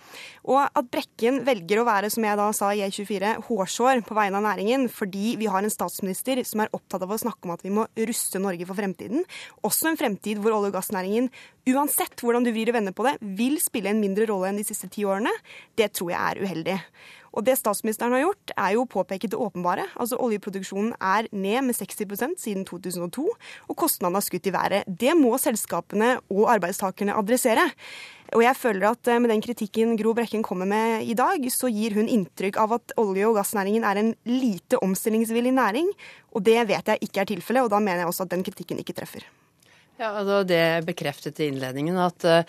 Og 0.49 0.61
at 0.65 0.91
Brekken 0.93 1.43
velger 1.47 1.83
å 1.83 1.87
være, 1.89 2.11
som 2.13 2.27
jeg 2.27 2.39
da 2.41 2.49
sa 2.57 2.73
i 2.73 2.83
E24, 2.87 3.35
hårsår 3.49 4.05
på 4.07 4.19
vegne 4.19 4.41
av 4.41 4.47
næringen 4.47 4.89
fordi 4.93 5.37
vi 5.41 5.51
har 5.53 5.63
en 5.63 5.73
statsminister 5.73 6.43
som 6.49 6.65
er 6.65 6.73
opptatt 6.77 7.05
av 7.07 7.15
å 7.15 7.21
snakke 7.21 7.49
om 7.49 7.55
at 7.57 7.65
vi 7.65 7.75
må 7.75 7.87
ruste 8.09 8.43
Norge 8.43 8.67
for 8.69 8.79
fremtiden, 8.79 9.27
også 9.67 9.93
en 9.93 10.01
fremtid 10.01 10.43
hvor 10.43 10.57
olje- 10.57 10.73
og 10.73 10.79
gassnæringen 10.79 11.31
uansett 11.71 12.23
hvordan 12.23 12.45
du 12.47 12.53
vrir 12.55 12.73
og 12.73 12.79
vender 12.79 12.95
på 12.97 13.07
det, 13.07 13.17
vil 13.39 13.59
spille 13.63 13.93
en 13.93 14.03
mindre 14.03 14.27
rolle 14.31 14.51
enn 14.51 14.61
de 14.61 14.67
siste 14.67 14.91
ti 14.93 15.07
årene, 15.07 15.33
det 15.79 15.93
tror 15.97 16.13
jeg 16.15 16.21
er 16.21 16.43
uheldig. 16.43 16.79
Og 17.33 17.47
det 17.47 17.57
statsministeren 17.59 18.13
har 18.17 18.27
gjort, 18.27 18.55
er 18.57 18.75
jo 18.77 18.85
å 18.85 18.91
påpeke 18.93 19.31
det 19.31 19.41
åpenbare. 19.41 19.87
Altså 19.97 20.19
oljeproduksjonen 20.21 20.93
er 21.01 21.29
ned 21.33 21.69
med 21.69 21.79
60% 21.79 22.41
siden 22.43 22.67
2002, 22.69 23.25
og 23.69 23.79
kostnadene 23.79 24.21
har 24.21 24.27
skutt 24.27 24.49
i 24.51 24.55
været. 24.55 24.89
Det 24.89 25.15
må 25.19 25.33
selskapene 25.41 26.19
og 26.33 26.51
arbeidstakerne 26.53 27.17
adressere. 27.17 27.71
Og 28.33 28.45
jeg 28.45 28.57
føler 28.57 28.89
at 28.89 29.13
eh, 29.13 29.21
med 29.21 29.33
den 29.33 29.45
kritikken 29.45 29.97
Gro 30.01 30.15
Brekken 30.17 30.45
kommer 30.45 30.69
med 30.69 31.05
i 31.05 31.17
dag, 31.19 31.45
så 31.53 31.69
gir 31.73 31.99
hun 31.99 32.09
inntrykk 32.09 32.57
av 32.63 32.79
at 32.79 32.95
olje- 33.01 33.29
og 33.29 33.37
gassnæringen 33.41 33.85
er 33.85 34.01
en 34.01 34.15
lite 34.29 34.81
omstillingsvillig 34.85 35.53
næring. 35.57 35.93
Og 36.33 36.45
det 36.45 36.61
vet 36.71 36.95
jeg 36.95 37.09
ikke 37.09 37.25
er 37.25 37.33
tilfellet, 37.35 37.67
og 37.67 37.73
da 37.75 37.81
mener 37.83 38.05
jeg 38.05 38.13
også 38.13 38.29
at 38.29 38.33
den 38.33 38.45
kritikken 38.47 38.81
ikke 38.81 38.97
treffer. 38.97 39.27
Ja, 40.01 40.09
altså 40.19 40.43
Det 40.49 40.85
bekreftet 40.89 41.41
i 41.41 41.49
innledningen 41.53 41.99
at 42.01 42.25
uh, 42.25 42.43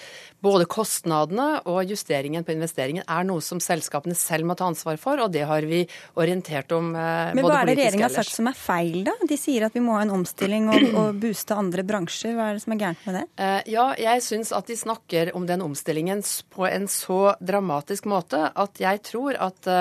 både 0.43 0.65
kostnadene 0.69 1.61
og 1.69 1.89
justeringen 1.91 2.45
på 2.47 2.53
investeringen 2.55 3.03
er 3.03 3.27
noe 3.27 3.43
som 3.43 3.59
selskapene 3.63 4.15
selv 4.17 4.47
må 4.49 4.55
ta 4.59 4.67
ansvar 4.67 4.97
for, 4.99 5.19
og 5.23 5.31
det 5.33 5.43
har 5.47 5.65
vi 5.67 5.83
orientert 6.19 6.71
om 6.75 6.91
Men 6.93 7.35
Men 7.37 7.47
hva 7.47 7.61
er 7.61 7.71
det 7.71 7.77
regjeringa 7.79 8.07
har 8.07 8.15
sagt 8.15 8.33
som 8.33 8.49
er 8.49 8.57
feil, 8.57 9.03
da? 9.07 9.13
De 9.29 9.37
sier 9.39 9.67
at 9.67 9.75
vi 9.75 9.83
må 9.83 9.95
ha 9.95 10.01
en 10.03 10.15
omstilling 10.15 10.67
og, 10.71 10.87
og 10.99 11.21
booste 11.21 11.55
andre 11.55 11.85
bransjer. 11.87 12.33
Hva 12.35 12.49
er 12.49 12.57
det 12.57 12.63
som 12.65 12.75
er 12.75 12.81
gærent 12.81 13.05
med 13.07 13.19
det? 13.19 13.23
Uh, 13.39 13.61
ja, 13.71 13.85
jeg 14.07 14.25
syns 14.25 14.53
at 14.55 14.71
de 14.71 14.79
snakker 14.79 15.31
om 15.37 15.47
den 15.47 15.63
omstillingen 15.63 16.23
på 16.53 16.67
en 16.67 16.89
så 16.91 17.21
dramatisk 17.39 18.09
måte 18.11 18.41
at 18.49 18.81
jeg 18.81 19.03
tror 19.05 19.39
at 19.43 19.71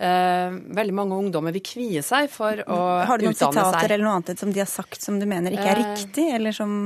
veldig 0.00 0.94
mange 0.96 1.16
ungdommer 1.18 1.52
vil 1.52 1.62
kvie 1.64 2.00
seg 2.04 2.30
for 2.32 2.56
å 2.64 2.78
utdanne 2.78 3.02
seg. 3.04 3.10
Har 3.10 3.20
du 3.20 3.24
noen 3.26 3.36
sitater 3.36 3.92
eller 3.92 4.06
noe 4.06 4.16
annet 4.16 4.40
som 4.40 4.52
de 4.54 4.62
har 4.62 4.70
sagt 4.70 5.04
som 5.04 5.18
du 5.20 5.26
mener 5.28 5.52
ikke 5.52 5.68
er 5.74 5.80
riktig, 5.82 6.26
eller 6.38 6.56
som 6.56 6.78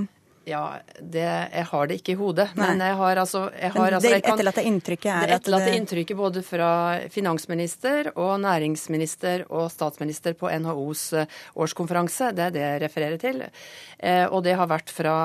ja, 0.46 0.62
det, 1.00 1.24
jeg 1.24 1.66
har 1.70 1.88
det 1.88 1.98
ikke 2.00 2.14
i 2.14 2.18
hodet. 2.18 2.48
Nei. 2.58 2.66
Men 2.66 2.82
jeg 2.84 2.96
har 3.00 3.20
altså, 3.22 3.42
jeg 3.52 3.72
har, 3.72 3.80
men 3.80 3.96
altså 3.98 4.08
Det 4.08 4.12
jeg 4.14 4.24
kan, 4.24 4.34
etterlatte 4.36 4.64
inntrykket 4.68 5.10
er 5.12 5.30
det 5.30 5.38
etterlatte 5.38 5.68
at 5.68 5.72
det 5.72 5.80
inntrykket 5.80 6.18
både 6.18 6.42
fra 6.46 6.70
finansminister 7.12 8.10
og 8.14 8.32
næringsminister 8.44 9.46
og 9.48 9.70
statsminister 9.72 10.36
på 10.38 10.50
NHOs 10.64 11.04
eh, 11.20 11.40
årskonferanse, 11.56 12.30
det 12.36 12.46
er 12.48 12.54
det 12.54 12.64
jeg 12.64 12.84
refererer 12.84 13.20
til. 13.22 13.42
Eh, 13.98 14.24
og 14.28 14.44
det 14.46 14.56
har 14.58 14.70
vært 14.70 14.92
fra, 14.92 15.16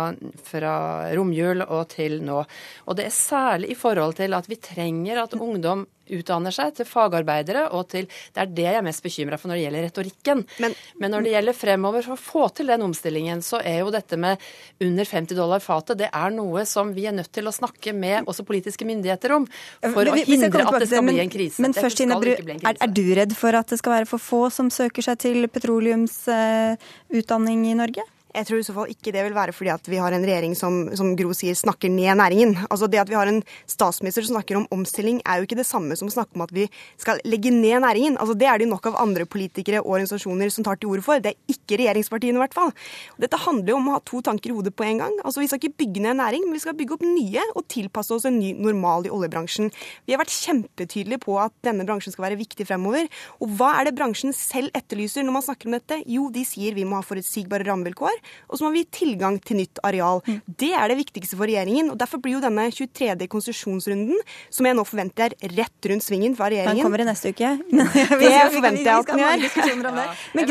fra 0.47 0.73
romjul 1.17 1.65
og 1.67 1.87
til 1.93 2.19
nå. 2.25 2.41
Og 2.87 2.99
det 2.99 3.09
er 3.09 3.15
særlig 3.15 3.73
i 3.73 3.79
forhold 3.79 4.19
til 4.19 4.37
at 4.37 4.49
vi 4.49 4.59
trenger 4.63 5.23
at 5.25 5.35
ungdom 5.39 5.87
utdanner 6.15 6.51
seg 6.55 6.73
til 6.77 6.87
fagarbeidere, 6.89 7.63
og 7.75 7.83
til 7.93 8.05
Det 8.09 8.41
er 8.41 8.45
det 8.53 8.65
jeg 8.65 8.75
er 8.79 8.85
mest 8.85 9.03
bekymra 9.03 9.37
for 9.39 9.47
når 9.49 9.55
det 9.59 9.65
gjelder 9.65 9.85
retorikken. 9.87 10.39
Men, 10.59 10.71
Men, 10.99 11.11
når 11.11 11.19
det 11.25 11.31
gjelder 11.35 11.55
fremover, 11.57 12.01
for 12.05 12.13
å 12.13 12.17
få 12.19 12.49
til 12.55 12.67
den 12.71 12.81
omstillingen, 12.85 13.39
så 13.45 13.57
er 13.63 13.77
jo 13.83 13.89
dette 13.93 14.17
med 14.17 14.37
under 14.81 15.05
50 15.05 15.35
dollar 15.35 15.59
fatet, 15.63 15.97
det 15.99 16.09
er 16.13 16.29
noe 16.35 16.65
som 16.69 16.93
vi 16.95 17.05
er 17.09 17.15
nødt 17.15 17.31
til 17.35 17.47
å 17.47 17.51
snakke 17.55 17.93
med 17.93 18.23
også 18.29 18.43
politiske 18.47 18.85
myndigheter 18.87 19.31
om. 19.37 19.43
For 19.81 20.09
å 20.09 20.13
hindre 20.15 20.63
at 20.65 20.79
det 20.81 20.89
skal 20.91 21.03
bli 21.07 21.19
en 21.23 21.33
krise. 21.33 21.61
Men 21.63 21.73
først, 21.77 21.99
Ine 22.05 22.15
Bru, 22.21 22.31
er, 22.31 22.73
er, 22.73 22.87
du 22.87 23.15
redd 23.17 23.33
for 23.37 23.51
at 23.57 23.67
det 23.71 23.77
skal 23.81 23.91
være 23.99 24.09
for 24.09 24.19
få 24.21 24.41
som 24.53 24.67
søker 24.73 25.01
seg 25.05 25.15
til 25.25 25.37
petroleumsutdanning 25.51 27.59
uh, 27.65 27.71
i 27.71 27.73
Norge? 27.79 28.03
Jeg 28.29 28.45
tror 28.45 28.59
i 28.61 28.65
så 28.65 28.73
fall 28.75 28.91
ikke 28.93 29.09
det 29.09 29.23
vil 29.25 29.33
være 29.33 29.53
fordi 29.57 29.71
at 29.73 29.87
vi 29.89 29.97
har 29.97 30.13
en 30.13 30.25
regjering 30.25 30.53
som, 30.57 30.75
som 30.93 31.15
Gro 31.17 31.33
sier, 31.33 31.55
snakker 31.57 31.89
ned 31.89 32.19
næringen. 32.19 32.51
Altså 32.69 32.85
Det 32.85 32.99
at 33.01 33.09
vi 33.09 33.17
har 33.17 33.29
en 33.29 33.39
statsminister 33.65 34.21
som 34.21 34.35
snakker 34.35 34.59
om 34.59 34.67
omstilling, 34.75 35.17
er 35.25 35.39
jo 35.39 35.47
ikke 35.47 35.57
det 35.57 35.65
samme 35.65 35.97
som 35.97 36.11
å 36.11 36.13
snakke 36.13 36.37
om 36.37 36.43
at 36.45 36.53
vi 36.53 36.67
skal 37.01 37.17
legge 37.25 37.49
ned 37.49 37.81
næringen. 37.81 38.19
Altså 38.21 38.35
Det 38.37 38.45
er 38.45 38.61
det 38.61 38.67
nok 38.69 38.85
av 38.91 38.99
andre 39.01 39.25
politikere 39.25 39.81
og 39.81 39.95
organisasjoner 39.95 40.53
som 40.53 40.67
tar 40.67 40.77
til 40.77 40.91
orde 40.93 41.05
for. 41.05 41.23
Det 41.23 41.33
er 41.33 41.55
ikke 41.55 41.79
regjeringspartiene, 41.81 42.37
i 42.37 42.43
hvert 42.43 42.57
fall. 42.57 42.69
Dette 43.17 43.39
handler 43.47 43.73
jo 43.73 43.79
om 43.79 43.89
å 43.89 43.95
ha 43.97 44.03
to 44.05 44.21
tanker 44.25 44.53
i 44.53 44.57
hodet 44.59 44.75
på 44.77 44.85
en 44.85 45.01
gang. 45.01 45.17
Altså 45.23 45.41
Vi 45.41 45.49
skal 45.49 45.63
ikke 45.63 45.81
bygge 45.81 46.05
ned 46.05 46.19
næring, 46.21 46.45
men 46.45 46.59
vi 46.59 46.61
skal 46.61 46.77
bygge 46.77 46.99
opp 46.99 47.07
nye 47.07 47.47
og 47.55 47.65
tilpasse 47.73 48.13
oss 48.13 48.29
en 48.29 48.37
ny 48.37 48.53
normal 48.61 49.09
i 49.09 49.13
oljebransjen. 49.15 49.73
Vi 50.05 50.13
har 50.13 50.21
vært 50.21 50.35
kjempetydelige 50.35 51.23
på 51.25 51.39
at 51.41 51.55
denne 51.65 51.87
bransjen 51.87 52.13
skal 52.13 52.27
være 52.27 52.39
viktig 52.43 52.69
fremover. 52.69 53.09
Og 53.41 53.57
hva 53.57 53.73
er 53.79 53.89
det 53.89 53.97
bransjen 53.97 54.37
selv 54.37 54.69
etterlyser 54.77 55.25
når 55.25 55.39
man 55.39 55.47
snakker 55.49 55.71
om 55.71 55.79
dette? 55.79 56.01
Jo, 56.05 56.29
de 56.29 56.45
sier 56.45 56.77
vi 56.77 56.85
må 56.85 57.01
ha 57.01 57.05
forutsigbare 57.09 57.65
rammevilkår 57.65 58.18
og 58.49 58.59
så 58.59 58.65
må 58.65 58.73
vi 58.73 58.83
gi 58.83 58.89
tilgang 59.03 59.39
til 59.43 59.61
nytt 59.61 59.81
areal. 59.85 60.21
Det 60.45 60.71
er 60.75 60.91
det 60.91 60.99
viktigste 60.99 61.37
for 61.39 61.49
regjeringen. 61.49 61.91
og 61.93 61.99
Derfor 61.99 62.21
blir 62.23 62.37
jo 62.37 62.43
denne 62.43 62.67
23. 62.73 63.27
konsesjonsrunden, 63.31 64.19
som 64.53 64.67
jeg 64.67 64.77
nå 64.77 64.85
forventer 64.87 65.35
er 65.39 65.55
rett 65.57 65.89
rundt 65.91 66.05
svingen 66.05 66.35
fra 66.37 66.49
regjeringen 66.51 66.79
Den 66.79 66.87
kommer 66.87 67.03
i 67.03 67.07
neste 67.07 67.33
uke. 67.33 67.51
det 68.23 68.33
forventer 68.55 68.85
jeg 68.85 68.95
at 68.95 69.11
den 69.11 69.23
gjør. 69.23 69.99
Men 70.37 70.49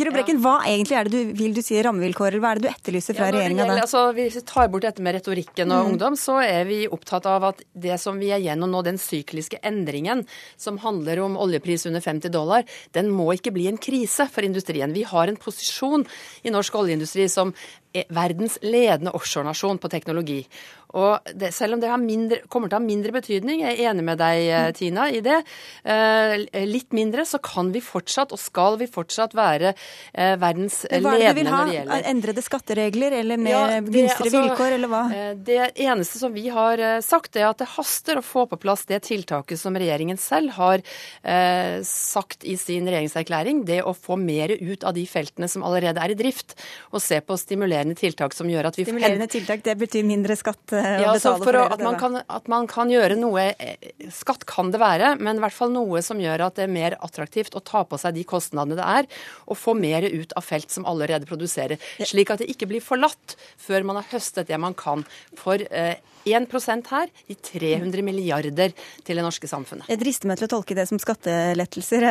Gro 0.00 0.14
Brekken, 0.14 0.40
hva 0.44 0.56
egentlig 0.68 0.98
er 0.98 1.08
det 1.08 1.14
du 1.14 1.34
vil 1.38 1.54
du 1.56 1.62
sier 1.64 1.86
rammevilkår, 1.88 2.32
eller 2.32 2.42
hva 2.42 2.52
er 2.54 2.60
det 2.60 2.66
du 2.66 2.70
etterlyser 2.72 3.16
fra 3.16 3.28
ja, 3.28 3.36
regjeringa 3.36 3.66
da? 3.68 3.78
Altså, 3.84 4.04
hvis 4.16 4.38
vi 4.38 4.44
tar 4.48 4.70
bort 4.72 4.86
dette 4.86 5.04
med 5.04 5.16
retorikken 5.18 5.70
og 5.70 5.84
mm. 5.84 5.90
ungdom, 5.92 6.18
så 6.18 6.38
er 6.44 6.66
vi 6.68 6.80
opptatt 6.90 7.28
av 7.30 7.48
at 7.50 7.62
det 7.72 7.98
som 8.02 8.18
vi 8.20 8.30
er 8.34 8.42
gjennom 8.44 8.72
nå, 8.72 8.82
den 8.86 8.98
sykliske 9.00 9.60
endringen 9.66 10.24
som 10.60 10.80
handler 10.82 11.22
om 11.24 11.38
oljepris 11.40 11.86
under 11.90 12.04
50 12.04 12.32
dollar, 12.34 12.66
den 12.96 13.10
må 13.14 13.30
ikke 13.36 13.54
bli 13.54 13.68
en 13.70 13.80
krise 13.80 14.26
for 14.32 14.46
industrien. 14.46 14.94
Vi 14.94 15.04
har 15.08 15.30
en 15.30 15.40
posisjon 15.40 16.06
i 16.42 16.52
norsk 16.54 16.74
oljeindustri 16.80 17.03
oljeindustri 17.04 17.28
som 17.28 17.54
verdens 18.08 18.58
ledende 18.62 19.14
offshorenasjon 19.14 19.78
på 19.78 19.90
teknologi. 19.92 20.40
Og 20.94 21.34
det, 21.34 21.50
selv 21.54 21.74
om 21.74 21.82
det 21.82 21.90
mindre, 21.98 22.40
kommer 22.50 22.70
til 22.70 22.78
å 22.78 22.80
ha 22.80 22.86
mindre 22.86 23.12
betydning, 23.16 23.64
jeg 23.64 23.74
er 23.74 23.90
enig 23.90 24.04
med 24.06 24.20
deg, 24.20 24.42
eh, 24.46 24.68
Tina, 24.76 25.08
i 25.10 25.20
det, 25.24 25.40
eh, 25.82 26.34
litt 26.66 26.94
mindre, 26.94 27.24
så 27.26 27.40
kan 27.42 27.72
vi 27.74 27.82
fortsatt, 27.82 28.32
og 28.32 28.38
skal 28.38 28.78
vi 28.78 28.86
fortsatt, 28.86 29.34
være 29.34 29.74
eh, 30.14 30.36
verdens 30.38 30.84
ledende 30.86 31.02
når 31.02 31.18
det 31.18 31.24
gjelder 31.24 31.50
Hva 31.50 31.58
er 31.60 31.66
det 31.66 31.74
du 31.74 31.80
vil 31.80 31.90
ha? 31.90 32.00
Endrede 32.12 32.44
skatteregler, 32.46 33.16
eller 33.18 33.42
mer 33.42 33.50
ja, 33.50 33.80
gunstigere 33.80 34.22
altså, 34.22 34.42
vilkår, 34.44 34.76
eller 34.78 34.92
hva? 34.92 35.02
Det 35.34 35.58
eneste 35.74 36.20
som 36.22 36.34
vi 36.34 36.46
har 36.54 36.84
sagt, 37.02 37.34
er 37.36 37.48
at 37.48 37.58
det 37.58 37.70
haster 37.74 38.20
å 38.20 38.24
få 38.24 38.46
på 38.46 38.60
plass 38.62 38.86
det 38.86 39.02
tiltaket 39.08 39.58
som 39.58 39.74
regjeringen 39.74 40.20
selv 40.20 40.54
har 40.54 40.82
sagt 41.84 42.44
i 42.46 42.54
sin 42.60 42.86
regjeringserklæring, 42.86 43.64
det 43.66 43.80
å 43.82 43.94
få 43.96 44.16
mer 44.20 44.52
ut 44.54 44.84
av 44.86 44.94
de 44.94 45.04
feltene 45.08 45.48
som 45.50 45.64
allerede 45.66 46.02
er 46.02 46.14
i 46.14 46.18
drift, 46.18 46.54
og 46.92 47.02
se 47.02 47.18
på 47.24 47.36
stimulerende 47.84 48.00
tiltak 48.00 48.34
som 48.34 48.48
gjør 48.48 48.68
at 48.68 48.78
vi 48.78 48.84
Stimulerende 48.86 49.28
tiltak, 49.28 49.62
det 49.64 49.74
betyr 49.78 50.04
mindre 50.04 50.36
skatt? 50.36 50.72
ja, 50.72 51.12
så 51.18 51.36
for, 51.36 51.44
for 51.44 51.58
at, 51.60 51.82
man 51.82 51.98
kan, 51.98 52.16
at 52.22 52.48
man 52.48 52.66
kan 52.66 52.90
gjøre 52.90 53.16
noe 53.16 53.52
eh, 53.58 53.76
Skatt 54.12 54.44
kan 54.48 54.70
det 54.72 54.80
være, 54.80 55.16
men 55.20 55.38
i 55.38 55.44
hvert 55.44 55.54
fall 55.54 55.72
noe 55.72 56.02
som 56.02 56.20
gjør 56.20 56.46
at 56.46 56.56
det 56.56 56.66
er 56.66 56.72
mer 56.72 56.96
attraktivt 57.00 57.54
å 57.54 57.62
ta 57.64 57.84
på 57.84 57.98
seg 58.00 58.14
de 58.16 58.24
kostnadene 58.24 58.78
det 58.78 58.84
er, 58.84 59.08
og 59.46 59.58
få 59.58 59.74
mer 59.76 60.04
ut 60.04 60.32
av 60.36 60.44
felt 60.44 60.70
som 60.70 60.86
allerede 60.86 61.28
produserer. 61.28 61.80
Slik 62.04 62.32
at 62.32 62.42
det 62.42 62.50
ikke 62.52 62.68
blir 62.70 62.84
forlatt 62.84 63.36
før 63.60 63.86
man 63.86 64.00
har 64.00 64.08
høstet 64.12 64.48
det 64.48 64.58
man 64.60 64.76
kan. 64.76 65.04
For 65.38 65.60
eh, 65.70 65.96
1% 66.26 66.90
her 66.92 67.12
i 67.30 67.36
300 67.36 68.04
milliarder 68.06 68.74
til 69.04 69.20
det 69.20 69.24
norske 69.24 69.48
samfunnet. 69.50 69.88
Jeg 69.90 70.00
drister 70.00 70.30
meg 70.30 70.40
til 70.40 70.48
å 70.48 70.52
tolke 70.56 70.76
det 70.76 70.86
som 70.90 71.00
skattelettelser. 71.02 72.06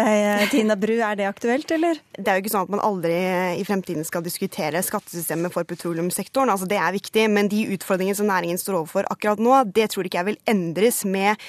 Tina 0.54 0.78
Bru, 0.80 0.95
er 0.99 1.19
det 1.19 1.30
aktuelt, 1.30 1.69
eller? 1.76 1.99
Det 2.15 2.26
er 2.28 2.39
jo 2.39 2.45
ikke 2.45 2.54
sånn 2.56 2.67
at 2.67 2.73
man 2.76 2.84
aldri 2.86 3.17
i 3.60 3.67
fremtiden 3.67 4.08
skal 4.08 4.26
diskutere 4.26 4.84
skattesystemet 4.86 5.54
for 5.54 5.67
petroleumssektoren. 5.69 6.54
Altså, 6.54 6.69
det 6.69 6.80
er 6.80 6.95
viktig. 6.95 7.28
Men 7.34 7.52
de 7.52 7.65
utfordringene 7.76 8.17
som 8.17 8.30
næringen 8.30 8.62
står 8.62 8.82
overfor 8.82 9.10
akkurat 9.13 9.41
nå, 9.41 9.56
det 9.73 9.89
tror 9.93 10.08
ikke 10.08 10.21
jeg 10.21 10.32
vil 10.34 10.41
endres 10.54 11.04
med 11.10 11.41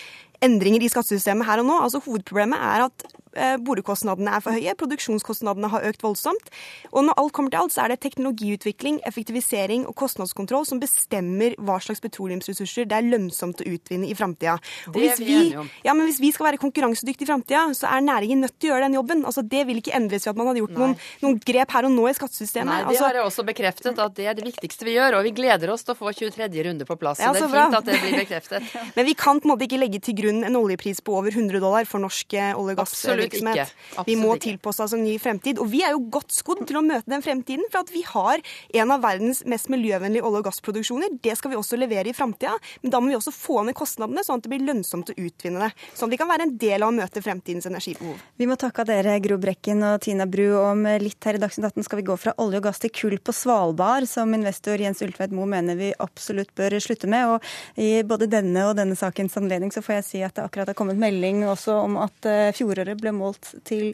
endringer 0.45 0.85
i 0.85 0.91
skattesystemet 0.93 1.49
her 1.49 1.63
og 1.63 1.69
nå. 1.69 1.77
Altså 1.85 2.03
Hovedproblemet 2.05 2.61
er 2.61 2.89
at 2.89 3.07
Eh, 3.35 3.57
borekostnadene 3.65 4.37
er 4.37 4.43
for 4.45 4.55
høye, 4.55 4.75
produksjonskostnadene 4.79 5.71
har 5.73 5.87
økt 5.91 6.05
voldsomt. 6.05 6.51
Og 6.93 7.07
når 7.09 7.19
alt 7.21 7.35
kommer 7.35 7.51
til 7.51 7.63
alt, 7.63 7.75
så 7.75 7.85
er 7.85 7.95
det 7.95 8.01
teknologiutvikling, 8.05 9.01
effektivisering 9.09 9.87
og 9.91 9.97
kostnadskontroll 9.99 10.67
som 10.69 10.81
bestemmer 10.83 11.57
hva 11.59 11.81
slags 11.83 12.03
petroleumsressurser 12.05 12.89
det 12.91 12.99
er 12.99 13.09
lønnsomt 13.09 13.63
å 13.65 13.69
utvinne 13.75 14.09
i 14.09 14.15
framtida. 14.17 14.57
Hvis, 14.95 15.23
ja, 15.25 15.97
hvis 15.99 16.21
vi 16.23 16.31
skal 16.35 16.51
være 16.51 16.63
konkurransedyktige 16.63 17.27
i 17.27 17.31
framtida, 17.33 17.67
så 17.75 17.91
er 17.91 18.07
næringen 18.07 18.45
nødt 18.45 18.57
til 18.59 18.71
å 18.71 18.75
gjøre 18.75 18.89
den 18.89 18.99
jobben. 19.01 19.25
Altså, 19.27 19.43
det 19.43 19.65
vil 19.69 19.83
ikke 19.83 19.97
endres 19.99 20.29
ved 20.29 20.35
at 20.35 20.41
man 20.41 20.51
hadde 20.53 20.63
gjort 20.63 20.79
noen, 20.79 20.97
noen, 21.25 21.41
grep 21.45 21.75
her 21.75 21.89
og 21.89 21.95
nå 21.95 22.07
i 22.09 22.15
skattesystemet. 22.17 22.71
Nei, 22.71 22.81
det 22.85 22.93
altså, 22.95 23.09
har 23.09 23.19
jeg 23.19 23.29
også 23.33 23.47
bekreftet 23.51 24.03
at 24.07 24.17
det 24.17 24.29
er 24.31 24.39
det 24.39 24.47
viktigste 24.47 24.87
vi 24.87 24.97
gjør. 24.97 25.19
Og 25.19 25.27
vi 25.27 25.35
gleder 25.37 25.75
oss 25.75 25.85
til 25.87 25.97
å 25.97 25.99
få 25.99 26.15
23. 26.15 26.49
runde 26.69 26.87
på 26.89 26.99
plass. 27.01 27.23
Ja, 27.23 27.35
så 27.35 27.49
det 27.49 27.51
er 27.51 27.67
fint 27.67 27.79
at 27.81 27.91
det 27.91 27.99
blir 28.03 28.17
bekreftet. 28.23 28.71
Men 28.97 29.09
vi 29.09 29.17
kan 29.19 29.43
på 29.43 29.49
en 29.49 29.55
måte 29.55 29.67
ikke 29.67 29.81
legge 29.83 30.01
til 30.05 30.17
grunn 30.23 30.43
en 30.47 30.61
oljepris 30.61 31.03
på 31.05 31.19
over 31.19 31.35
100 31.35 31.63
dollar 31.63 31.89
for 31.89 32.03
norsk 32.03 32.35
olje- 32.35 32.55
og 32.55 32.79
gassvirksomhet 32.79 33.24
virksomhet. 33.25 33.75
Vi 34.07 34.17
må 34.21 34.35
tilpasse 34.43 34.85
oss 34.85 34.95
en 34.97 35.05
ny 35.05 35.17
fremtid. 35.23 35.61
Og 35.63 35.71
vi 35.73 35.83
er 35.87 35.95
jo 35.95 36.03
godt 36.15 36.35
skodd 36.35 36.65
til 36.69 36.81
å 36.81 36.85
møte 36.85 37.11
den 37.11 37.25
fremtiden, 37.25 37.67
for 37.73 37.85
at 37.85 37.93
vi 37.95 38.05
har 38.09 38.43
en 38.81 38.95
av 38.95 39.05
verdens 39.05 39.45
mest 39.51 39.71
miljøvennlige 39.73 40.25
olje- 40.25 40.43
og 40.43 40.49
gassproduksjoner. 40.49 41.19
Det 41.25 41.37
skal 41.39 41.55
vi 41.55 41.61
også 41.61 41.79
levere 41.81 42.11
i 42.11 42.17
framtida, 42.17 42.55
men 42.83 42.95
da 42.95 43.01
må 43.01 43.13
vi 43.13 43.19
også 43.19 43.35
få 43.35 43.63
ned 43.67 43.77
kostnadene, 43.79 44.25
sånn 44.27 44.41
at 44.41 44.47
det 44.47 44.53
blir 44.53 44.67
lønnsomt 44.67 45.13
å 45.13 45.17
utvinne 45.19 45.67
det. 45.67 45.71
Sånn 45.95 46.09
at 46.09 46.17
vi 46.17 46.21
kan 46.21 46.31
være 46.31 46.49
en 46.49 46.57
del 46.61 46.85
av 46.85 46.93
å 46.93 46.97
møte 46.97 47.23
fremtidens 47.25 47.69
energibehov. 47.71 48.21
Vi 48.41 48.49
må 48.51 48.59
takke 48.61 48.87
dere, 48.89 49.17
Gro 49.25 49.39
Brekken 49.41 49.83
og 49.87 50.01
Tina 50.05 50.27
Bru. 50.31 50.47
Om 50.65 50.87
litt 51.03 51.25
her 51.27 51.39
i 51.39 51.43
Dagsnytt 51.43 51.71
18 51.73 51.87
skal 51.87 52.01
vi 52.01 52.07
gå 52.09 52.17
fra 52.21 52.35
olje 52.43 52.61
og 52.61 52.69
gass 52.69 52.83
til 52.83 52.93
kull 52.95 53.17
på 53.23 53.35
Svalbard, 53.35 54.09
som 54.11 54.33
investor 54.37 54.81
Jens 54.81 55.03
Ultveit 55.05 55.35
Moe 55.35 55.49
mener 55.51 55.79
vi 55.79 55.93
absolutt 56.03 56.53
bør 56.59 56.77
slutte 56.83 57.11
med. 57.11 57.35
Og 57.35 57.81
i 57.81 58.03
både 58.07 58.29
denne 58.31 58.67
og 58.69 58.77
denne 58.79 58.99
sakens 58.99 59.37
anledning 59.41 59.73
så 59.75 59.83
får 59.85 59.99
jeg 59.99 60.07
si 60.09 60.23
at 60.27 60.37
det 60.37 60.45
akkurat 60.47 60.71
har 60.71 60.79
kommet 60.79 61.01
melding 61.01 61.45
også 61.49 61.77
om 61.85 61.99
at 62.03 62.29
eh, 62.29 62.53
fjoråret 62.57 62.99
ble 63.01 63.14
målt 63.17 63.55
til 63.69 63.93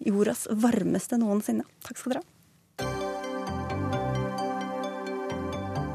jordas 0.00 0.46
varmeste 0.50 1.18
noensinne. 1.20 1.66
Takk 1.86 2.00
skal 2.00 2.16
dere 2.16 2.24
ha. 2.24 2.28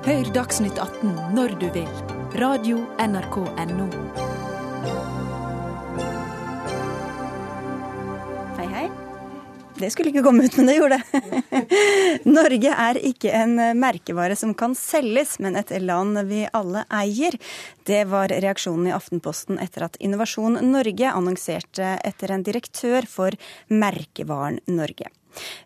Hør 0.05 0.27
Dagsnytt 0.35 0.77
18 0.77 1.33
når 1.33 1.57
du 1.63 1.67
vil. 1.73 1.89
Radio 2.37 2.83
NRK 3.01 3.41
Radio.nrk.no. 3.47 4.24
det 9.79 9.89
skulle 9.91 10.11
ikke 10.11 10.23
komme 10.25 10.45
ut, 10.45 10.55
men 10.57 10.69
det 10.69 10.77
gjorde 10.77 10.99
det. 11.01 11.21
Norge 12.37 12.75
er 12.85 12.99
ikke 13.11 13.33
en 13.35 13.57
merkevare 13.79 14.37
som 14.39 14.53
kan 14.57 14.75
selges, 14.77 15.37
men 15.43 15.57
et 15.59 15.73
land 15.83 16.19
vi 16.29 16.45
alle 16.55 16.85
eier. 16.93 17.37
Det 17.85 18.05
var 18.11 18.31
reaksjonen 18.31 18.89
i 18.89 18.95
Aftenposten 18.95 19.59
etter 19.61 19.87
at 19.89 19.99
Innovasjon 19.99 20.59
Norge 20.71 21.11
annonserte 21.11 21.95
etter 22.07 22.33
en 22.33 22.45
direktør 22.45 23.07
for 23.09 23.35
merkevaren 23.71 24.61
Norge. 24.71 25.11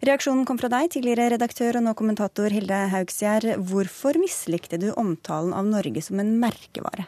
Reaksjonen 0.06 0.45
kom 0.50 0.58
fra 0.58 0.72
deg, 0.72 0.89
tidligere 0.93 1.36
redaktør 1.36 1.78
og 1.80 1.86
nå 1.86 1.93
kommentator 1.98 2.54
Hilde 2.54 2.80
Haugsgjerd. 2.93 3.52
Hvorfor 3.69 4.17
mislikte 4.22 4.80
du 4.82 4.89
omtalen 4.98 5.54
av 5.54 5.69
Norge 5.69 6.02
som 6.06 6.22
en 6.22 6.36
merkevare? 6.41 7.05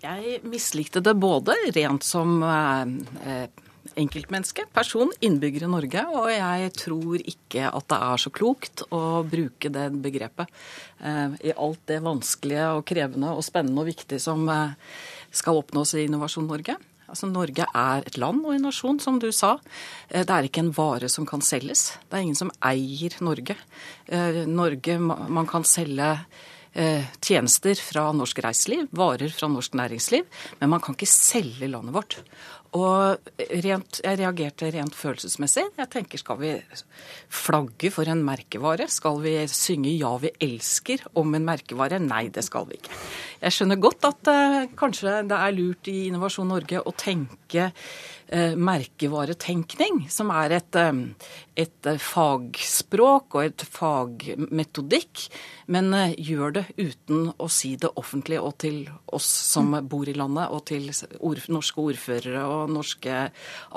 Jeg 0.00 0.40
mislikte 0.48 1.02
det 1.04 1.12
både 1.20 1.56
rent 1.76 2.04
som 2.06 2.38
eh, 2.44 3.44
enkeltmenneske, 4.00 4.66
person, 4.74 5.10
innbygger 5.24 5.66
i 5.66 5.70
Norge, 5.70 6.04
og 6.16 6.28
jeg 6.32 6.72
tror 6.78 7.22
ikke 7.22 7.70
at 7.70 7.88
det 7.92 7.98
er 8.10 8.22
så 8.22 8.32
klokt 8.34 8.84
å 8.94 9.22
bruke 9.28 9.72
det 9.72 9.86
begrepet 10.02 10.50
eh, 11.04 11.36
i 11.50 11.54
alt 11.54 11.82
det 11.90 12.00
vanskelige 12.04 12.68
og 12.78 12.84
krevende 12.88 13.34
og 13.36 13.44
spennende 13.46 13.84
og 13.84 13.90
viktige 13.90 14.22
som 14.22 14.46
eh, 14.50 14.76
skal 15.30 15.60
oppnås 15.62 15.94
i 15.96 16.06
Innovasjon 16.08 16.48
Norge. 16.50 16.76
Altså 17.10 17.26
Norge 17.26 17.66
er 17.66 18.06
et 18.06 18.20
land 18.22 18.44
og 18.46 18.54
en 18.54 18.68
nasjon, 18.68 19.00
som 19.02 19.18
du 19.22 19.30
sa. 19.34 19.56
Eh, 20.08 20.22
det 20.22 20.30
er 20.30 20.46
ikke 20.46 20.64
en 20.64 20.74
vare 20.76 21.10
som 21.10 21.26
kan 21.28 21.42
selges. 21.44 21.90
Det 22.06 22.18
er 22.18 22.26
ingen 22.26 22.38
som 22.38 22.54
eier 22.64 23.18
Norge. 23.24 23.58
Eh, 24.06 24.44
Norge, 24.46 24.98
Man 25.00 25.50
kan 25.50 25.66
selge 25.66 26.14
Eh, 26.72 27.02
tjenester 27.18 27.74
fra 27.74 28.04
norsk 28.14 28.38
reiseliv, 28.44 28.84
varer 28.94 29.32
fra 29.34 29.48
norsk 29.50 29.74
næringsliv, 29.74 30.26
men 30.60 30.70
man 30.70 30.82
kan 30.84 30.94
ikke 30.94 31.08
selge 31.10 31.66
landet 31.66 31.96
vårt. 31.96 32.20
Og 32.78 33.30
rent, 33.64 33.98
jeg 34.04 34.18
reagerte 34.20 34.68
rent 34.70 34.94
følelsesmessig. 34.94 35.64
Jeg 35.74 35.90
tenker 35.90 36.20
skal 36.22 36.38
vi 36.38 36.52
flagge 37.26 37.90
for 37.90 38.06
en 38.06 38.22
merkevare? 38.22 38.86
Skal 38.86 39.18
vi 39.24 39.34
synge 39.48 39.90
'Ja, 39.90 40.16
vi 40.18 40.30
elsker' 40.38 41.06
om 41.16 41.34
en 41.34 41.44
merkevare? 41.44 41.98
Nei, 41.98 42.28
det 42.28 42.44
skal 42.44 42.66
vi 42.66 42.78
ikke. 42.78 42.94
Jeg 43.42 43.52
skjønner 43.56 43.80
godt 43.80 44.04
at 44.04 44.28
eh, 44.28 44.68
kanskje 44.76 45.26
det 45.26 45.36
er 45.36 45.56
lurt 45.56 45.88
i 45.88 46.06
Innovasjon 46.10 46.46
Norge 46.46 46.82
å 46.84 46.92
tenke 46.92 47.72
eh, 48.28 48.54
merkevaretenkning, 48.54 50.04
som 50.12 50.30
er 50.30 50.52
et, 50.58 50.76
um, 50.76 51.14
et 51.56 51.88
uh, 51.88 51.96
fagspråk 51.96 53.34
og 53.34 53.44
et 53.48 53.64
fagmetodikk, 53.64 55.24
men 55.72 55.88
gjør 56.20 56.52
det 56.58 56.64
uten 56.76 57.32
å 57.40 57.48
si 57.48 57.74
det 57.80 57.90
offentlig 57.96 58.38
og 58.38 58.58
til 58.60 58.84
oss 59.08 59.26
som 59.26 59.72
bor 59.88 60.06
i 60.06 60.14
landet, 60.14 60.52
og 60.52 60.66
til 60.68 60.90
ord, 61.18 61.40
norske 61.48 61.80
ordførere 61.80 62.44
og 62.44 62.59
norske 62.68 63.22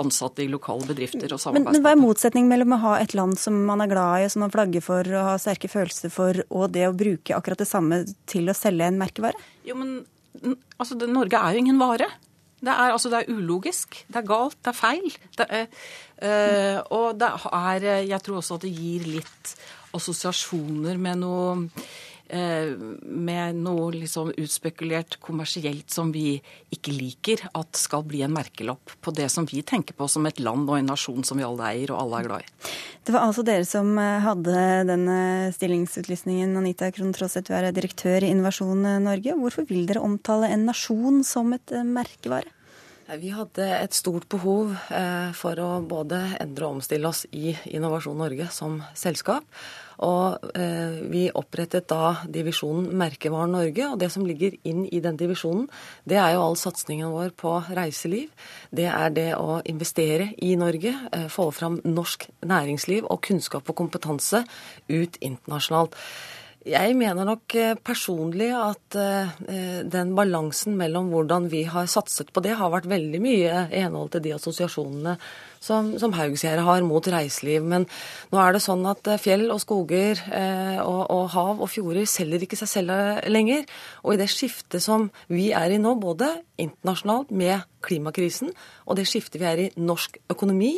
ansatte 0.01 0.43
i 0.43 0.49
lokale 0.51 0.87
bedrifter 0.89 1.31
og 1.31 1.39
samarbeidspartnere. 1.41 1.69
Men, 1.69 1.77
men 1.77 1.85
hva 1.85 1.93
er 1.95 2.01
motsetningen 2.01 2.51
mellom 2.51 2.75
å 2.75 2.81
ha 2.83 2.95
et 3.03 3.15
land 3.17 3.37
som 3.39 3.57
man 3.67 3.83
er 3.85 3.91
glad 3.91 4.23
i, 4.23 4.27
og 4.27 4.33
som 4.33 4.45
man 4.45 4.53
flagger 4.53 4.83
for 4.85 5.09
og 5.13 5.29
har 5.29 5.41
sterke 5.41 5.71
følelser 5.71 6.13
for, 6.13 6.43
og 6.49 6.73
det 6.75 6.87
å 6.89 6.95
bruke 6.97 7.37
akkurat 7.37 7.63
det 7.63 7.69
samme 7.69 8.03
til 8.29 8.51
å 8.51 8.57
selge 8.57 8.89
en 8.89 8.99
merkevare? 9.01 9.39
Jo, 9.67 9.77
men 9.79 9.99
altså, 10.77 10.97
det, 10.99 11.11
Norge 11.11 11.39
er 11.39 11.55
jo 11.55 11.65
ingen 11.65 11.81
vare. 11.81 12.09
Det 12.63 12.71
er, 12.71 12.93
altså, 12.95 13.11
det 13.11 13.23
er 13.23 13.35
ulogisk, 13.35 14.03
det 14.07 14.21
er 14.21 14.27
galt, 14.27 14.59
det 14.63 14.71
er 14.71 14.79
feil. 14.79 15.19
Det 15.35 15.47
er, 15.59 15.67
øh, 16.23 16.79
og 16.95 17.19
det 17.19 17.29
er 17.51 17.87
Jeg 18.07 18.23
tror 18.23 18.39
også 18.39 18.59
at 18.59 18.65
det 18.67 18.71
gir 18.71 19.07
litt 19.17 19.55
assosiasjoner 19.93 20.97
med 20.97 21.19
noe 21.21 21.67
Eh, 21.67 22.12
med 22.33 23.59
noe 23.61 23.91
liksom 23.93 24.31
utspekulert 24.41 25.19
kommersielt 25.21 25.91
som 25.93 26.11
vi 26.13 26.39
ikke 26.73 26.93
liker 26.95 27.43
at 27.53 27.77
skal 27.77 28.05
bli 28.07 28.23
en 28.25 28.33
merkelapp 28.33 28.95
på 29.03 29.13
det 29.15 29.27
som 29.29 29.45
vi 29.49 29.61
tenker 29.61 29.93
på 29.97 30.07
som 30.09 30.25
et 30.25 30.41
land 30.41 30.65
og 30.69 30.79
en 30.79 30.89
nasjon 30.93 31.25
som 31.27 31.37
vi 31.37 31.45
alle 31.45 31.67
eier 31.69 31.93
og 31.93 32.01
alle 32.01 32.21
er 32.21 32.29
glad 32.29 32.45
i. 32.45 32.71
Det 33.03 33.13
var 33.13 33.27
altså 33.27 33.43
dere 33.45 33.67
som 33.67 33.93
eh, 33.99 34.23
hadde 34.23 34.65
denne 34.89 35.19
stillingsutlysningen. 35.55 36.55
Anita 36.57 36.89
Krohn 36.95 37.13
Traaseth, 37.15 37.51
du 37.51 37.57
er 37.57 37.69
direktør 37.75 38.23
i 38.23 38.31
Innovasjon 38.33 38.85
Norge. 39.03 39.37
Hvorfor 39.37 39.67
vil 39.69 39.85
dere 39.89 40.03
omtale 40.03 40.49
en 40.53 40.67
nasjon 40.69 41.21
som 41.27 41.53
et 41.55 41.75
eh, 41.75 41.85
merkevare? 41.85 42.49
Vi 43.19 43.33
hadde 43.35 43.65
et 43.67 43.93
stort 43.93 44.23
behov 44.31 44.71
for 45.35 45.59
å 45.59 45.67
både 45.85 46.21
endre 46.39 46.65
og 46.65 46.77
omstille 46.77 47.09
oss 47.09 47.25
i 47.35 47.51
Innovasjon 47.75 48.15
Norge 48.17 48.47
som 48.55 48.79
selskap. 48.97 49.43
Og 50.01 50.49
eh, 50.57 50.99
vi 51.11 51.23
opprettet 51.33 51.87
da 51.91 52.15
divisjonen 52.25 52.89
Merkevaren 52.97 53.53
Norge. 53.53 53.87
Og 53.91 53.99
det 54.01 54.09
som 54.13 54.25
ligger 54.27 54.55
inn 54.67 54.85
i 54.89 55.01
den 55.03 55.17
divisjonen, 55.19 55.67
det 56.09 56.19
er 56.21 56.35
jo 56.35 56.43
all 56.47 56.57
satsingen 56.59 57.13
vår 57.13 57.33
på 57.37 57.55
reiseliv. 57.69 58.31
Det 58.73 58.89
er 58.89 59.13
det 59.13 59.29
å 59.37 59.61
investere 59.69 60.31
i 60.41 60.55
Norge, 60.59 60.95
eh, 61.11 61.27
få 61.29 61.49
fram 61.51 61.79
norsk 61.85 62.27
næringsliv 62.45 63.09
og 63.09 63.21
kunnskap 63.21 63.69
og 63.69 63.79
kompetanse 63.83 64.43
ut 64.89 65.19
internasjonalt. 65.21 65.97
Jeg 66.63 66.93
mener 66.95 67.27
nok 67.27 67.53
eh, 67.59 67.73
personlig 67.75 68.47
at 68.55 68.95
eh, 68.95 69.81
den 69.83 70.13
balansen 70.15 70.77
mellom 70.79 71.09
hvordan 71.11 71.49
vi 71.51 71.65
har 71.67 71.89
satset 71.91 72.29
på 72.31 72.39
det, 72.45 72.53
har 72.55 72.71
vært 72.71 72.87
veldig 72.87 73.19
mye 73.19 73.65
i 73.67 73.81
henhold 73.83 74.13
til 74.13 74.23
de 74.23 74.31
assosiasjonene 74.37 75.17
som, 75.59 75.89
som 75.99 76.15
Haugsgjerdet 76.15 76.63
har 76.63 76.85
mot 76.87 77.09
reiseliv. 77.11 77.67
Men 77.67 77.83
nå 78.31 78.39
er 78.39 78.55
det 78.55 78.63
sånn 78.63 78.87
at 78.87 79.11
eh, 79.11 79.19
fjell 79.19 79.49
og 79.51 79.59
skoger 79.59 80.21
og, 80.85 81.01
og 81.11 81.25
hav 81.35 81.65
og 81.65 81.71
fjorder 81.73 82.07
selger 82.07 82.45
ikke 82.47 82.61
seg 82.61 82.71
selv 82.71 82.95
lenger. 83.27 83.67
Og 84.07 84.15
i 84.15 84.21
det 84.23 84.29
skiftet 84.31 84.85
som 84.85 85.09
vi 85.27 85.49
er 85.51 85.75
i 85.75 85.81
nå, 85.83 85.97
både 85.99 86.31
internasjonalt 86.63 87.35
med 87.35 87.67
klimakrisen 87.83 88.53
og 88.87 88.95
det 88.95 89.09
skiftet 89.11 89.41
vi 89.41 89.49
er 89.49 89.65
i 89.65 89.69
norsk 89.83 90.15
økonomi, 90.31 90.77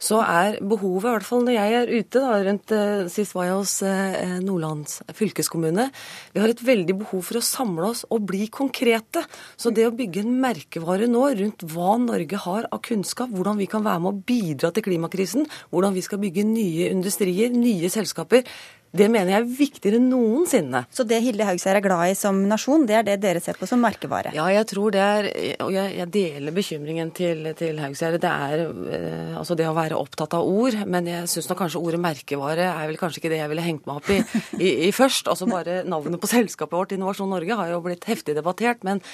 så 0.00 0.22
er 0.24 0.56
behovet, 0.64 1.04
i 1.04 1.12
hvert 1.12 1.26
fall 1.28 1.44
når 1.44 1.56
jeg 1.56 1.76
er 1.76 1.92
ute 1.92 2.22
da, 2.22 2.38
rundt 2.46 2.72
uh, 2.72 3.04
Sist 3.12 3.34
var 3.36 3.50
jeg 3.50 3.58
hos 3.58 3.74
uh, 3.84 4.38
Nordlands 4.40 5.00
fylkeskommune. 5.16 5.90
Vi 6.32 6.40
har 6.40 6.52
et 6.52 6.64
veldig 6.64 6.96
behov 7.02 7.26
for 7.28 7.40
å 7.40 7.44
samle 7.44 7.90
oss 7.92 8.06
og 8.08 8.24
bli 8.30 8.46
konkrete. 8.52 9.26
Så 9.60 9.74
det 9.76 9.84
å 9.88 9.94
bygge 9.94 10.24
en 10.24 10.40
merkevare 10.40 11.08
nå 11.10 11.26
rundt 11.42 11.66
hva 11.74 11.98
Norge 12.00 12.40
har 12.46 12.68
av 12.72 12.82
kunnskap, 12.86 13.32
hvordan 13.34 13.60
vi 13.60 13.68
kan 13.70 13.84
være 13.84 14.02
med 14.06 14.12
å 14.14 14.24
bidra 14.32 14.72
til 14.72 14.88
klimakrisen, 14.88 15.48
hvordan 15.70 15.96
vi 15.96 16.04
skal 16.06 16.22
bygge 16.24 16.48
nye 16.48 16.88
industrier, 16.94 17.52
nye 17.52 17.92
selskaper, 17.92 18.48
det 18.90 19.06
mener 19.06 19.30
jeg 19.30 19.38
er 19.38 19.50
viktigere 19.54 19.98
enn 20.00 20.08
noensinne. 20.10 20.82
Så 20.90 21.04
det 21.06 21.20
Hilde 21.22 21.46
Haugseier 21.46 21.78
er 21.78 21.84
glad 21.84 22.10
i 22.10 22.16
som 22.18 22.40
nasjon, 22.50 22.88
det 22.88 22.96
er 22.98 23.04
det 23.06 23.16
dere 23.22 23.42
ser 23.42 23.58
på 23.58 23.68
som 23.70 23.78
merkevare? 23.82 24.32
Ja, 24.34 24.48
jeg 24.50 24.66
tror 24.70 24.90
det 24.94 25.02
er 25.04 25.28
Og 25.62 25.70
jeg, 25.74 25.92
jeg 25.98 26.10
deler 26.10 26.54
bekymringen 26.54 27.12
til, 27.14 27.52
til 27.58 27.78
Haugseier. 27.78 28.18
Det 28.18 28.30
er 28.30 28.64
eh, 28.66 29.36
altså 29.38 29.54
det 29.58 29.68
å 29.70 29.76
være 29.76 29.98
opptatt 29.98 30.34
av 30.34 30.46
ord. 30.46 30.74
Men 30.90 31.06
jeg 31.06 31.28
syns 31.30 31.50
nok 31.50 31.60
kanskje 31.62 31.82
ordet 31.82 32.00
merkevare 32.02 32.66
er 32.72 32.90
vel 32.90 32.98
kanskje 32.98 33.22
ikke 33.22 33.32
det 33.32 33.40
jeg 33.42 33.52
ville 33.52 33.66
hengt 33.66 33.86
meg 33.86 34.00
opp 34.00 34.10
i, 34.10 34.18
i, 34.58 34.72
i 34.88 34.90
først. 34.94 35.30
Altså 35.30 35.46
bare 35.50 35.80
navnet 35.86 36.22
på 36.22 36.30
selskapet 36.30 36.74
vårt, 36.74 36.96
Innovasjon 36.96 37.30
Norge, 37.30 37.58
har 37.60 37.70
jo 37.70 37.82
blitt 37.84 38.08
heftig 38.10 38.34
debattert. 38.38 38.82
Men 38.86 39.04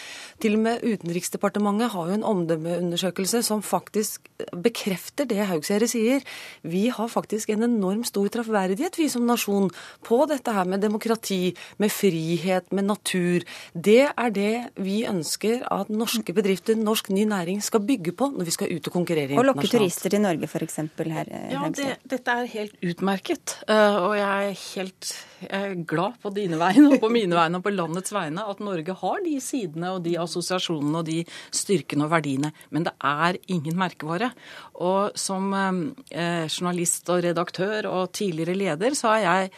til 0.40 0.56
og 0.56 0.64
med 0.64 0.86
Utenriksdepartementet 0.86 1.92
har 1.92 2.08
jo 2.08 2.16
en 2.16 2.26
omdømmeundersøkelse 2.32 3.44
som 3.44 3.64
faktisk 3.66 4.30
bekrefter 4.56 5.28
det 5.28 5.44
Haugseier 5.50 5.84
sier. 5.90 6.24
Vi 6.64 6.86
har 6.94 7.12
faktisk 7.12 7.52
en 7.52 7.68
enorm 7.68 8.06
stor 8.08 8.32
traffverdighet, 8.32 8.96
vi 8.96 9.10
som 9.12 9.28
nasjon 9.28 9.65
på 10.06 10.20
dette 10.30 10.52
her 10.52 10.68
med 10.68 10.82
demokrati, 10.84 11.54
med 11.82 11.92
frihet, 11.92 12.68
med 12.76 12.88
natur. 12.88 13.46
Det 13.72 14.02
er 14.08 14.34
det 14.34 14.54
vi 14.82 15.02
ønsker 15.08 15.64
at 15.72 15.92
norske 15.92 16.34
bedrifter, 16.36 16.78
norsk 16.78 17.10
ny 17.14 17.26
næring, 17.28 17.62
skal 17.64 17.84
bygge 17.86 18.14
på 18.16 18.30
når 18.34 18.48
vi 18.48 18.56
skal 18.56 18.72
ut 18.72 18.90
og 18.90 18.98
konkurrere 18.98 19.36
internasjonalt. 19.36 19.56
Og 19.56 19.64
lokke 19.64 19.72
turister 19.72 20.12
til 20.12 20.24
Norge 20.24 20.50
f.eks. 20.50 20.78
her? 20.98 21.30
Eh, 21.30 21.48
ja, 21.54 21.70
det, 21.76 21.88
dette 22.16 22.36
er 22.36 22.52
helt 22.56 22.76
utmerket. 22.84 23.58
Eh, 23.68 23.98
og 24.02 24.16
jeg 24.18 24.50
er 24.50 24.60
helt 24.66 25.12
jeg 25.42 25.52
er 25.52 25.74
glad 25.88 26.16
på 26.22 26.30
dine 26.32 26.56
vegne 26.60 26.94
og 26.94 27.02
på 27.02 27.10
mine 27.12 27.36
vegne 27.36 27.58
og 27.58 27.64
på 27.66 27.72
landets 27.74 28.12
vegne 28.14 28.44
at 28.48 28.60
Norge 28.64 28.96
har 29.02 29.22
de 29.24 29.34
sidene 29.44 29.92
og 29.96 30.04
de 30.06 30.14
assosiasjonene 30.22 31.02
og 31.02 31.08
de 31.08 31.18
styrkene 31.54 32.06
og 32.06 32.12
verdiene. 32.14 32.52
Men 32.72 32.86
det 32.88 32.94
er 33.04 33.38
ingen 33.52 33.76
merkevare. 33.78 34.30
Og 34.80 35.16
som 35.20 35.52
eh, 35.52 36.46
journalist 36.48 37.12
og 37.12 37.24
redaktør 37.26 37.90
og 37.92 38.14
tidligere 38.16 38.56
leder 38.56 38.96
så 38.96 39.12
har 39.12 39.26
jeg 39.26 39.52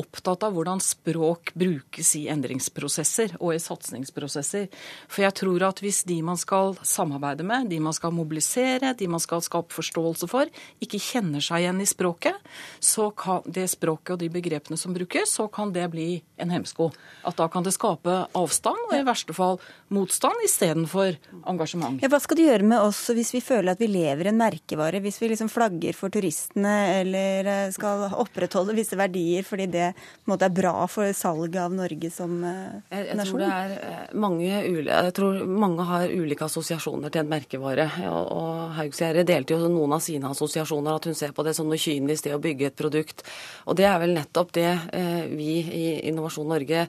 opptatt 0.00 0.44
av 0.46 0.54
hvordan 0.56 0.80
språk 0.82 1.52
brukes 1.58 2.14
i 2.16 2.24
endringsprosesser 2.32 3.36
og 3.40 3.52
i 3.54 3.60
satsingsprosesser. 3.60 4.68
For 5.10 5.24
jeg 5.26 5.36
tror 5.42 5.66
at 5.68 5.82
hvis 5.84 6.02
de 6.08 6.18
man 6.24 6.38
skal 6.40 6.76
samarbeide 6.86 7.44
med, 7.46 7.68
de 7.70 7.80
man 7.82 7.96
skal 7.96 8.14
mobilisere, 8.16 8.94
de 8.98 9.08
man 9.10 9.22
skal 9.22 9.44
skape 9.44 9.74
forståelse 9.74 10.28
for, 10.30 10.48
ikke 10.82 11.00
kjenner 11.02 11.44
seg 11.44 11.64
igjen 11.64 11.82
i 11.84 11.88
språket, 11.88 12.38
så 12.80 13.10
kan 13.10 13.44
det 13.46 13.68
språket 13.72 14.16
og 14.16 14.22
de 14.22 14.30
begrepene 14.32 14.80
som 14.80 14.96
brukes, 14.96 15.36
så 15.36 15.48
kan 15.52 15.74
det 15.74 15.84
bli 15.92 16.22
en 16.40 16.52
hemsko. 16.52 16.90
At 17.28 17.38
da 17.38 17.48
kan 17.52 17.66
det 17.66 17.74
skape 17.76 18.16
avstand, 18.38 18.88
og 18.88 18.96
i 18.96 19.04
verste 19.06 19.36
fall 19.36 19.60
motstand, 19.92 20.40
istedenfor 20.46 21.18
engasjement. 21.48 22.00
Ja, 22.02 22.10
hva 22.12 22.20
skal 22.22 22.38
du 22.38 22.44
gjøre 22.46 22.66
med 22.66 22.80
oss 22.80 23.04
hvis 23.12 23.34
vi 23.36 23.42
føler 23.44 23.74
at 23.74 23.82
vi 23.82 23.90
lever 23.92 24.30
en 24.30 24.40
merkevare, 24.40 25.02
hvis 25.04 25.20
vi 25.20 25.32
liksom 25.32 25.52
flagger 25.52 25.96
for 25.96 26.12
turistene 26.12 26.74
eller 27.02 27.50
eh, 27.50 27.70
skal 27.74 28.08
opprettholde 28.22 28.76
visse 28.76 28.96
verdier 28.98 29.44
fordi 29.46 29.68
det 29.72 29.81
det 29.82 29.90
måte, 30.30 30.48
er 30.48 30.54
bra 30.54 30.86
for 30.90 31.10
salget 31.16 31.58
av 31.62 31.74
Norge 31.74 32.10
som 32.14 32.34
eh, 32.46 32.78
jeg, 32.92 33.08
jeg 33.10 33.18
nasjon? 33.18 33.40
Tror 33.40 33.42
det 33.42 33.50
er 33.58 33.74
eh, 33.88 34.14
mange, 34.24 34.48
jeg 34.48 35.14
tror 35.16 35.40
mange 35.46 35.86
har 35.88 36.12
ulike 36.12 36.46
assosiasjoner 36.46 37.12
til 37.12 37.24
en 37.24 37.32
merkevare. 37.32 37.88
Og, 38.10 38.32
og 38.36 38.76
Haugsgjerde 38.78 39.26
delte 39.28 39.56
jo 39.56 39.70
noen 39.72 39.96
av 39.96 40.04
sine 40.04 40.30
assosiasjoner, 40.30 40.96
at 40.96 41.08
hun 41.10 41.18
ser 41.18 41.34
på 41.36 41.46
det 41.46 41.56
som 41.58 41.68
noe 41.70 41.80
kynisk, 41.80 42.28
det 42.28 42.36
å 42.36 42.42
bygge 42.42 42.70
et 42.70 42.78
produkt. 42.78 43.24
Og 43.66 43.78
det 43.78 43.88
er 43.90 43.98
vel 44.02 44.14
nettopp 44.16 44.54
det 44.56 44.70
eh, 44.70 45.24
vi 45.32 45.58
i 45.62 45.84
Innovasjon 46.10 46.50
Norge 46.52 46.86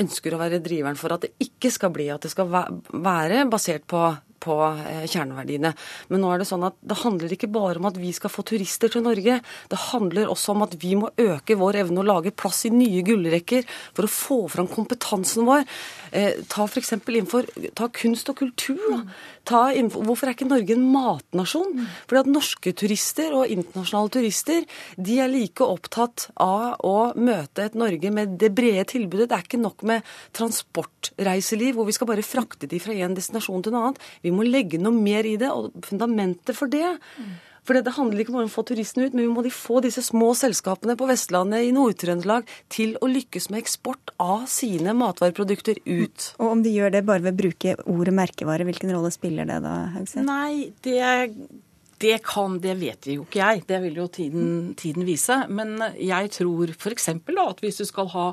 ønsker 0.00 0.34
å 0.34 0.40
være 0.40 0.62
driveren 0.64 0.98
for 1.00 1.16
at 1.16 1.26
det 1.26 1.34
ikke 1.42 1.72
skal 1.74 1.92
bli. 1.94 2.08
At 2.14 2.26
det 2.26 2.32
skal 2.32 2.50
være 2.50 3.44
basert 3.50 3.86
på 3.90 4.08
på 4.42 4.56
eh, 4.86 5.04
kjerneverdiene. 5.10 5.72
Men 6.10 6.22
nå 6.22 6.32
er 6.32 6.42
det 6.42 6.48
sånn 6.48 6.66
at 6.68 6.76
det 6.80 6.98
handler 7.02 7.34
ikke 7.36 7.50
bare 7.52 7.80
om 7.80 7.88
at 7.90 8.00
vi 8.00 8.12
skal 8.16 8.32
få 8.32 8.44
turister 8.46 8.92
til 8.92 9.04
Norge. 9.06 9.40
Det 9.70 9.82
handler 9.90 10.32
også 10.32 10.54
om 10.54 10.66
at 10.66 10.76
vi 10.82 10.94
må 10.98 11.12
øke 11.20 11.58
vår 11.58 11.82
evne 11.84 12.02
å 12.02 12.06
lage 12.06 12.34
plass 12.36 12.64
i 12.68 12.72
nye 12.74 13.04
gullrekker 13.06 13.66
for 13.96 14.06
å 14.06 14.12
få 14.12 14.40
fram 14.52 14.70
kompetansen 14.70 15.48
vår. 15.48 15.66
Eh, 16.12 16.42
ta 16.50 16.68
f.eks. 16.68 16.94
innenfor 16.98 17.48
ta 17.78 17.90
kunst 17.92 18.30
og 18.32 18.40
kultur. 18.42 19.06
Innenfor, 19.46 20.02
hvorfor 20.06 20.28
er 20.28 20.36
ikke 20.36 20.48
Norge 20.48 20.74
en 20.74 20.86
matnasjon? 20.92 21.86
Fordi 22.08 22.22
at 22.22 22.30
norske 22.30 22.72
turister 22.76 23.34
og 23.36 23.52
internasjonale 23.52 24.12
turister 24.16 24.66
de 24.96 25.18
er 25.22 25.30
like 25.30 25.64
opptatt 25.64 26.28
av 26.42 26.80
å 26.86 27.12
møte 27.14 27.66
et 27.66 27.78
Norge 27.78 28.10
med 28.14 28.36
det 28.40 28.52
brede 28.56 28.86
tilbudet. 28.92 29.28
Det 29.30 29.38
er 29.38 29.46
ikke 29.46 29.62
nok 29.62 29.86
med 29.86 30.06
transportreiseliv 30.36 31.78
hvor 31.78 31.88
vi 31.88 31.96
skal 31.96 32.10
bare 32.10 32.26
frakte 32.26 32.68
de 32.70 32.80
fra 32.82 32.96
en 32.96 33.16
destinasjon 33.16 33.64
til 33.64 33.74
en 33.74 33.82
annen. 33.82 34.00
Vi 34.24 34.34
må 34.34 34.46
legge 34.46 34.80
noe 34.82 34.94
mer 34.96 35.28
i 35.28 35.36
det, 35.40 35.52
og 35.52 35.74
fundamentet 35.86 36.56
for 36.58 36.72
det 36.72 36.96
for 37.66 37.76
det 37.76 37.94
handler 37.96 38.22
ikke 38.22 38.34
bare 38.34 38.46
om 38.46 38.52
å 38.52 38.56
få 38.56 38.64
turistene 38.68 39.08
ut, 39.08 39.16
men 39.16 39.26
vi 39.26 39.32
må 39.34 39.44
få 39.52 39.82
disse 39.84 40.04
små 40.06 40.30
selskapene 40.38 40.96
på 40.98 41.08
Vestlandet, 41.10 41.66
i 41.66 41.74
Nord-Trøndelag, 41.74 42.48
til 42.72 42.96
å 43.02 43.10
lykkes 43.10 43.50
med 43.50 43.64
eksport 43.64 44.14
av 44.22 44.46
sine 44.50 44.94
matvareprodukter 44.96 45.82
ut. 45.84 46.30
Og 46.38 46.54
om 46.54 46.64
de 46.64 46.74
gjør 46.76 46.94
det 46.94 47.04
bare 47.08 47.26
ved 47.26 47.34
å 47.34 47.42
bruke 47.42 47.76
ordet 47.90 48.16
merkevare, 48.16 48.66
hvilken 48.68 48.94
rolle 48.94 49.12
spiller 49.14 49.48
det 49.48 49.60
da, 49.66 49.76
Haugset? 49.96 50.22
Nei, 50.26 50.72
det 50.86 51.00
det 51.98 52.18
kan, 52.26 52.58
det 52.60 52.74
vet 52.76 53.06
jo 53.08 53.24
ikke 53.24 53.40
jeg. 53.40 53.62
Det 53.68 53.78
vil 53.86 54.00
jo 54.02 54.06
tiden, 54.12 54.48
tiden 54.76 55.06
vise. 55.08 55.38
Men 55.48 55.78
jeg 55.96 56.32
tror 56.34 56.72
f.eks. 56.74 57.08
at 57.08 57.62
hvis 57.64 57.80
du 57.80 57.86
skal 57.88 58.10
ha 58.12 58.26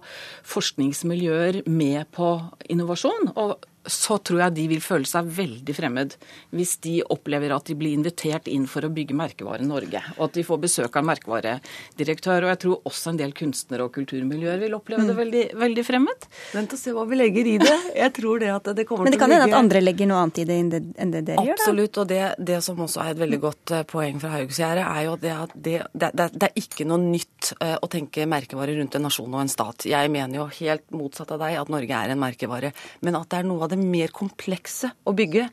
forskningsmiljøer 0.52 1.62
med 1.72 2.10
på 2.12 2.34
innovasjon, 2.74 3.32
og 3.40 3.64
så 3.86 4.18
tror 4.24 4.46
jeg 4.46 4.56
de 4.56 4.68
vil 4.72 4.82
føle 4.84 5.08
seg 5.08 5.28
veldig 5.36 5.76
fremmed 5.76 6.16
hvis 6.56 6.78
de 6.84 7.00
opplever 7.14 7.52
at 7.56 7.68
de 7.68 7.76
blir 7.78 7.96
invitert 7.98 8.48
inn 8.52 8.66
for 8.70 8.86
å 8.86 8.92
bygge 8.94 9.16
merkevare 9.18 9.66
Norge, 9.68 10.02
og 10.18 10.28
at 10.28 10.38
de 10.38 10.46
får 10.48 10.62
besøk 10.64 10.96
av 10.96 11.04
en 11.04 11.10
merkevaredirektør. 11.12 12.46
Og 12.46 12.54
jeg 12.54 12.62
tror 12.64 12.88
også 12.90 13.12
en 13.12 13.20
del 13.20 13.34
kunstnere 13.36 13.88
og 13.88 13.94
kulturmiljøer 13.96 14.62
vil 14.64 14.78
oppleve 14.78 15.08
det 15.08 15.16
mm. 15.16 15.20
veldig, 15.20 15.44
veldig 15.64 15.86
fremmed. 15.88 16.28
Vent 16.54 16.76
og 16.76 16.80
se 16.80 16.94
hva 16.96 17.06
vi 17.10 17.20
legger 17.20 17.50
i 17.54 17.58
det. 17.62 17.76
Jeg 18.04 18.16
tror 18.16 18.44
det 18.44 18.52
at 18.54 18.72
det 18.78 18.88
kommer 18.88 19.08
til 19.08 19.10
å 19.10 19.12
ligge 19.12 19.12
Men 19.12 19.18
det 19.18 19.22
kan 19.24 19.36
hende 19.36 19.50
at 19.50 19.60
andre 19.60 19.84
legger 19.84 20.10
noe 20.10 20.22
annet 20.24 20.42
i 20.44 20.48
det 20.48 20.60
enn 20.64 20.72
det, 20.72 20.82
enn 21.04 21.14
det 21.14 21.24
dere 21.28 21.46
gjør? 21.50 21.60
da? 21.60 21.68
Absolutt. 21.68 22.00
Og 22.04 22.10
det, 22.14 22.22
det, 22.52 22.60
som 22.66 22.80
også 22.88 23.04
er 23.04 23.14
et 23.14 23.22
veldig 23.24 23.42
godt 23.44 23.76
eh, 23.76 23.86
poeng 23.90 24.22
fra 24.24 24.34
Haugesgjerde, 24.38 24.88
er 24.88 25.08
jo 25.08 25.18
det 25.24 25.34
at 25.36 25.56
det, 25.68 25.76
det, 25.92 26.12
det, 26.16 26.50
er 26.50 26.64
ikke 26.64 26.88
noe 26.88 27.02
nytt 27.04 27.54
eh, 27.60 27.76
å 27.76 27.92
tenke 27.92 28.28
merkevare 28.30 28.78
rundt 28.80 28.98
en 29.00 29.08
nasjon 29.10 29.34
og 29.34 29.44
en 29.44 29.52
stat. 29.52 29.88
Jeg 29.90 30.14
mener 30.14 30.40
jo 30.40 30.48
helt 30.62 30.88
motsatt 30.96 31.36
av 31.36 31.44
deg 31.44 31.60
at 31.60 31.74
Norge 31.74 32.00
er 32.00 32.14
en 32.14 32.24
merkevare. 32.24 32.74
Men 33.04 33.20
at 33.20 33.30
det 33.32 33.42
er 33.42 33.50
noe 33.50 33.66
av 33.66 33.73
det 33.74 33.82
mer 33.82 34.14
komplekse 34.16 34.94
å 35.04 35.14
bygge. 35.18 35.50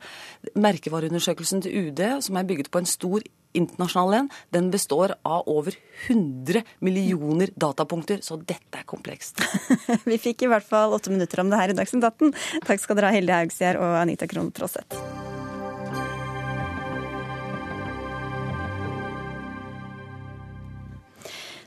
Merkevareundersøkelsen 0.55 1.65
til 1.65 1.87
UD, 1.87 2.03
som 2.25 2.39
er 2.39 2.47
bygget 2.49 2.71
på 2.73 2.81
en 2.81 2.89
stor 2.89 3.25
internasjonal 3.57 4.13
en, 4.15 4.29
den 4.55 4.69
består 4.71 5.15
av 5.27 5.49
over 5.51 5.75
100 6.07 6.63
millioner 6.79 7.51
datapunkter, 7.55 8.21
så 8.23 8.39
dette 8.39 8.79
er 8.79 8.87
komplekst. 8.87 9.43
Vi 10.09 10.19
fikk 10.21 10.45
i 10.45 10.51
hvert 10.51 10.67
fall 10.67 10.95
åtte 10.95 11.13
minutter 11.13 11.43
om 11.43 11.51
det 11.51 11.59
her 11.59 11.73
i 11.73 11.77
Dagsnytt 11.77 12.07
18. 12.07 12.31
Takk 12.67 12.83
skal 12.83 12.99
dere 12.99 13.11
ha, 13.11 13.17
Hilde 13.17 13.41
Haugsgjerd 13.41 13.81
og 13.81 13.99
Anita 14.05 14.29
Krohn 14.31 14.53
Traaseth. 14.55 15.30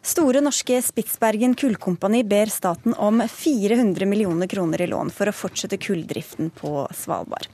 Store 0.04 0.40
Norske 0.44 0.82
Spitsbergen 0.82 1.54
Kullkompani 1.54 2.24
ber 2.24 2.46
staten 2.52 2.94
om 2.94 3.22
400 3.28 4.06
millioner 4.06 4.46
kroner 4.46 4.82
i 4.84 4.86
lån 4.86 5.08
for 5.10 5.30
å 5.30 5.32
fortsette 5.32 5.78
kulldriften 5.80 6.50
på 6.52 6.82
Svalbard. 6.92 7.48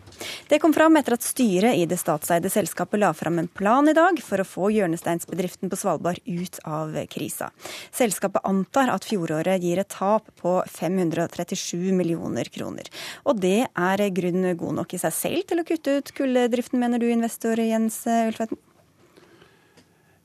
Det 0.50 0.58
kom 0.58 0.74
fram 0.74 0.98
etter 0.98 1.14
at 1.14 1.22
styret 1.22 1.78
i 1.78 1.84
det 1.86 2.00
statseide 2.00 2.50
selskapet 2.50 2.98
la 2.98 3.12
fram 3.14 3.38
en 3.38 3.46
plan 3.46 3.86
i 3.86 3.94
dag 3.94 4.18
for 4.26 4.42
å 4.42 4.48
få 4.48 4.72
hjørnesteinsbedriften 4.74 5.70
på 5.70 5.78
Svalbard 5.78 6.18
ut 6.26 6.58
av 6.66 6.98
krisa. 7.14 7.52
Selskapet 7.94 8.42
antar 8.42 8.90
at 8.96 9.06
fjoråret 9.06 9.62
gir 9.62 9.84
et 9.84 9.94
tap 9.94 10.26
på 10.42 10.58
537 10.74 11.94
millioner 11.94 12.50
kroner. 12.50 12.90
Og 13.30 13.38
det 13.46 13.70
er 13.70 14.06
grunn 14.18 14.50
god 14.58 14.80
nok 14.82 14.98
i 14.98 15.02
seg 15.06 15.14
selv 15.22 15.46
til 15.46 15.62
å 15.62 15.68
kutte 15.70 16.00
ut 16.00 16.14
kulldriften, 16.18 16.82
mener 16.82 16.98
du, 16.98 17.06
investor 17.14 17.62
Jens 17.62 18.02
Ulfveiten? 18.10 18.58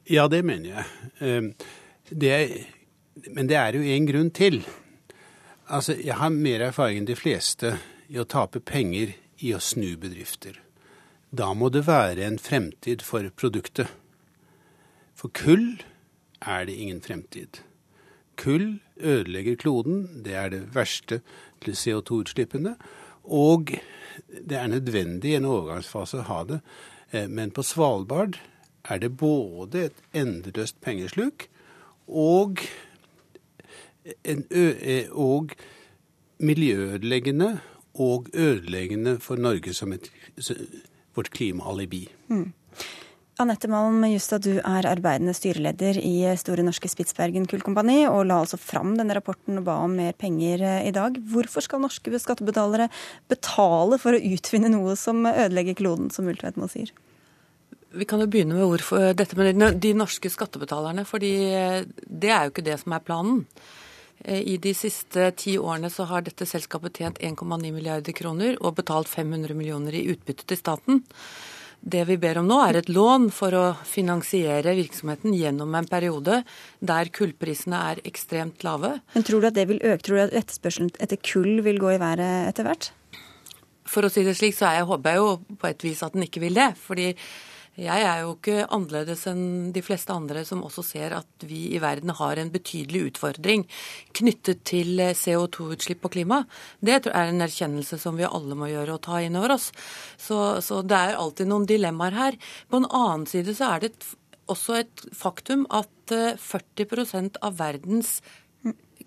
Ja, 0.10 0.26
det 0.26 0.42
mener 0.42 0.74
jeg. 0.74 1.50
Det, 2.10 2.66
men 3.34 3.48
det 3.50 3.58
er 3.58 3.78
jo 3.78 3.86
en 3.96 4.08
grunn 4.10 4.32
til. 4.36 4.60
Altså, 5.66 5.96
jeg 5.98 6.20
har 6.20 6.30
mer 6.30 6.68
erfaring 6.68 7.02
enn 7.02 7.10
de 7.10 7.18
fleste 7.18 7.78
i 8.12 8.20
å 8.22 8.28
tape 8.30 8.62
penger 8.62 9.16
i 9.42 9.54
å 9.56 9.62
snu 9.64 9.96
bedrifter. 9.98 10.60
Da 11.36 11.52
må 11.58 11.72
det 11.74 11.88
være 11.88 12.28
en 12.28 12.38
fremtid 12.40 13.02
for 13.04 13.26
produktet. 13.36 13.90
For 15.18 15.34
kull 15.34 15.82
er 16.46 16.68
det 16.68 16.76
ingen 16.78 17.02
fremtid. 17.02 17.64
Kull 18.38 18.80
ødelegger 19.00 19.58
kloden, 19.58 20.06
det 20.24 20.36
er 20.38 20.52
det 20.54 20.62
verste 20.76 21.22
til 21.64 21.74
CO2-utslippene. 21.74 22.76
Og 23.26 23.74
det 24.30 24.60
er 24.60 24.70
nødvendig 24.70 25.34
i 25.34 25.40
en 25.40 25.50
overgangsfase 25.50 26.22
å 26.22 26.30
ha 26.30 26.42
det. 26.52 26.62
Eh, 27.12 27.26
men 27.32 27.52
på 27.56 27.66
Svalbard 27.66 28.38
er 28.86 29.02
det 29.02 29.16
både 29.18 29.88
et 29.88 30.02
endeløst 30.14 30.78
pengesluk 30.86 31.48
og, 32.08 32.62
og 35.12 35.56
miljøødeleggende 36.40 37.56
og 37.96 38.28
ødeleggende 38.34 39.18
for 39.24 39.40
Norge 39.40 39.74
som 39.74 39.94
et, 39.96 40.12
vårt 41.16 41.32
klimaalibi. 41.32 42.08
Mm. 42.28 42.52
Anette 43.36 43.68
Malm 43.68 44.00
Justad, 44.08 44.46
du 44.46 44.62
er 44.62 44.86
arbeidende 44.88 45.34
styreleder 45.36 45.98
i 46.00 46.22
Store 46.40 46.64
Norske 46.64 46.88
Spitsbergen 46.88 47.44
Kullkompani, 47.52 48.06
og 48.08 48.22
la 48.30 48.38
altså 48.40 48.56
fram 48.56 48.94
denne 48.96 49.18
rapporten 49.18 49.60
og 49.60 49.66
ba 49.68 49.76
om 49.84 49.98
mer 50.00 50.16
penger 50.16 50.64
eh, 50.64 50.86
i 50.88 50.94
dag. 50.96 51.18
Hvorfor 51.34 51.66
skal 51.66 51.84
norske 51.84 52.16
skattebetalere 52.24 52.88
betale 53.28 54.00
for 54.00 54.16
å 54.16 54.22
utvinne 54.24 54.72
noe 54.72 54.96
som 55.00 55.28
ødelegger 55.28 55.76
kloden, 55.82 56.08
som 56.16 56.32
Ultvedt 56.32 56.62
sier? 56.72 56.94
Vi 57.96 58.06
kan 58.10 58.20
jo 58.20 58.28
begynne 58.28 58.58
med 58.58 58.68
hvorfor 58.68 59.14
dette 59.16 59.38
med 59.40 59.80
de 59.82 59.94
norske 59.96 60.30
skattebetalerne. 60.30 61.06
fordi 61.06 61.34
det 62.06 62.30
er 62.30 62.46
jo 62.46 62.54
ikke 62.54 62.66
det 62.66 62.80
som 62.82 62.94
er 62.94 63.04
planen. 63.06 63.46
Eh, 64.24 64.42
I 64.42 64.58
de 64.58 64.74
siste 64.74 65.32
ti 65.38 65.58
årene 65.58 65.92
så 65.92 66.08
har 66.10 66.26
dette 66.26 66.48
selskapet 66.48 67.02
tjent 67.02 67.20
1,9 67.20 67.72
milliarder 67.74 68.16
kroner 68.16 68.58
og 68.62 68.78
betalt 68.80 69.12
500 69.12 69.56
millioner 69.58 69.96
i 69.96 70.08
utbytte 70.14 70.48
til 70.48 70.60
staten. 70.60 71.04
Det 71.86 72.02
vi 72.08 72.18
ber 72.18 72.40
om 72.40 72.48
nå, 72.50 72.58
er 72.66 72.80
et 72.80 72.90
lån 72.90 73.28
for 73.36 73.54
å 73.54 73.66
finansiere 73.86 74.74
virksomheten 74.78 75.36
gjennom 75.38 75.76
en 75.78 75.86
periode 75.86 76.40
der 76.82 77.12
kullprisene 77.14 77.82
er 77.92 78.02
ekstremt 78.10 78.64
lave. 78.66 78.96
Men 79.14 79.26
Tror 79.28 79.44
du 79.44 79.50
at 79.52 79.58
det 79.58 79.68
vil 79.70 79.84
øke? 79.84 80.02
Tror 80.02 80.18
du 80.18 80.24
at 80.24 80.38
etterspørselen 80.40 80.94
etter 81.04 81.20
kull 81.22 81.62
vil 81.68 81.82
gå 81.84 81.94
i 81.94 82.00
været 82.02 82.50
etter 82.50 82.66
hvert? 82.66 82.90
For 83.86 84.08
å 84.08 84.10
si 84.10 84.24
det 84.26 84.34
slik, 84.40 84.56
så 84.58 84.72
jeg, 84.74 84.88
håper 84.90 85.14
jeg 85.14 85.22
jo 85.22 85.60
på 85.62 85.70
et 85.70 85.86
vis 85.86 86.02
at 86.02 86.16
den 86.16 86.26
ikke 86.26 86.42
vil 86.42 86.58
det. 86.58 86.72
fordi 86.82 87.12
jeg 87.76 88.04
er 88.08 88.22
jo 88.24 88.36
ikke 88.38 88.66
annerledes 88.72 89.26
enn 89.28 89.72
de 89.76 89.82
fleste 89.84 90.14
andre 90.16 90.46
som 90.48 90.62
også 90.64 90.84
ser 90.88 91.16
at 91.18 91.44
vi 91.44 91.74
i 91.76 91.82
verden 91.84 92.14
har 92.16 92.40
en 92.40 92.52
betydelig 92.54 93.10
utfordring 93.10 93.66
knyttet 94.16 94.62
til 94.70 95.02
CO2-utslipp 95.12 96.08
og 96.08 96.14
klima. 96.16 96.38
Det 96.80 97.02
er 97.12 97.26
en 97.26 97.44
erkjennelse 97.44 98.00
som 98.00 98.16
vi 98.16 98.28
alle 98.28 98.56
må 98.56 98.70
gjøre 98.72 98.96
og 98.96 99.04
ta 99.04 99.20
inn 99.20 99.36
over 99.36 99.58
oss. 99.58 99.72
Så, 100.16 100.62
så 100.64 100.80
det 100.88 100.96
er 100.96 101.20
alltid 101.20 101.52
noen 101.52 101.68
dilemmaer 101.68 102.16
her. 102.16 102.40
På 102.72 102.80
en 102.80 102.88
annen 102.88 103.28
side 103.28 103.58
så 103.58 103.74
er 103.76 103.84
det 103.84 103.94
også 104.52 104.80
et 104.80 105.06
faktum 105.16 105.66
at 105.74 106.16
40 106.40 106.86
eh, 106.88 107.30
av 107.44 107.60
verdens 107.60 108.22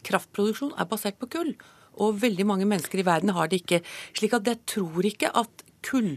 kraftproduksjon 0.05 0.75
er 0.77 0.91
basert 0.91 1.17
på 1.23 1.31
kull. 1.33 1.55
Og 1.99 2.21
veldig 2.23 2.47
mange 2.47 2.69
mennesker 2.69 3.01
i 3.01 3.07
verden 3.07 3.33
har 3.35 3.49
det 3.49 3.63
ikke. 3.63 3.81
Slik 4.13 4.37
at 4.37 4.47
jeg 4.47 4.61
tror 4.69 5.09
ikke 5.09 5.33
at 5.35 5.65
kull 5.89 6.13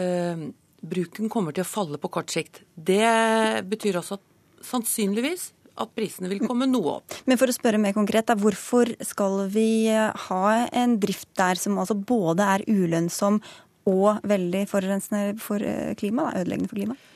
øh, 0.00 0.48
bruken 0.80 1.30
kommer 1.32 1.54
til 1.56 1.64
å 1.64 1.68
falle 1.68 2.00
på 2.00 2.10
kort 2.12 2.32
sikt. 2.32 2.62
Det 2.74 3.64
betyr 3.70 4.00
også 4.00 4.18
at 4.18 4.26
sannsynligvis 4.64 5.50
at 5.80 5.92
prisene 5.96 6.28
vil 6.28 6.42
komme 6.44 6.68
noe 6.68 6.98
opp. 6.98 7.16
Men 7.28 7.38
for 7.40 7.50
å 7.50 7.56
spørre 7.56 7.80
mer 7.80 7.94
konkret, 7.96 8.28
da, 8.28 8.36
hvorfor 8.36 8.92
skal 9.06 9.46
vi 9.52 9.88
ha 9.90 10.44
en 10.66 10.98
drift 11.00 11.30
der 11.40 11.60
som 11.60 11.78
altså 11.80 11.96
både 11.96 12.48
er 12.56 12.66
ulønnsom 12.68 13.40
og 13.88 14.20
veldig 14.28 14.66
forurensende 14.68 15.38
for 15.40 15.62
klima, 15.62 15.96
klimaet, 16.00 16.42
ødeleggende 16.42 16.70
for 16.70 16.82
klimaet? 16.82 17.08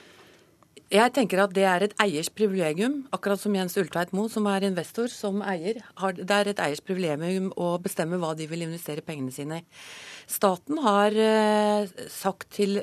Jeg 0.95 1.11
tenker 1.17 1.41
at 1.43 1.55
det 1.57 1.65
er 1.67 1.83
et 1.83 1.95
eiers 2.05 2.29
privilegium, 2.31 3.01
akkurat 3.15 3.41
som 3.41 3.55
Jens 3.57 3.75
Ulltveit 3.81 4.13
Moe, 4.15 4.29
som 4.31 4.45
er 4.47 4.67
investor, 4.69 5.09
som 5.11 5.41
eier. 5.43 5.81
Det 6.21 6.37
er 6.37 6.51
et 6.53 6.61
eiers 6.63 6.83
privilegium 6.85 7.49
å 7.59 7.73
bestemme 7.83 8.21
hva 8.23 8.35
de 8.39 8.47
vil 8.51 8.63
investere 8.67 9.03
pengene 9.03 9.35
sine 9.35 9.63
i. 9.63 9.65
Staten 10.31 10.79
har 10.85 11.15
eh, 11.21 11.89
sagt, 12.11 12.49
til, 12.57 12.81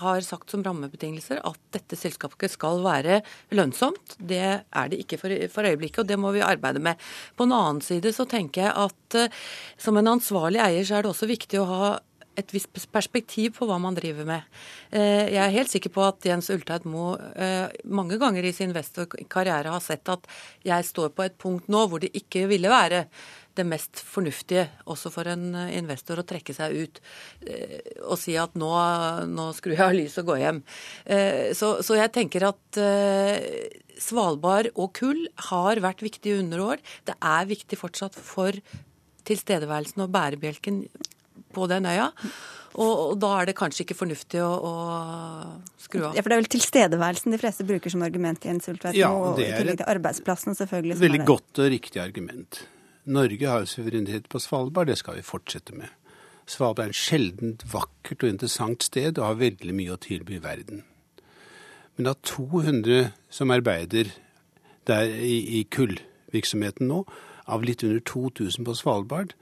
har 0.00 0.24
sagt, 0.24 0.50
som 0.52 0.64
rammebetingelser 0.66 1.42
at 1.46 1.60
dette 1.74 1.98
selskapet 1.98 2.52
skal 2.52 2.82
være 2.84 3.20
lønnsomt. 3.56 4.16
Det 4.18 4.42
er 4.42 4.90
det 4.92 5.00
ikke 5.02 5.20
for, 5.20 5.34
for, 5.52 5.66
øyeblikket, 5.66 6.04
og 6.04 6.10
det 6.10 6.18
må 6.20 6.32
vi 6.36 6.44
arbeide 6.46 6.82
med. 6.82 7.00
På 7.36 7.46
en 7.46 7.54
annen 7.56 7.82
side 7.84 8.14
så 8.14 8.28
tenker 8.30 8.68
jeg 8.68 8.74
at 8.86 9.18
eh, 9.18 9.46
som 9.78 9.98
en 9.98 10.14
ansvarlig 10.16 10.62
eier 10.62 10.86
så 10.86 10.98
er 10.98 11.06
det 11.06 11.14
også 11.14 11.30
viktig 11.30 11.62
å 11.62 11.70
ha 11.70 11.88
et 12.36 12.50
visst 12.52 12.68
perspektiv 12.92 13.54
på 13.56 13.64
hva 13.64 13.78
man 13.80 13.96
driver 13.96 14.26
med. 14.28 14.44
Eh, 14.92 15.32
jeg 15.32 15.40
er 15.40 15.54
helt 15.54 15.72
sikker 15.72 15.94
på 15.94 16.04
at 16.04 16.26
Jens 16.28 16.50
Ulltveit 16.52 16.84
Moe 16.84 17.16
mange 17.88 18.18
ganger 18.20 18.44
i 18.44 18.52
sin 18.52 18.68
investorkarriere 18.70 19.72
har 19.72 19.82
sett 19.82 20.06
at 20.12 20.28
jeg 20.66 20.84
står 20.84 21.14
på 21.16 21.24
et 21.24 21.40
punkt 21.40 21.72
nå 21.72 21.86
hvor 21.88 22.04
det 22.04 22.12
ikke 22.18 22.44
ville 22.50 22.70
være 22.70 23.06
det 23.56 23.66
mest 23.68 24.00
fornuftige 24.04 24.66
også 24.90 25.12
for 25.14 25.28
en 25.30 25.48
eh, 25.56 25.74
investor 25.78 26.20
å 26.20 26.26
trekke 26.26 26.54
seg 26.56 26.76
ut 26.76 27.00
eh, 27.48 27.80
og 28.04 28.18
si 28.20 28.36
at 28.40 28.56
nå, 28.58 28.70
nå 29.30 29.48
skrur 29.56 29.76
jeg 29.76 29.86
av 29.86 29.96
lyset 29.96 30.22
og 30.22 30.32
går 30.32 30.42
hjem. 30.42 30.62
Eh, 31.04 31.52
så, 31.56 31.76
så, 31.86 31.98
jeg 31.98 32.12
tenker 32.14 32.48
at 32.50 32.80
Svalbard 34.02 34.68
og 34.74 34.92
kull 34.98 35.24
har 35.50 35.80
vært 35.84 36.04
viktige 36.04 36.42
underår. 36.42 36.82
Det 37.08 37.16
er 37.16 37.48
viktig 37.48 37.78
fortsatt 37.80 38.18
for 38.18 38.56
tilstedeværelsen 39.26 40.04
og 40.04 40.12
bærebjelken 40.14 40.84
på 41.56 41.66
den 41.70 41.88
øya. 41.88 42.12
Og, 42.76 42.92
og, 42.92 43.12
da 43.22 43.30
er 43.40 43.48
det 43.48 43.56
kanskje 43.56 43.86
ikke 43.86 43.96
fornuftig 43.96 44.42
å, 44.44 44.50
å, 44.52 44.72
skru 45.80 46.02
av. 46.02 46.16
Ja, 46.16 46.20
For 46.20 46.28
det 46.28 46.36
er 46.36 46.42
vel 46.42 46.50
tilstedeværelsen 46.52 47.32
de 47.32 47.40
fleste 47.40 47.64
bruker 47.68 47.92
som 47.92 48.04
argument 48.04 48.44
i 48.44 48.52
en 48.52 48.60
sultveit? 48.60 48.98
Ja, 48.98 49.14
og 49.16 49.40
det 49.40 49.48
er 49.48 49.72
et 49.72 49.84
arbeidsplassen 49.88 50.58
selvfølgelig. 50.58 50.98
Veldig 51.00 51.24
godt 51.28 51.62
og 51.64 51.70
riktig 51.72 52.02
argument. 52.04 52.60
Norge 53.06 53.46
har 53.46 53.62
jo 53.62 53.70
suverenitet 53.70 54.28
på 54.28 54.40
Svalbard, 54.42 54.90
det 54.90 54.98
skal 54.98 55.20
vi 55.20 55.26
fortsette 55.26 55.74
med. 55.76 55.92
Svalbard 56.46 56.88
er 56.88 56.94
et 56.94 56.98
sjeldent 56.98 57.62
vakkert 57.70 58.24
og 58.24 58.32
interessant 58.32 58.82
sted 58.86 59.18
og 59.18 59.26
har 59.26 59.40
veldig 59.40 59.74
mye 59.74 59.94
å 59.94 60.00
tilby 60.02 60.40
verden. 60.42 60.82
Men 61.96 62.10
av 62.10 62.18
200 62.26 63.12
som 63.32 63.54
arbeider 63.54 64.10
der 64.86 65.10
i, 65.10 65.60
i 65.60 65.62
kullvirksomheten 65.70 66.90
nå, 66.90 67.04
av 67.46 67.62
litt 67.62 67.84
under 67.86 68.02
2000 68.02 68.66
på 68.66 68.74
Svalbard, 68.74 69.36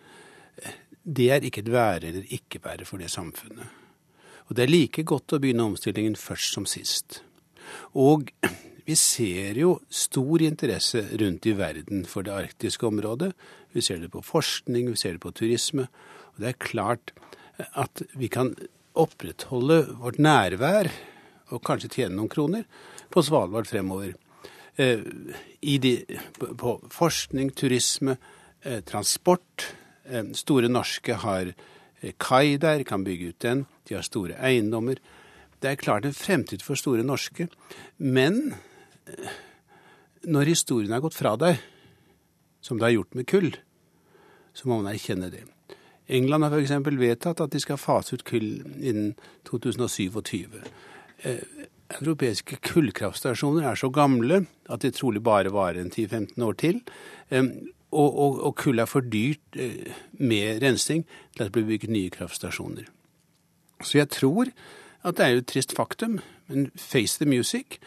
det 1.05 1.31
er 1.33 1.45
ikke 1.45 1.65
et 1.65 1.73
være 1.73 2.11
eller 2.11 2.37
ikke 2.37 2.61
være 2.65 2.89
for 2.89 3.01
det 3.01 3.11
samfunnet. 3.13 3.69
Og 4.49 4.57
det 4.57 4.67
er 4.67 4.73
like 4.73 5.05
godt 5.09 5.33
å 5.33 5.41
begynne 5.41 5.65
omstillingen 5.71 6.17
først 6.21 6.57
som 6.57 6.69
sist. 6.69 7.23
Og 7.97 8.29
vi 8.85 8.97
ser 9.01 9.57
jo 9.57 9.79
stor 9.89 10.43
interesse 10.45 11.01
rundt 11.21 11.47
i 11.49 11.55
verden 11.57 12.05
for 12.09 12.27
det 12.27 12.35
arktiske 12.35 12.85
området. 12.87 13.33
Vi 13.73 13.83
ser 13.85 14.03
det 14.03 14.11
på 14.13 14.21
forskning, 14.25 14.91
vi 14.93 15.01
ser 15.01 15.17
det 15.17 15.23
på 15.25 15.33
turisme. 15.33 15.87
Og 16.35 16.43
det 16.43 16.51
er 16.51 16.67
klart 16.67 17.15
at 17.73 18.03
vi 18.19 18.29
kan 18.29 18.53
opprettholde 18.95 19.81
vårt 20.03 20.21
nærvær, 20.23 20.91
og 21.53 21.63
kanskje 21.65 21.93
tjene 21.97 22.19
noen 22.19 22.31
kroner, 22.33 22.69
på 23.11 23.23
Svalbard 23.25 23.69
fremover. 23.71 24.15
Eh, 24.77 25.01
de, 25.61 25.95
på 26.61 26.77
forskning, 26.93 27.53
turisme, 27.57 28.17
eh, 28.63 28.81
transport. 28.85 29.69
Eh, 30.05 30.33
store 30.35 30.69
Norske 30.69 31.15
har 31.25 31.55
kai 32.19 32.57
der, 32.61 32.85
kan 32.85 33.05
bygge 33.05 33.29
ut 33.29 33.41
den. 33.41 33.67
De 33.89 33.95
har 33.95 34.03
store 34.03 34.37
eiendommer. 34.37 34.99
Det 35.61 35.71
er 35.71 35.81
klart 35.81 36.05
en 36.05 36.13
fremtid 36.13 36.61
for 36.63 36.77
Store 36.77 37.03
Norske. 37.03 37.49
Men 37.97 38.55
når 40.25 40.51
historien 40.53 40.95
har 40.95 41.03
gått 41.05 41.17
fra 41.17 41.35
deg, 41.41 41.61
som 42.65 42.79
det 42.79 42.89
har 42.89 42.97
gjort 42.97 43.19
med 43.19 43.29
kull, 43.29 43.51
så 44.55 44.69
må 44.71 44.81
man 44.81 44.93
erkjenne 44.95 45.29
det. 45.33 45.45
England 46.07 46.47
har 46.47 46.57
f.eks. 46.57 46.75
vedtatt 47.01 47.41
at 47.41 47.53
de 47.53 47.61
skal 47.63 47.81
fase 47.81 48.17
ut 48.17 48.25
kull 48.29 48.49
innen 48.81 49.15
2027. 49.49 50.59
Eh, 51.25 51.41
europeiske 52.01 52.59
kullkraftstasjoner 52.65 53.69
er 53.71 53.79
så 53.79 53.91
gamle 53.93 54.45
at 54.73 54.85
de 54.85 54.93
trolig 54.95 55.23
bare 55.25 55.53
varer 55.53 55.83
en 55.83 55.93
10-15 55.93 56.45
år 56.45 56.59
til. 56.61 56.81
Og, 57.95 58.09
og, 58.11 58.41
og, 58.43 58.55
kull 58.59 58.83
er 58.83 58.91
for 58.91 59.07
dyrt 59.07 59.59
eh, 59.61 59.93
med 60.19 60.63
rensing 60.65 61.05
til 61.07 61.45
at 61.45 61.51
det 61.51 61.55
blir 61.57 61.69
bygget 61.69 61.95
nye 61.95 62.13
kraftstasjoner. 62.13 62.89
Så 63.85 64.01
jeg 64.01 64.11
tror 64.13 64.51
at 65.05 65.19
det 65.19 65.25
er 65.25 65.35
jo 65.35 65.45
et 65.45 65.51
trist 65.51 65.75
faktum, 65.77 66.19
men 66.49 66.71
face 66.77 67.21
the 67.21 67.29
music 67.29 67.79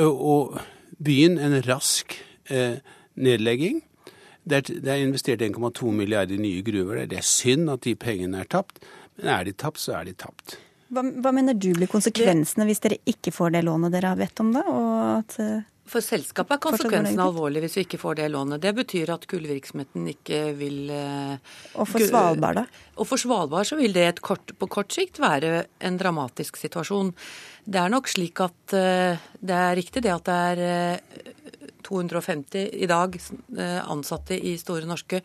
å 0.00 0.36
begynne 1.02 1.42
en 1.46 1.62
rask 1.66 2.16
eh, 2.48 2.78
nedlegging. 3.14 3.82
Det 4.42 4.64
er 4.82 4.98
investert 4.98 5.42
1,2 5.44 5.92
milliarder 5.94 6.34
i 6.34 6.42
nye 6.42 6.62
gruver. 6.66 7.04
Det 7.06 7.20
er 7.20 7.26
synd 7.26 7.70
at 7.70 7.84
de 7.86 7.94
pengene 7.98 8.42
er 8.42 8.50
tapt, 8.50 8.82
men 9.18 9.30
er 9.30 9.46
de 9.46 9.54
tapt, 9.54 9.82
så 9.82 10.00
er 10.00 10.08
de 10.08 10.16
tapt. 10.18 10.56
Hva, 10.92 11.04
hva 11.24 11.32
mener 11.32 11.56
du 11.56 11.70
blir 11.76 11.88
konsekvensene 11.88 12.66
hvis 12.68 12.82
dere 12.84 12.98
ikke 13.08 13.32
får 13.32 13.54
det 13.54 13.62
lånet 13.64 13.94
dere 13.94 14.10
har 14.12 14.18
bedt 14.18 14.42
om, 14.44 14.50
da? 14.52 14.64
Og 14.68 15.04
At, 15.22 15.38
eh, 15.40 15.62
for 15.88 16.04
selskapet 16.04 16.56
er 16.56 16.62
konsekvensen 16.62 17.20
alvorlig 17.20 17.64
hvis 17.64 17.76
vi 17.78 17.84
ikke 17.86 18.00
får 18.00 18.20
det 18.20 18.28
lånet. 18.32 18.62
Det 18.62 18.72
betyr 18.76 19.10
at 19.14 19.26
kullvirksomheten 19.30 20.06
ikke 20.14 20.40
vil 20.58 20.92
eh, 20.94 21.54
Og 21.74 21.88
for 21.90 22.04
Svalbard, 22.06 22.60
da? 22.62 22.64
Og 22.96 23.08
for 23.08 23.20
Svalbard 23.20 23.68
så 23.68 23.78
vil 23.80 23.94
det 23.96 24.22
kort, 24.24 24.54
på 24.58 24.70
kort 24.70 24.94
sikt 24.94 25.20
være 25.22 25.66
en 25.82 25.98
dramatisk 26.00 26.60
situasjon. 26.60 27.12
Det 27.66 27.82
er 27.82 27.92
nok 27.92 28.10
slik 28.10 28.42
at 28.44 28.76
eh, 28.78 29.28
det 29.42 29.58
er 29.58 29.78
riktig 29.78 30.04
det 30.06 30.14
at 30.14 30.30
det 30.30 30.40
er 30.52 31.38
250 31.84 32.68
i 32.82 32.88
dag 32.90 33.18
ansatte 33.82 34.38
i 34.38 34.56
Store 34.60 34.88
Norske 34.88 35.22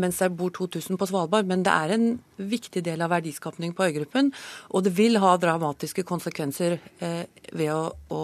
mens 0.00 0.18
det 0.22 0.30
bor 0.36 0.52
2000 0.54 0.98
på 0.98 1.08
Svalbard. 1.08 1.48
Men 1.48 1.64
det 1.64 1.72
er 1.72 1.94
en 1.94 2.06
viktig 2.36 2.82
del 2.84 3.02
av 3.04 3.12
verdiskapningen 3.12 3.74
på 3.76 3.86
øygruppen. 3.88 4.30
Og 4.72 4.84
det 4.86 4.94
vil 4.96 5.18
ha 5.22 5.34
dramatiske 5.40 6.04
konsekvenser 6.08 6.78
eh, 7.04 7.24
ved 7.52 7.72
å, 7.74 7.92
å, 8.12 8.22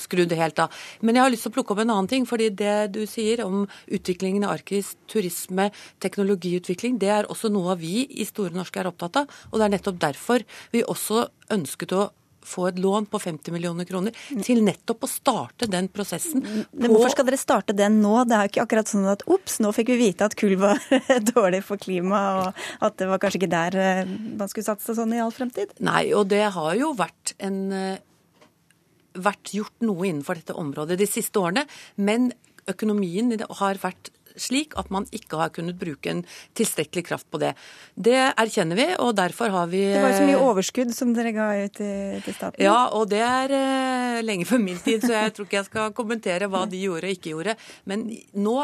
skru 0.00 0.24
det 0.28 0.38
helt 0.40 0.60
av. 0.62 0.74
Men 1.00 1.16
jeg 1.16 1.26
har 1.26 1.32
lyst 1.32 1.46
til 1.48 1.54
å 1.54 1.56
plukke 1.56 1.74
opp 1.74 1.82
en 1.84 1.94
annen 1.94 2.10
ting. 2.10 2.26
fordi 2.26 2.50
det 2.50 2.92
du 2.94 3.04
sier 3.08 3.44
om 3.44 3.64
utviklingen 3.86 4.44
i 4.44 4.50
Arktis, 4.50 4.94
turisme, 5.08 5.70
teknologiutvikling, 6.02 7.00
det 7.00 7.12
er 7.12 7.30
også 7.32 7.50
noe 7.52 7.76
vi 7.80 8.04
i 8.20 8.28
Store 8.28 8.54
Norske 8.54 8.80
er 8.80 8.90
opptatt 8.90 9.22
av. 9.22 9.42
Og 9.50 9.58
det 9.58 9.66
er 9.66 9.74
nettopp 9.76 10.00
derfor 10.02 10.44
vi 10.72 10.84
også 10.84 11.26
ønsket 11.52 11.96
å 11.96 12.08
få 12.46 12.68
et 12.70 12.80
lån 12.82 13.08
på 13.10 13.20
50 13.22 13.54
millioner 13.54 13.88
kroner 13.88 14.16
til 14.44 14.62
nettopp 14.66 15.06
å 15.06 15.10
starte 15.10 15.68
den 15.70 15.90
prosessen. 15.92 16.44
Men 16.72 16.92
hvorfor 16.92 17.14
skal 17.14 17.28
dere 17.28 17.40
starte 17.40 17.76
den 17.76 18.00
nå? 18.02 18.14
Det 18.28 18.36
er 18.36 18.46
jo 18.46 18.54
ikke 18.54 18.66
akkurat 18.66 18.92
sånn 18.92 19.08
at 19.10 19.26
ops, 19.30 19.58
nå 19.64 19.72
fikk 19.76 19.92
vi 19.94 20.00
vite 20.06 20.28
at 20.28 20.36
kull 20.38 20.56
var 20.60 20.80
dårlig 21.34 21.62
for 21.66 21.80
klimaet, 21.82 22.52
og 22.52 22.88
at 22.88 22.98
det 23.00 23.10
var 23.10 23.22
kanskje 23.22 23.42
ikke 23.42 23.52
der 23.52 23.78
eh, 23.82 24.16
man 24.40 24.50
skulle 24.52 24.68
satse 24.68 24.96
sånn 24.96 25.14
i 25.16 25.22
all 25.22 25.34
fremtid? 25.34 25.74
Nei, 25.84 26.08
og 26.16 26.28
det 26.32 26.44
har 26.56 26.74
jo 26.78 26.92
vært 26.96 27.34
en 27.42 27.62
eh, 27.74 28.02
vært 29.16 29.54
gjort 29.56 29.86
noe 29.86 30.08
innenfor 30.08 30.38
dette 30.38 30.56
området 30.56 30.98
de 31.00 31.08
siste 31.08 31.40
årene. 31.40 31.64
Men 31.96 32.30
økonomien 32.70 33.32
har 33.60 33.80
vært 33.82 34.10
slik 34.40 34.76
at 34.80 34.90
man 34.94 35.06
ikke 35.14 35.40
har 35.40 35.52
kunnet 35.54 35.78
bruke 35.80 36.10
en 36.12 36.22
tilstrekkelig 36.58 37.06
kraft 37.08 37.28
på 37.32 37.40
det. 37.42 37.54
Det 37.94 38.16
erkjenner 38.28 38.78
vi, 38.78 38.88
og 39.02 39.14
derfor 39.18 39.52
har 39.54 39.70
vi 39.72 39.82
Det 39.94 40.02
var 40.02 40.14
jo 40.14 40.20
så 40.20 40.28
mye 40.28 40.42
overskudd 40.50 40.92
som 40.96 41.14
dere 41.16 41.32
ga 41.36 41.48
ut 41.64 41.80
til 41.80 42.36
staten? 42.36 42.60
Ja, 42.62 42.78
og 42.96 43.08
det 43.12 43.22
er 43.24 43.56
uh, 43.56 44.20
lenge 44.26 44.48
før 44.48 44.62
min 44.62 44.78
tid, 44.82 45.04
så 45.04 45.16
jeg 45.16 45.34
tror 45.36 45.48
ikke 45.48 45.60
jeg 45.60 45.70
skal 45.70 45.96
kommentere 45.96 46.50
hva 46.52 46.66
de 46.70 46.84
gjorde 46.86 47.08
og 47.10 47.16
ikke 47.16 47.34
gjorde. 47.34 47.56
Men 47.88 48.08
nå 48.36 48.58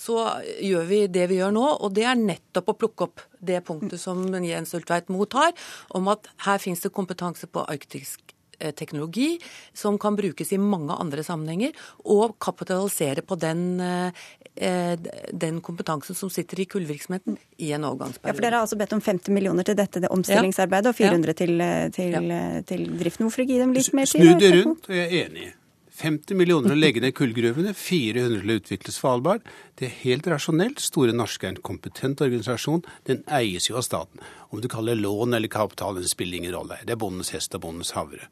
så 0.00 0.16
gjør 0.64 0.88
vi 0.88 1.04
det 1.12 1.26
vi 1.28 1.40
gjør 1.42 1.52
nå, 1.52 1.66
og 1.84 1.92
det 1.96 2.06
er 2.08 2.16
nettopp 2.16 2.72
å 2.72 2.78
plukke 2.80 3.08
opp 3.08 3.24
det 3.44 3.60
punktet 3.66 4.00
som 4.00 4.24
Jens 4.44 4.72
Ultveit 4.76 5.12
Moe 5.12 5.28
tar, 5.28 5.52
om 5.96 6.08
at 6.12 6.32
her 6.46 6.60
finnes 6.62 6.80
det 6.80 6.94
kompetanse 6.96 7.50
på 7.50 7.64
arktisk 7.68 8.30
Eh, 8.30 8.39
teknologi 8.76 9.38
som 9.74 9.98
kan 9.98 10.16
brukes 10.16 10.52
i 10.52 10.58
mange 10.60 10.94
andre 10.94 11.24
sammenhenger, 11.26 11.72
og 12.04 12.38
kapitalisere 12.42 13.22
på 13.26 13.38
den, 13.40 13.80
eh, 13.80 14.96
den 15.32 15.60
kompetansen 15.60 16.14
som 16.14 16.30
sitter 16.30 16.60
i 16.60 16.66
kullvirksomheten 16.66 17.38
i 17.58 17.72
en 17.72 17.84
overgangsperiode. 17.84 18.28
Ja, 18.28 18.34
for 18.34 18.46
Dere 18.46 18.58
har 18.58 18.66
altså 18.66 18.78
bedt 18.80 18.92
om 18.92 19.00
50 19.00 19.32
millioner 19.34 19.64
til 19.64 19.78
dette 19.78 20.00
det 20.00 20.10
omstillingsarbeidet, 20.10 20.92
og 20.92 20.96
400 20.96 21.34
til, 21.34 21.60
eh, 21.60 21.88
til, 21.94 22.12
ja. 22.12 22.60
til 22.62 22.86
driften. 22.98 23.26
Hvorfor 23.26 23.44
ikke 23.44 23.54
gi 23.54 23.64
dem 23.64 23.72
litt 23.72 23.94
mer 23.94 24.06
tid? 24.06 24.20
Snu 24.20 24.38
det 24.38 24.52
rundt, 24.64 24.88
jeg 24.88 25.06
er 25.06 25.26
enig. 25.26 25.54
50 26.00 26.38
millioner 26.38 26.72
å 26.72 26.78
legge 26.78 27.02
ned 27.02 27.12
kullgruvene, 27.16 27.74
400 27.76 28.40
til 28.40 28.52
å 28.52 28.58
utvikle 28.60 28.94
Svalbard. 28.94 29.48
Det 29.76 29.88
er 29.88 29.98
helt 30.04 30.28
rasjonelt. 30.32 30.80
Store 30.80 31.12
Norske 31.16 31.46
er 31.46 31.54
en 31.54 31.64
kompetent 31.66 32.22
organisasjon. 32.24 32.84
Den 33.08 33.20
eies 33.36 33.68
jo 33.68 33.76
av 33.80 33.84
staten. 33.84 34.22
Om 34.50 34.62
du 34.64 34.68
kaller 34.72 34.96
det 34.96 35.04
lån 35.04 35.36
eller 35.36 35.52
kapital, 35.52 36.00
det 36.00 36.10
spiller 36.12 36.40
ingen 36.40 36.54
rolle. 36.56 36.80
Det 36.86 36.96
er 36.96 37.00
bondens 37.00 37.32
hest 37.34 37.56
og 37.58 37.66
bondens 37.66 37.92
havre. 37.96 38.30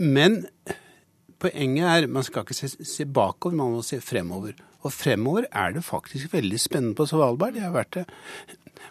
Men 0.00 0.40
poenget 1.42 1.90
er 1.90 2.08
man 2.10 2.24
skal 2.26 2.46
ikke 2.46 2.56
se, 2.56 2.72
se 2.88 3.06
bakover, 3.06 3.58
man 3.58 3.76
må 3.76 3.84
se 3.86 4.00
fremover. 4.00 4.56
Og 4.82 4.94
fremover 4.94 5.46
er 5.52 5.76
det 5.76 5.84
faktisk 5.86 6.32
veldig 6.32 6.60
spennende 6.60 6.98
på 6.98 7.06
Svalbard. 7.10 7.58
Jeg 7.58 7.68
har 7.68 7.76
vært 7.76 8.00
det 8.00 8.06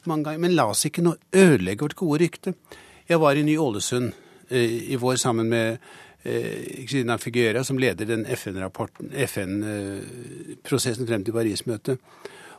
mange 0.05 0.29
ganger. 0.29 0.45
Men 0.45 0.55
la 0.59 0.69
oss 0.71 0.85
ikke 0.87 1.03
nå 1.05 1.15
ødelegge 1.33 1.87
vårt 1.87 1.99
gode 1.99 2.21
rykte. 2.23 2.55
Jeg 3.09 3.19
var 3.19 3.35
i 3.35 3.43
Ny-Ålesund 3.43 4.13
eh, 4.53 4.77
i 4.93 4.99
vår 5.01 5.17
sammen 5.19 5.49
med 5.51 5.81
Christina 6.23 7.17
Figuera, 7.17 7.63
som 7.65 7.77
leder 7.81 8.05
den 8.05 8.25
FN-prosessen 9.25 11.07
frem 11.09 11.23
til 11.25 11.33
Paris-møtet. 11.33 11.97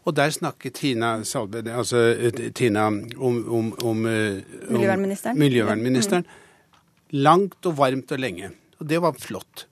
Og 0.02 0.16
der 0.16 0.30
snakket 0.34 0.74
Tina, 0.80 1.22
Salbe, 1.24 1.62
altså, 1.70 2.16
Tina 2.54 2.86
om, 2.88 3.06
om, 3.16 3.44
om, 3.54 3.72
om 3.86 3.96
Miljøvernministeren. 4.02 5.38
miljøvernministeren 5.38 6.26
langt 7.12 7.66
og 7.68 7.76
varmt 7.78 8.12
og 8.12 8.18
lenge. 8.18 8.50
Og 8.80 8.88
det 8.88 9.02
var 9.02 9.14
flott. 9.20 9.66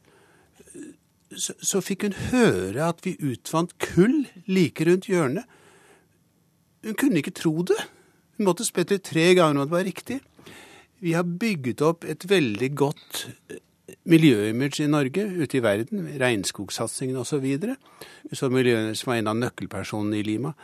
Så, 1.30 1.54
så 1.62 1.80
fikk 1.82 2.02
hun 2.06 2.16
høre 2.30 2.88
at 2.90 3.02
vi 3.06 3.16
utvant 3.22 3.74
kull 3.82 4.26
like 4.50 4.86
rundt 4.86 5.06
hjørnet. 5.10 5.44
Hun 6.86 6.96
kunne 6.98 7.20
ikke 7.20 7.34
tro 7.36 7.62
det. 7.66 7.78
Hun 8.38 8.48
måtte 8.48 8.66
spette 8.66 9.00
tre 9.04 9.34
ganger 9.38 9.60
om 9.60 9.68
det 9.68 9.74
var 9.74 9.86
riktig. 9.86 10.20
Vi 11.00 11.12
har 11.16 11.24
bygget 11.24 11.82
opp 11.84 12.04
et 12.04 12.26
veldig 12.28 12.70
godt 12.76 13.26
miljøimage 14.10 14.84
i 14.84 14.90
Norge 14.90 15.24
ute 15.40 15.58
i 15.58 15.62
verden, 15.64 16.08
regnskogsatsingen 16.20 17.20
osv. 17.20 17.46
Som 18.32 18.54
var 18.56 19.16
en 19.16 19.32
av 19.32 19.38
nøkkelpersonene 19.38 20.20
i 20.20 20.26
Lima. 20.26 20.54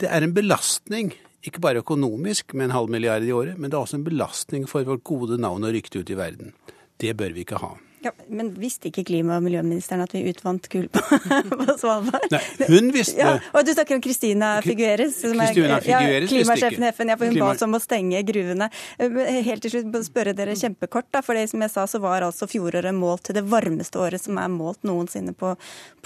Det 0.00 0.08
er 0.08 0.24
en 0.24 0.34
belastning, 0.36 1.12
ikke 1.44 1.62
bare 1.64 1.82
økonomisk 1.84 2.54
med 2.54 2.68
en 2.68 2.76
halv 2.76 2.92
milliard 2.92 3.24
i 3.24 3.34
året, 3.36 3.58
men 3.58 3.70
det 3.70 3.76
er 3.76 3.84
også 3.84 4.00
en 4.00 4.08
belastning 4.08 4.66
for 4.68 4.84
vårt 4.88 5.04
gode 5.04 5.40
navn 5.40 5.64
og 5.64 5.76
rykte 5.76 6.00
ute 6.00 6.16
i 6.16 6.20
verden. 6.20 6.54
Det 7.00 7.16
bør 7.16 7.36
vi 7.36 7.44
ikke 7.44 7.60
ha. 7.60 7.74
Ja, 8.00 8.10
men 8.32 8.48
visste 8.56 8.88
ikke 8.88 9.02
klima- 9.04 9.34
og 9.36 9.42
miljøministeren 9.44 10.00
at 10.00 10.14
vi 10.14 10.22
utvant 10.30 10.64
kull 10.72 10.86
på, 10.88 11.00
på 11.50 11.74
Svalbard? 11.76 12.30
Nei, 12.32 12.40
hun 12.70 12.86
visste 12.94 13.20
ja, 13.20 13.34
Og 13.52 13.66
du 13.68 13.72
snakker 13.74 13.98
om 13.98 14.00
Christina 14.04 14.54
Figueres, 14.64 15.18
som 15.20 15.36
er 15.44 15.52
ja, 15.84 15.98
klimasjefen 16.30 16.86
i 16.86 16.90
FN. 16.94 17.12
Ja, 17.12 17.18
for 17.20 17.28
hun 17.28 17.34
Klima- 17.36 17.50
ba 17.50 17.58
oss 17.58 17.66
om 17.66 17.76
å 17.76 17.80
stenge 17.84 18.22
gruvene. 18.24 18.70
Helt 19.00 19.60
til 19.66 19.74
slutt, 19.74 19.98
spørre 20.08 20.32
dere 20.38 20.54
kjempekort, 20.56 21.10
da, 21.12 21.20
for 21.26 21.36
det 21.36 21.44
som 21.52 21.60
jeg 21.66 21.74
sa, 21.74 21.84
så 21.92 22.00
var 22.00 22.24
altså 22.24 22.48
fjoråret 22.48 22.96
målt 22.96 23.26
til 23.28 23.36
det 23.36 23.44
varmeste 23.52 24.00
året 24.00 24.24
som 24.24 24.40
er 24.40 24.48
målt 24.48 24.80
noensinne 24.88 25.36
på, 25.36 25.52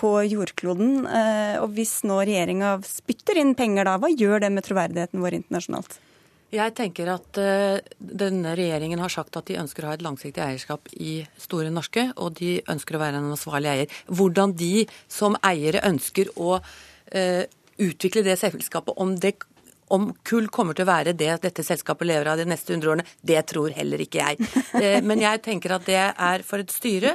på 0.01 0.14
jordkloden. 0.32 1.05
Eh, 1.07 1.61
Og 1.62 1.70
hvis 1.78 2.01
nå 2.09 2.18
regjeringa 2.26 2.74
spytter 2.88 3.38
inn 3.38 3.55
penger 3.55 3.86
da, 3.86 3.95
hva 4.03 4.11
gjør 4.11 4.42
det 4.49 4.51
med 4.57 4.66
troverdigheten 4.66 5.22
vår 5.22 5.38
internasjonalt? 5.38 6.01
Jeg 6.55 6.74
tenker 6.78 7.11
at 7.11 7.40
uh, 7.40 7.78
denne 7.98 8.55
regjeringen 8.55 9.00
har 9.02 9.12
sagt 9.12 9.36
at 9.38 9.48
de 9.50 9.59
ønsker 9.59 9.84
å 9.84 9.90
ha 9.90 9.96
et 9.98 10.05
langsiktig 10.05 10.42
eierskap 10.44 10.92
i 10.94 11.16
Store 11.40 11.72
Norske, 11.74 12.09
og 12.14 12.36
de 12.38 12.61
ønsker 12.70 12.96
å 12.96 13.02
være 13.02 13.18
en 13.18 13.32
ansvarlig 13.34 13.72
eier. 13.72 13.98
Hvordan 14.07 14.55
de 14.59 14.86
som 15.11 15.38
eiere 15.42 15.82
ønsker 15.88 16.30
å 16.38 16.61
uh, 16.61 17.42
utvikle 17.82 18.22
det 18.26 18.38
selskapet, 18.38 18.94
om 19.02 19.16
det 19.18 19.34
om 19.92 20.09
kull 20.24 20.46
kommer 20.52 20.76
til 20.76 20.86
å 20.86 20.90
være 20.90 21.12
det 21.16 21.32
dette 21.42 21.64
selskapet 21.66 22.09
lever 22.09 22.30
av 22.30 22.40
de 22.40 22.46
neste 22.48 22.72
100 22.72 22.90
årene, 22.90 23.07
det 23.20 23.42
tror 23.50 23.74
heller 23.76 24.05
ikke 24.05 24.22
jeg. 24.22 24.52
Eh, 24.84 25.00
Men 25.05 25.20
jeg 25.22 25.42
tenker 25.44 25.76
at 25.76 25.84
det 25.86 26.00
er 26.00 26.42
for 26.46 26.62
et 26.62 26.72
styre. 26.72 27.14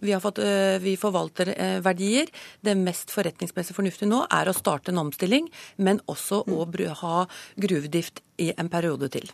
Vi, 0.00 0.12
har 0.14 0.22
fått, 0.24 0.40
øh, 0.42 0.78
vi 0.82 0.96
forvalter 1.00 1.52
øh, 1.54 1.76
verdier. 1.84 2.30
Det 2.64 2.76
mest 2.78 3.12
forretningsmessig 3.14 3.76
fornuftige 3.76 4.10
nå 4.10 4.24
er 4.30 4.50
å 4.50 4.56
starte 4.56 4.92
en 4.94 5.02
omstilling, 5.04 5.50
men 5.78 6.00
også 6.10 6.42
å 6.48 6.66
bru- 6.70 6.88
ha 7.02 7.26
gruvedrift 7.60 8.22
i 8.40 8.52
en 8.56 8.70
periode 8.72 9.10
til. 9.12 9.30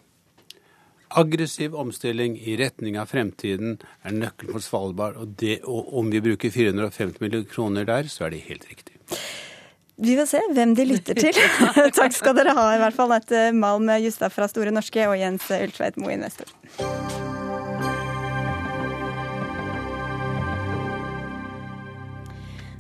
Aggressiv 1.16 1.74
omstilling 1.78 2.34
i 2.42 2.56
retning 2.58 2.98
av 2.98 3.06
fremtiden 3.12 3.78
er 4.02 4.16
nøkkelen 4.16 4.56
for 4.56 4.64
Svalbard. 4.64 5.20
Og, 5.22 5.36
det, 5.38 5.60
og 5.64 5.94
om 6.02 6.10
vi 6.10 6.20
bruker 6.24 6.50
450 6.50 7.22
millioner 7.22 7.50
kroner 7.50 7.86
der, 7.86 8.10
så 8.10 8.26
er 8.26 8.34
det 8.34 8.42
helt 8.48 8.66
riktig. 8.68 8.98
Vi 9.96 10.12
vil 10.18 10.26
se 10.28 10.42
hvem 10.52 10.74
de 10.76 10.84
lytter 10.90 11.16
til. 11.16 11.38
Takk 11.98 12.12
skal 12.12 12.36
dere 12.36 12.52
ha, 12.58 12.66
i 12.74 12.82
hvert 12.82 12.98
fall. 12.98 13.14
Nette 13.14 13.48
Malm 13.56 13.88
Justad 14.02 14.34
fra 14.34 14.50
Store 14.50 14.74
Norske 14.74 15.08
og 15.08 15.16
Jens 15.16 15.48
Ultveit 15.56 15.96
Moe, 15.96 16.12
investor. 16.18 16.50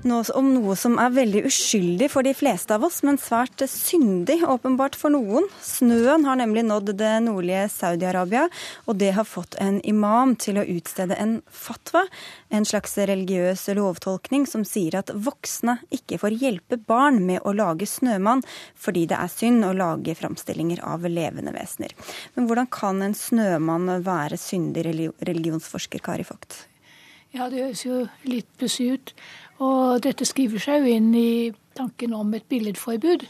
Nå 0.06 0.20
om 0.38 0.52
noe 0.54 0.76
som 0.78 1.00
er 1.02 1.10
veldig 1.10 1.40
uskyldig 1.48 2.06
for 2.12 2.22
de 2.22 2.30
fleste 2.36 2.70
av 2.76 2.84
oss, 2.86 3.00
men 3.02 3.16
svært 3.18 3.64
syndig 3.66 4.36
åpenbart 4.46 4.94
for 4.94 5.10
noen. 5.10 5.48
Snøen 5.66 6.22
har 6.28 6.38
nemlig 6.38 6.62
nådd 6.68 6.92
det 7.00 7.10
nordlige 7.24 7.64
Saudi-Arabia, 7.74 8.44
og 8.86 9.00
det 9.00 9.08
har 9.16 9.26
fått 9.26 9.56
en 9.62 9.80
imam 9.82 10.36
til 10.38 10.60
å 10.60 10.66
utstede 10.76 11.16
en 11.18 11.40
fatwa, 11.50 12.04
en 12.54 12.68
slags 12.68 12.94
religiøs 13.10 13.64
lovtolkning 13.74 14.46
som 14.46 14.62
sier 14.68 15.00
at 15.00 15.10
voksne 15.10 15.80
ikke 15.98 16.20
får 16.22 16.38
hjelpe 16.38 16.78
barn 16.86 17.18
med 17.26 17.42
å 17.42 17.56
lage 17.58 17.90
snømann, 17.90 18.44
fordi 18.78 19.08
det 19.10 19.18
er 19.18 19.34
synd 19.34 19.66
å 19.66 19.74
lage 19.74 20.14
framstillinger 20.14 20.84
av 20.86 21.08
levende 21.10 21.56
vesener. 21.56 21.98
Men 22.38 22.46
hvordan 22.46 22.70
kan 22.70 23.02
en 23.02 23.18
snømann 23.18 23.90
være 24.06 24.38
syndig, 24.38 24.86
religionsforsker 25.18 26.06
Kari 26.06 26.30
Vogt? 26.30 26.62
Ja, 27.36 27.50
det 27.52 27.58
høres 27.60 27.82
jo 27.84 28.04
litt 28.24 28.48
pussig 28.56 28.86
ut. 28.94 29.10
Og 29.64 30.02
dette 30.04 30.26
skriver 30.28 30.60
seg 30.60 30.84
jo 30.84 30.96
inn 30.98 31.12
i 31.16 31.52
tanken 31.76 32.12
om 32.16 32.34
et 32.36 32.44
billedforbud, 32.48 33.24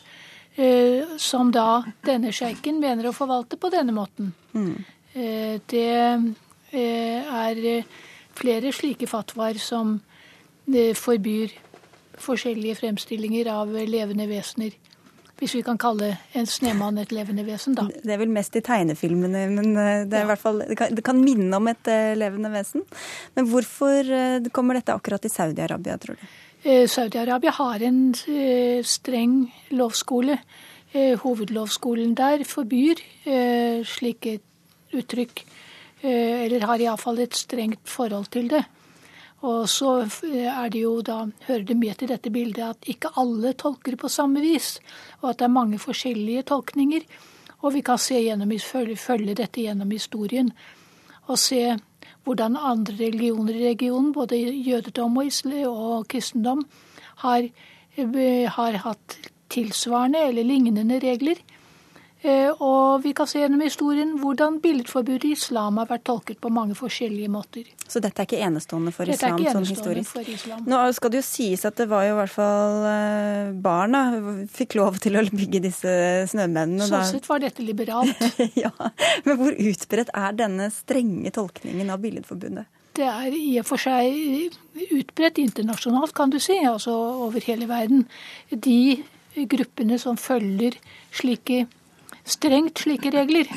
eh, 0.57 1.16
som 1.18 1.53
da 1.55 1.85
denne 2.07 2.33
sjeiken 2.35 2.81
mener 2.83 3.09
å 3.09 3.14
forvalte 3.14 3.59
på 3.61 3.70
denne 3.74 3.95
måten. 3.95 4.33
Mm. 4.55 4.74
Eh, 5.14 5.61
det 5.70 5.87
eh, 6.72 7.37
er 7.43 7.85
flere 8.37 8.72
slike 8.74 9.09
fatwaer 9.09 9.59
som 9.62 10.01
eh, 10.74 10.95
forbyr 10.97 11.55
forskjellige 12.20 12.81
fremstillinger 12.81 13.49
av 13.53 13.72
levende 13.87 14.27
vesener. 14.31 14.74
Hvis 15.37 15.53
vi 15.53 15.61
kan 15.62 15.76
kalle 15.76 16.14
en 16.32 16.47
snemann 16.49 16.97
et 17.03 17.11
levende 17.12 17.45
vesen, 17.45 17.74
da. 17.76 17.84
Det 17.93 18.14
er 18.14 18.20
vel 18.22 18.32
mest 18.32 18.57
i 18.57 18.62
tegnefilmene, 18.64 19.43
men 19.53 19.74
eh, 19.76 20.07
det, 20.09 20.22
er 20.22 20.30
hvert 20.30 20.41
fall, 20.41 20.62
det, 20.64 20.78
kan, 20.80 20.95
det 20.97 21.05
kan 21.05 21.20
minne 21.20 21.59
om 21.59 21.68
et 21.68 21.93
eh, 21.93 22.14
levende 22.16 22.49
vesen. 22.55 22.87
Men 23.37 23.51
hvorfor 23.51 24.09
eh, 24.16 24.49
kommer 24.57 24.80
dette 24.80 24.97
akkurat 24.97 25.28
i 25.28 25.32
Saudi-Arabia, 25.32 25.99
tror 26.01 26.16
du? 26.16 26.24
Eh, 26.66 26.89
Saudi-Arabia 26.89 27.53
har 27.55 27.82
en 27.87 28.14
eh, 28.26 28.80
streng 28.82 29.53
lovskole. 29.70 30.39
Eh, 30.93 31.18
Hovedlovskolen 31.20 32.16
der 32.16 32.43
forbyr 32.49 33.03
slike 33.87 34.39
uttrykk, 34.97 35.43
eller 36.07 36.62
har 36.68 36.80
iallfall 36.80 37.18
et 37.24 37.34
strengt 37.34 37.82
forhold 37.91 38.28
til 38.30 38.47
det. 38.49 38.62
Og 39.45 39.68
så 39.68 39.91
er 40.01 40.70
det 40.72 40.80
jo 40.80 41.01
da, 41.05 41.26
hører 41.47 41.66
det 41.68 41.76
med 41.76 41.99
til 42.01 42.09
dette 42.09 42.32
bildet 42.32 42.62
at 42.64 42.89
ikke 42.89 43.12
alle 43.20 43.53
tolker 43.53 43.97
på 44.01 44.09
samme 44.09 44.41
vis, 44.41 44.78
og 45.20 45.30
at 45.30 45.41
det 45.41 45.49
er 45.49 45.53
mange 45.53 45.78
forskjellige 45.78 46.47
tolkninger. 46.49 47.05
Og 47.61 47.74
vi 47.74 47.82
kan 47.84 47.99
se 48.01 48.20
gjennom, 48.20 48.53
følge, 48.61 49.34
dette 49.34 49.61
gjennom 49.61 49.91
historien 49.91 50.51
og 51.26 51.39
se 51.39 51.76
hvordan 52.26 52.57
andre 52.57 52.95
religioner 52.99 53.55
i 53.55 53.68
regionen, 53.68 54.12
både 54.12 54.39
jødedom 54.39 55.16
og, 55.16 55.30
og 55.66 56.09
kristendom, 56.09 56.64
har, 57.22 57.49
har 58.57 58.78
hatt 58.82 59.16
tilsvarende 59.51 60.22
eller 60.28 60.45
lignende 60.47 60.99
regler. 61.03 61.39
Eh, 62.27 62.51
Og 62.59 63.03
vi 63.05 63.12
kan 63.14 63.29
se 63.31 63.39
gjennom 63.39 63.61
historien 63.62 64.14
hvordan 64.18 64.57
billedforbudet 64.62 65.29
i 65.29 65.35
islam 65.37 65.77
har 65.79 65.87
vært 65.91 66.05
tolket 66.09 66.41
på 66.43 66.51
mange 66.51 66.74
forskjellige 66.74 67.31
måter. 67.31 67.68
Så 67.87 68.01
dette 68.03 68.22
er 68.22 68.27
ikke 68.27 68.41
enestående 68.43 68.91
for 68.95 69.07
Dette 69.07 69.20
islam 69.20 69.39
ikke 69.39 69.53
sånn 69.53 69.62
enestående 69.62 70.03
historisk? 70.03 70.12
for 70.16 70.33
islam. 70.35 70.64
Nå 70.66 70.81
skal 70.97 71.12
det 71.14 71.20
jo 71.20 71.27
sies 71.29 71.64
at 71.68 71.77
det 71.79 71.87
var 71.93 72.07
jo 72.09 72.14
i 72.16 72.18
hvert 72.18 72.35
fall 72.35 72.87
eh, 72.91 73.53
barna 73.68 74.03
fikk 74.59 74.74
lov 74.81 74.99
til 75.05 75.20
å 75.20 75.22
bygge 75.31 75.62
disse 75.68 75.93
snømennene. 76.33 76.89
Sånn 76.91 77.07
sett 77.12 77.29
var 77.31 77.45
dette 77.45 77.62
liberalt. 77.62 78.27
ja. 78.64 78.72
Men 79.29 79.39
hvor 79.43 79.55
utbredt 79.55 80.11
er 80.16 80.35
denne 80.41 80.70
strenge 80.74 81.31
tolkningen 81.37 81.95
av 81.95 82.03
billedforbudet? 82.03 82.66
Det 82.97 83.05
er 83.05 83.35
i 83.37 83.59
og 83.61 83.66
for 83.68 83.79
seg 83.79 84.57
utbredt 84.97 85.39
internasjonalt, 85.43 86.14
kan 86.16 86.33
du 86.33 86.39
si, 86.41 86.57
altså 86.64 86.95
over 87.27 87.45
hele 87.45 87.68
verden. 87.68 88.07
De 88.51 89.05
gruppene 89.53 89.99
som 90.01 90.16
følger 90.16 90.79
slike, 91.12 91.66
strengt 92.27 92.85
slike 92.85 93.12
regler. 93.14 93.51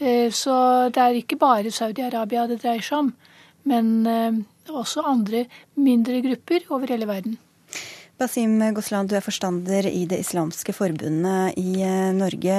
Eh, 0.00 0.30
Så 0.30 0.54
det 0.94 1.02
er 1.02 1.18
ikke 1.18 1.38
bare 1.40 1.72
Saudi-Arabia 1.74 2.46
det 2.46 2.60
dreier 2.62 2.84
seg 2.84 2.98
om, 2.98 3.08
men 3.66 4.06
eh, 4.06 4.36
også 4.70 5.02
andre 5.04 5.46
mindre 5.74 6.20
grupper 6.22 6.68
over 6.70 6.92
hele 6.94 7.08
verden. 7.10 7.38
Basim 8.14 8.60
Goslan, 8.76 9.08
du 9.10 9.16
er 9.18 9.24
forstander 9.24 9.88
i 9.90 10.04
Det 10.06 10.20
islamske 10.22 10.72
forbundet 10.76 11.58
i 11.58 11.82
eh, 11.82 12.12
Norge. 12.14 12.58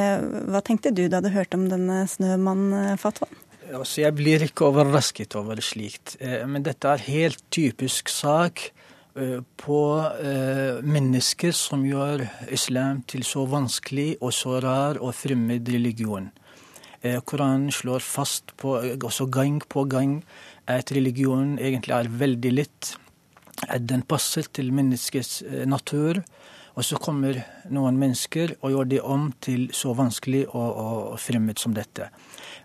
Hva 0.52 0.62
tenkte 0.66 0.92
du 0.92 1.06
da 1.08 1.22
du 1.24 1.32
hørte 1.32 1.56
om 1.56 1.70
denne 1.72 2.04
snømann-fatwaen? 2.12 3.44
Altså, 3.66 4.04
jeg 4.04 4.14
blir 4.14 4.44
ikke 4.46 4.68
overrasket 4.68 5.34
over 5.40 5.58
slikt. 5.64 6.20
Men 6.22 6.62
dette 6.62 6.86
er 6.86 7.02
helt 7.08 7.40
typisk 7.50 8.12
sak 8.14 8.68
på 9.16 9.82
eh, 10.20 10.82
mennesker 10.84 11.54
som 11.56 11.86
gjør 11.88 12.26
islam 12.52 13.00
til 13.08 13.24
så 13.24 13.46
vanskelig 13.48 14.18
og 14.20 14.34
så 14.36 14.60
rar 14.64 15.00
og 15.00 15.16
fremmed 15.16 15.72
religion. 15.72 16.28
Eh, 17.06 17.22
Koranen 17.24 17.72
slår 17.72 18.04
fast 18.04 18.52
på, 18.58 18.76
også 18.76 19.30
gang 19.32 19.62
på 19.70 19.86
gang 19.88 20.18
at 20.68 20.92
religionen 20.92 21.56
egentlig 21.60 21.96
er 21.96 22.12
veldig 22.12 22.52
lett. 22.52 22.96
At 23.70 23.88
den 23.88 24.04
passer 24.04 24.50
til 24.52 24.74
menneskets 24.76 25.42
eh, 25.48 25.64
natur. 25.70 26.24
Og 26.76 26.84
så 26.84 26.98
kommer 27.00 27.38
noen 27.72 27.96
mennesker 27.96 28.58
og 28.60 28.74
gjør 28.74 28.88
det 28.92 29.00
om 29.00 29.30
til 29.40 29.70
så 29.72 29.94
vanskelig 29.96 30.44
og, 30.50 30.72
og 30.76 31.20
fremmed 31.24 31.62
som 31.62 31.72
dette. 31.72 32.10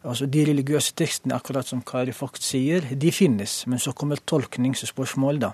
Altså 0.02 0.26
De 0.26 0.42
religiøse 0.48 0.96
tekstene, 0.98 1.36
akkurat 1.36 1.68
som 1.68 1.84
Kari 1.86 2.10
Vogt 2.18 2.42
sier, 2.42 2.82
de 2.90 3.12
finnes. 3.14 3.60
Men 3.70 3.78
så 3.78 3.94
kommer 3.94 4.18
tolkningsspørsmål, 4.18 5.44
da. 5.46 5.52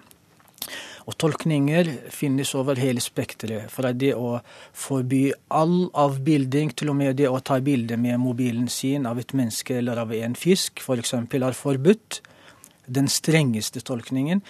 Og 1.07 1.15
tolkninger 1.23 1.89
finnes 2.11 2.51
over 2.59 2.79
hele 2.83 3.03
spekteret. 3.03 3.71
Fra 3.71 3.93
det 3.95 4.13
å 4.19 4.41
forby 4.75 5.29
all 5.55 5.87
avbilding, 5.95 6.73
til 6.75 6.91
og 6.91 6.99
med 6.99 7.15
det 7.21 7.29
å 7.31 7.39
ta 7.39 7.61
bilde 7.63 7.99
med 8.01 8.19
mobilen 8.19 8.67
sin 8.73 9.07
av 9.07 9.21
et 9.23 9.35
menneske 9.39 9.79
eller 9.79 10.03
av 10.03 10.15
en 10.17 10.35
fisk, 10.35 10.83
f.eks., 10.83 11.15
er 11.15 11.55
forbudt. 11.55 12.21
Den 12.87 13.07
strengeste 13.11 13.85
tolkningen. 13.87 14.43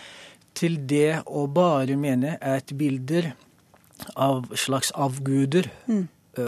Til 0.57 0.81
det 0.89 1.21
å 1.29 1.45
bare 1.53 1.99
mene 2.01 2.39
at 2.41 2.73
bilder 2.73 3.35
av 4.17 4.49
slags 4.57 4.91
avguder, 4.97 5.69
mm. 5.89 6.05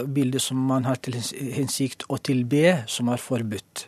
bilder 0.09 0.41
som 0.41 0.57
man 0.71 0.89
har 0.89 0.97
til 1.05 1.17
hensikt 1.53 2.07
å 2.09 2.17
tilbe, 2.17 2.79
som 2.89 3.13
er 3.13 3.21
forbudt. 3.21 3.85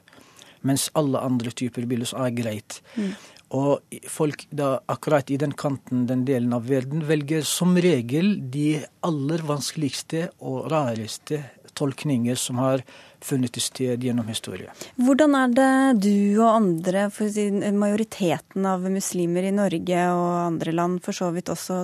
Mens 0.62 0.92
alle 0.94 1.22
andre 1.26 1.50
typer 1.50 1.90
bilder 1.90 2.14
er 2.22 2.34
greit. 2.38 2.82
Mm. 2.94 3.14
Og 3.52 3.98
folk 4.08 4.46
da 4.56 4.78
akkurat 4.92 5.32
i 5.34 5.38
den 5.40 5.52
kanten, 5.60 6.06
den 6.08 6.24
delen 6.28 6.54
av 6.56 6.70
verden, 6.72 7.04
velger 7.08 7.44
som 7.48 7.76
regel 7.76 8.38
de 8.54 8.84
aller 9.04 9.44
vanskeligste 9.48 10.30
og 10.40 10.70
rareste 10.72 11.42
tolkninger 11.76 12.40
som 12.40 12.62
har 12.64 12.86
funnet 13.26 13.58
sted 13.62 14.04
gjennom 14.04 14.28
historien. 14.32 14.72
Hvordan 15.02 15.36
er 15.38 15.54
det 15.56 15.72
du 16.04 16.42
og 16.42 16.50
andre, 16.50 17.08
si 17.14 17.48
majoriteten 17.52 18.66
av 18.68 18.86
muslimer 18.92 19.48
i 19.48 19.54
Norge 19.56 20.06
og 20.16 20.30
andre 20.48 20.74
land 20.76 21.02
for 21.06 21.16
så 21.16 21.30
vidt 21.36 21.52
også 21.54 21.84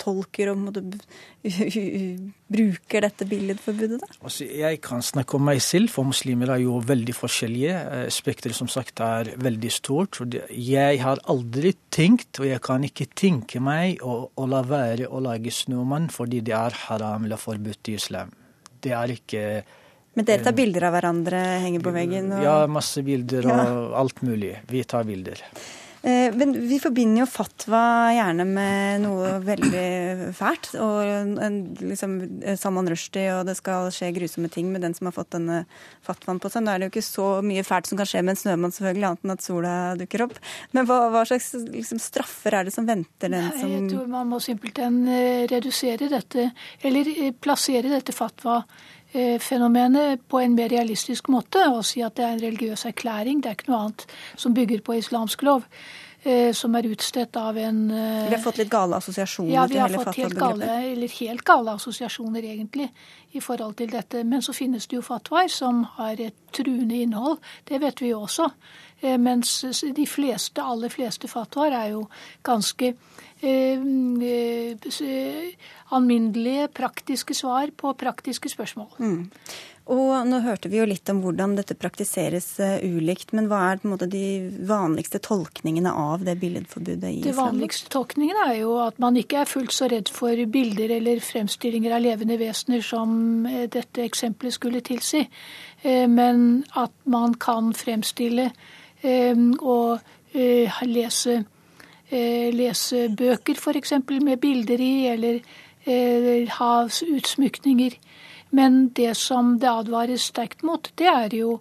tolker 0.00 0.52
og 0.52 0.62
måtte, 0.64 0.82
bruker 2.56 3.06
dette 3.06 3.28
billedforbudet? 3.28 4.00
da? 4.02 4.10
Altså, 4.22 4.46
jeg 4.46 4.80
kan 4.84 5.04
snakke 5.04 5.36
om 5.38 5.46
meg 5.50 5.62
selv, 5.64 5.92
for 5.92 6.08
muslimer 6.08 6.54
er 6.54 6.64
jo 6.64 6.78
veldig 6.88 7.16
forskjellige. 7.16 7.76
Eh, 7.98 8.06
spekteret 8.14 8.56
som 8.58 8.70
sagt 8.72 9.02
er 9.04 9.34
veldig 9.42 9.72
stort. 9.72 10.20
Jeg 10.52 11.02
har 11.02 11.22
aldri 11.32 11.74
tenkt, 11.92 12.40
og 12.40 12.48
jeg 12.48 12.62
kan 12.64 12.84
ikke 12.88 13.10
tenke 13.18 13.60
meg 13.62 14.02
å, 14.04 14.24
å 14.32 14.48
la 14.48 14.64
være 14.66 15.10
å 15.10 15.20
lage 15.22 15.52
snømann 15.52 16.08
fordi 16.12 16.42
det 16.44 16.56
er 16.56 16.76
haram 16.86 17.26
eller 17.26 17.40
forbudt 17.40 17.92
i 17.92 17.96
islam. 17.98 18.32
Det 18.82 18.92
er 18.96 19.12
ikke 19.14 19.44
men 20.14 20.26
dere 20.28 20.44
tar 20.44 20.56
bilder 20.56 20.88
av 20.88 20.96
hverandre, 20.96 21.38
henger 21.64 21.84
på 21.84 21.94
veggen? 21.94 22.32
Og... 22.36 22.42
Ja, 22.44 22.56
masse 22.70 23.04
bilder 23.06 23.48
og 23.48 23.62
ja. 23.62 23.70
alt 24.02 24.20
mulig. 24.26 24.56
Vi 24.68 24.84
tar 24.88 25.08
bilder. 25.08 25.40
Eh, 26.02 26.34
men 26.34 26.52
vi 26.66 26.80
forbinder 26.82 27.22
jo 27.22 27.26
fatwa 27.30 28.10
gjerne 28.10 28.42
med 28.48 29.04
noe 29.04 29.36
veldig 29.46 30.32
fælt. 30.34 30.72
Og 30.82 31.36
en, 31.46 31.58
liksom 31.78 32.16
Salman 32.58 32.90
Rushdie, 32.90 33.28
og 33.36 33.46
det 33.46 33.54
skal 33.60 33.86
skje 33.94 34.10
grusomme 34.16 34.50
ting 34.50 34.72
med 34.74 34.82
den 34.82 34.96
som 34.98 35.06
har 35.08 35.14
fått 35.14 35.30
denne 35.36 35.60
fatwaen 36.02 36.42
på 36.42 36.50
seg. 36.50 36.64
Nå 36.64 36.72
er 36.72 36.82
det 36.82 36.88
jo 36.88 36.94
ikke 36.96 37.06
så 37.06 37.28
mye 37.46 37.62
fælt 37.66 37.90
som 37.90 38.00
kan 38.00 38.10
skje 38.10 38.24
med 38.26 38.34
en 38.34 38.40
snømann, 38.42 38.74
selvfølgelig, 38.74 39.10
annet 39.12 39.28
enn 39.28 39.34
at 39.36 39.46
sola 39.46 39.74
dukker 40.00 40.26
opp. 40.26 40.40
Men 40.74 40.88
hva, 40.90 40.98
hva 41.14 41.22
slags 41.30 41.52
liksom, 41.68 42.02
straffer 42.02 42.58
er 42.58 42.66
det 42.66 42.74
som 42.74 42.88
venter 42.88 43.30
den 43.30 43.52
som 43.60 43.70
Jeg 43.70 43.92
tror 43.94 44.10
man 44.10 44.32
må 44.32 44.42
simpelthen 44.42 45.04
eh, 45.06 45.44
redusere 45.52 46.10
dette, 46.10 46.50
eller 46.82 47.14
eh, 47.14 47.30
plassere 47.38 47.94
dette 47.94 48.16
fatwa 48.16 48.64
Eh, 49.01 49.01
fenomenet 49.12 50.22
på 50.28 50.38
en 50.40 50.54
mer 50.56 50.70
realistisk 50.72 51.26
måte 51.28 51.60
og 51.68 51.82
si 51.84 52.00
at 52.00 52.14
det 52.16 52.24
er 52.24 52.30
en 52.32 52.44
religiøs 52.46 52.86
erklæring. 52.88 53.42
Det 53.42 53.50
er 53.50 53.58
ikke 53.58 53.68
noe 53.68 53.80
annet 53.86 54.06
som 54.40 54.54
bygger 54.56 54.80
på 54.86 54.96
islamsk 55.02 55.44
lov. 55.44 55.66
Eh, 56.24 56.52
som 56.54 56.74
er 56.78 56.86
utstedt 56.86 57.34
av 57.34 57.56
en 57.58 57.78
eh, 57.90 58.28
Vi 58.28 58.36
har 58.36 58.42
fått 58.44 58.60
litt 58.60 58.70
gale 58.70 58.94
assosiasjoner 59.02 59.56
ja, 59.56 59.64
vi 59.66 59.80
har 59.82 59.90
fått 59.90 60.20
helt 60.20 60.36
gale, 60.38 60.68
eller 60.92 61.16
helt 61.18 61.42
gale 61.42 61.74
assosiasjoner, 61.74 62.46
egentlig, 62.46 62.86
i 63.34 63.42
forhold 63.42 63.74
til 63.80 63.90
dette. 63.90 64.22
Men 64.22 64.44
så 64.46 64.54
finnes 64.54 64.86
det 64.86 65.00
jo 65.00 65.02
fatwaer 65.02 65.50
som 65.50 65.82
har 65.96 66.22
et 66.22 66.36
truende 66.54 67.00
innhold. 67.02 67.40
Det 67.66 67.80
vet 67.82 68.04
vi 68.04 68.12
jo 68.12 68.20
også. 68.28 68.46
Mens 69.18 69.56
de 69.82 70.06
fleste, 70.06 70.62
aller 70.62 70.92
fleste 70.94 71.26
fatwaer 71.26 71.74
er 71.74 71.88
jo 71.96 72.04
ganske 72.46 72.92
eh, 72.92 73.11
alminnelige, 75.92 76.68
praktiske 76.72 77.34
svar 77.34 77.70
på 77.76 77.92
praktiske 77.98 78.48
spørsmål. 78.48 78.88
Mm. 78.98 79.28
Og 79.90 80.26
Nå 80.28 80.38
hørte 80.44 80.70
vi 80.70 80.78
jo 80.78 80.84
litt 80.86 81.10
om 81.10 81.18
hvordan 81.24 81.56
dette 81.58 81.74
praktiseres 81.74 82.46
uh, 82.62 82.78
ulikt, 82.86 83.32
men 83.34 83.48
hva 83.50 83.72
er 83.72 83.80
måte 83.90 84.06
de 84.06 84.46
vanligste 84.68 85.18
tolkningene 85.24 85.90
av 85.90 86.22
det 86.22 86.36
billedforbudet 86.38 87.08
i 87.08 87.16
islam? 87.18 87.26
De 87.26 87.34
vanligste 87.40 87.90
tolkningene 87.90 88.46
er 88.52 88.60
jo 88.60 88.76
at 88.84 89.00
man 89.02 89.18
ikke 89.18 89.40
er 89.42 89.50
fullt 89.50 89.74
så 89.74 89.90
redd 89.90 90.12
for 90.14 90.38
bilder 90.54 90.94
eller 91.00 91.18
fremstillinger 91.24 91.96
av 91.96 92.04
levende 92.04 92.38
vesener 92.38 92.84
som 92.86 93.42
dette 93.74 94.06
eksempelet 94.06 94.54
skulle 94.54 94.84
tilsi, 94.86 95.24
men 95.82 96.62
at 96.78 96.94
man 97.10 97.34
kan 97.42 97.72
fremstille 97.74 98.52
og 99.02 99.98
lese, 100.86 101.40
lese 102.12 103.06
bøker 103.16 103.56
f.eks. 103.56 103.92
med 104.20 104.40
bilder 104.42 104.80
i, 104.84 104.94
eller 105.08 105.38
Eh, 105.84 106.48
ha 106.48 106.88
utsmykninger. 107.08 107.92
Men 108.50 108.88
det 108.88 109.16
som 109.16 109.58
det 109.58 109.70
advares 109.70 110.28
sterkt 110.30 110.62
mot, 110.62 110.92
det 110.98 111.08
er 111.08 111.34
jo 111.34 111.56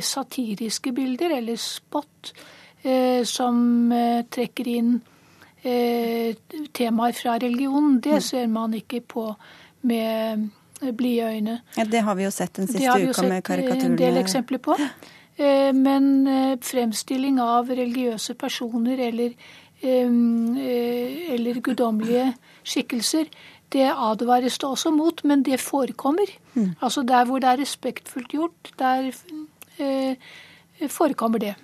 satiriske 0.00 0.92
bilder, 0.92 1.36
eller 1.36 1.56
spot, 1.56 2.32
eh, 2.82 3.24
som 3.24 3.92
eh, 3.92 4.24
trekker 4.30 4.68
inn 4.68 4.96
temaer 5.66 7.12
fra 7.18 7.32
religionen. 7.42 7.98
Det 7.98 8.20
mm. 8.20 8.22
ser 8.22 8.46
man 8.46 8.74
ikke 8.74 9.00
på 9.00 9.24
med 9.82 10.44
blide 10.94 11.24
øyne. 11.26 11.56
Ja, 11.76 11.84
Det 11.84 12.02
har 12.06 12.14
vi 12.14 12.22
jo 12.22 12.30
sett 12.30 12.54
den 12.54 12.68
siste 12.68 12.86
uka 12.86 13.26
med 13.26 13.42
karikaturene. 13.42 13.42
Det 13.42 13.42
har 13.42 13.56
vi 13.56 13.66
jo 13.66 13.80
sett 13.80 13.90
en 13.90 13.96
del 13.96 14.20
eksempler 14.20 14.62
på. 14.62 14.76
Men 15.36 16.04
fremstilling 16.64 17.36
av 17.44 17.68
religiøse 17.68 18.32
personer 18.40 19.02
eller, 19.04 19.34
eller 19.84 21.58
guddommelige 21.60 22.30
skikkelser, 22.64 23.28
det 23.72 23.86
advares 23.90 24.58
det 24.62 24.68
også 24.68 24.92
mot, 24.94 25.22
men 25.26 25.42
det 25.46 25.58
forekommer. 25.60 26.30
Mm. 26.54 26.74
Altså 26.80 27.02
der 27.02 27.26
hvor 27.26 27.42
det 27.42 27.50
er 27.50 27.62
respektfullt 27.62 28.34
gjort, 28.34 28.72
der 28.78 29.10
eh, 29.78 30.16
forekommer 30.88 31.42
det. 31.42 31.54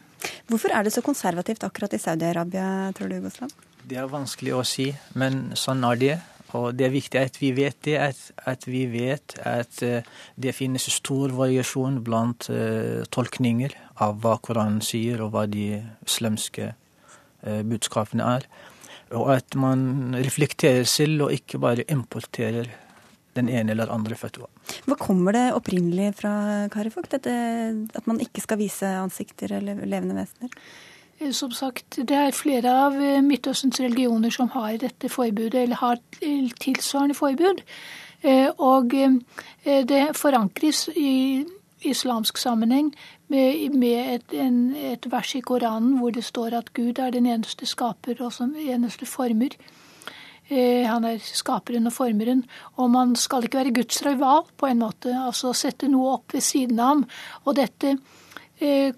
Hvorfor 0.46 0.74
er 0.74 0.82
det 0.82 0.92
så 0.94 1.02
konservativt 1.02 1.64
akkurat 1.64 1.94
i 1.94 1.98
Saudi-Arabia, 2.02 2.92
tror 2.92 3.08
du, 3.08 3.20
Gosland? 3.22 3.54
Det 3.88 3.98
er 3.98 4.10
vanskelig 4.10 4.54
å 4.54 4.62
si, 4.66 4.92
men 5.18 5.52
sånn 5.58 5.82
er 5.86 5.98
det. 5.98 6.18
Og 6.59 6.74
det 6.76 6.86
er 6.86 6.94
viktig 6.94 7.20
at 7.20 7.38
vi 7.40 7.53
vet 7.57 7.78
det, 7.86 7.96
at, 8.00 8.20
at 8.48 8.66
vi 8.68 8.84
vet 8.92 9.36
at 9.48 9.82
uh, 9.86 10.05
det 10.36 10.55
finnes 10.57 10.88
stor 10.92 11.32
variasjon 11.36 12.00
blant 12.05 12.48
uh, 12.53 13.05
tolkninger 13.14 13.74
av 14.05 14.20
hva 14.22 14.36
Koranen 14.44 14.82
sier, 14.84 15.22
og 15.24 15.32
hva 15.32 15.46
de 15.50 15.80
islamske 16.05 16.72
uh, 16.72 17.62
budskapene 17.64 18.28
er. 18.38 18.46
Og 19.16 19.34
at 19.34 19.57
man 19.59 20.14
reflekterer 20.16 20.88
selv, 20.88 21.26
og 21.26 21.36
ikke 21.36 21.61
bare 21.62 21.88
importerer 21.92 22.70
den 23.36 23.48
ene 23.48 23.72
eller 23.72 23.92
andre 23.92 24.16
fatwa. 24.18 24.48
Hva 24.84 24.96
kommer 25.00 25.36
det 25.36 25.46
opprinnelig 25.57 26.12
fra 26.20 26.32
Karifok, 26.72 27.09
dette, 27.12 27.32
at 27.96 28.09
man 28.09 28.20
ikke 28.20 28.44
skal 28.44 28.61
vise 28.61 28.88
ansikter 29.00 29.57
eller 29.57 29.80
levende 29.88 30.18
vesener? 30.20 30.53
Eh, 31.22 31.32
som 31.32 31.50
sagt, 31.50 31.96
det 31.96 32.16
er 32.16 32.34
flere 32.36 32.72
av 32.86 32.98
eh, 33.00 33.22
Midtøstens 33.22 33.80
religioner 33.80 34.32
som 34.34 34.50
har 34.56 34.76
dette 34.80 35.10
forbudet, 35.12 35.64
eller 35.64 35.80
har 35.80 36.00
tilsvarende 36.60 37.16
forbud. 37.16 37.62
Eh, 38.22 38.48
og 38.58 38.94
det 39.64 40.02
forankres 40.14 40.88
i 40.94 41.44
islamsk 41.82 42.38
sammenheng 42.38 42.92
med, 43.28 43.82
et, 44.14 44.34
en, 44.38 44.58
et, 44.76 45.06
vers 45.10 45.34
i 45.34 45.40
Koranen 45.42 45.96
hvor 45.98 46.12
det 46.14 46.22
står 46.24 46.54
at 46.54 46.70
Gud 46.74 47.00
er 47.02 47.10
den 47.10 47.26
eneste 47.26 47.66
skaper 47.66 48.22
og 48.22 48.32
som 48.32 48.54
eneste 48.54 49.06
former. 49.06 49.56
Han 50.52 51.06
er 51.08 51.18
skaperen 51.24 51.88
og 51.88 51.94
formeren. 51.96 52.44
Og 52.76 52.90
man 52.92 53.16
skal 53.16 53.46
ikke 53.46 53.58
være 53.58 53.74
Guds 53.74 54.02
rival, 54.06 54.44
på 54.56 54.68
en 54.68 54.82
måte. 54.84 55.14
Altså 55.16 55.54
sette 55.56 55.88
noe 55.88 56.18
opp 56.18 56.34
ved 56.34 56.44
siden 56.44 56.78
av 56.78 56.92
ham. 56.92 57.04
Og 57.46 57.56
dette 57.56 57.96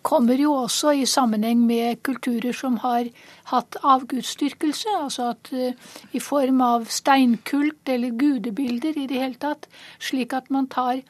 kommer 0.03 0.41
jo 0.41 0.53
også 0.65 0.93
i 0.99 1.07
sammenheng 1.09 1.63
med 1.67 2.03
kulturer 2.05 2.53
som 2.53 2.77
har 2.83 3.09
hatt 3.51 3.79
avgudsdyrkelse. 3.83 4.93
Altså 5.01 5.31
at 5.33 5.51
eh, 5.53 5.75
i 6.13 6.21
form 6.21 6.61
av 6.65 6.87
steinkult 6.93 7.89
eller 7.89 8.17
gudebilder 8.19 8.99
i 8.99 9.09
det 9.11 9.21
hele 9.21 9.41
tatt. 9.41 9.69
Slik 9.99 10.37
at 10.37 10.51
man 10.51 10.69
tar 10.73 11.03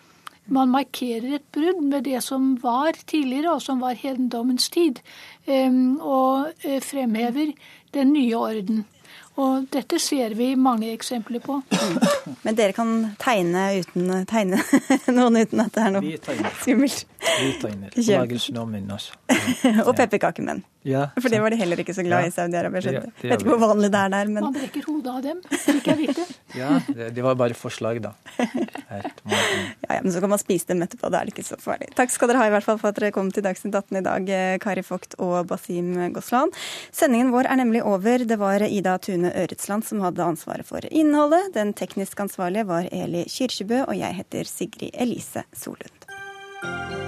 man 0.47 0.69
markerer 0.69 1.39
et 1.39 1.47
brudd 1.57 1.81
med 1.81 2.05
det 2.05 2.21
som 2.21 2.51
var 2.61 2.93
tidligere, 3.09 3.55
og 3.55 3.63
som 3.65 3.81
var 3.81 3.97
hedendommens 3.97 4.69
tid, 4.69 5.01
og 5.49 6.51
eh, 6.61 6.83
fremhever 6.85 7.55
den 7.97 8.13
nye 8.13 8.37
orden. 8.37 8.85
Og 9.37 9.65
dette 9.75 9.99
ser 9.99 10.35
vi 10.39 10.53
mange 10.55 10.93
eksempler 10.95 11.43
på. 11.43 11.57
Men 12.45 12.55
dere 12.59 12.75
kan 12.77 12.93
tegne, 13.19 13.65
uten, 13.81 14.13
tegne 14.31 14.61
noen 15.17 15.41
uten 15.43 15.65
at 15.65 15.75
det 15.75 15.87
er 15.89 15.97
noe 15.97 16.13
skummelt? 16.63 17.07
Vi 17.25 17.51
tegner. 17.63 17.97
Lager 17.99 18.39
snømenn 18.39 18.91
også. 18.95 19.17
og 19.87 19.95
pepperkakemenn. 19.99 20.63
Ja, 20.85 21.07
For 21.17 21.33
det 21.33 21.39
var 21.41 21.51
de 21.51 21.57
heller 21.57 21.81
ikke 21.81 21.95
så 21.97 22.03
glad 22.05 22.27
i 22.27 22.29
Ja. 22.29 22.29
i 22.29 22.35
Saudi-Arabia. 22.35 22.81
Jeg. 22.85 23.03
det 23.23 23.31
Vet 23.31 23.41
ikke 23.41 23.55
hvor 23.55 23.63
vanlig 23.63 23.89
det 23.91 24.01
er 24.05 24.11
der, 24.13 24.29
men 24.29 24.45
Man 24.45 24.53
brekker 24.53 24.85
hodet 24.85 25.13
av 25.15 25.23
dem, 25.25 25.39
fikk 25.65 25.87
jeg 25.89 25.97
vite. 26.03 26.27
Ja, 26.55 26.75
det, 26.89 27.07
det 27.17 27.25
var 27.25 27.35
bare 27.41 27.57
forslag, 27.57 28.03
da. 28.05 28.13
Ja, 28.95 29.97
ja, 29.97 30.01
men 30.05 30.13
så 30.13 30.21
kan 30.21 30.31
man 30.31 30.39
spise 30.39 30.69
dem 30.69 30.83
etterpå. 30.85 31.09
Da 31.11 31.21
er 31.21 31.27
det 31.29 31.35
ikke 31.35 31.45
så 31.47 31.57
farlig. 31.61 31.89
Takk 31.99 32.13
skal 32.13 32.29
dere 32.31 32.39
ha 32.43 32.47
i 32.47 32.53
hvert 32.55 32.67
fall 32.67 32.79
for 32.79 32.93
at 32.93 32.99
dere 33.01 33.11
kom 33.17 33.31
til 33.35 33.43
Dagsnytt 33.45 33.75
18 33.75 33.99
i 33.99 34.03
dag, 34.07 34.29
eh, 34.37 34.59
Kari 34.63 34.85
Vogt 34.87 35.17
og 35.19 35.49
Basim 35.51 35.91
Goslan. 36.15 36.53
Sendingen 36.95 37.33
vår 37.35 37.49
er 37.51 37.59
nemlig 37.63 37.83
over. 37.83 38.25
Det 38.29 38.39
var 38.41 38.63
Ida 38.69 38.97
Tune 39.03 39.33
Øretsland 39.35 39.85
som 39.89 40.01
hadde 40.05 40.23
ansvaret 40.25 40.67
for 40.69 40.85
innholdet. 40.91 41.53
Den 41.57 41.73
teknisk 41.75 42.21
ansvarlige 42.25 42.67
var 42.71 42.89
Eli 42.93 43.25
Kyrkjebø, 43.29 43.85
og 43.89 43.97
jeg 43.99 44.21
heter 44.21 44.45
Sigrid 44.49 44.93
Elise 44.95 45.45
Solund. 45.57 47.04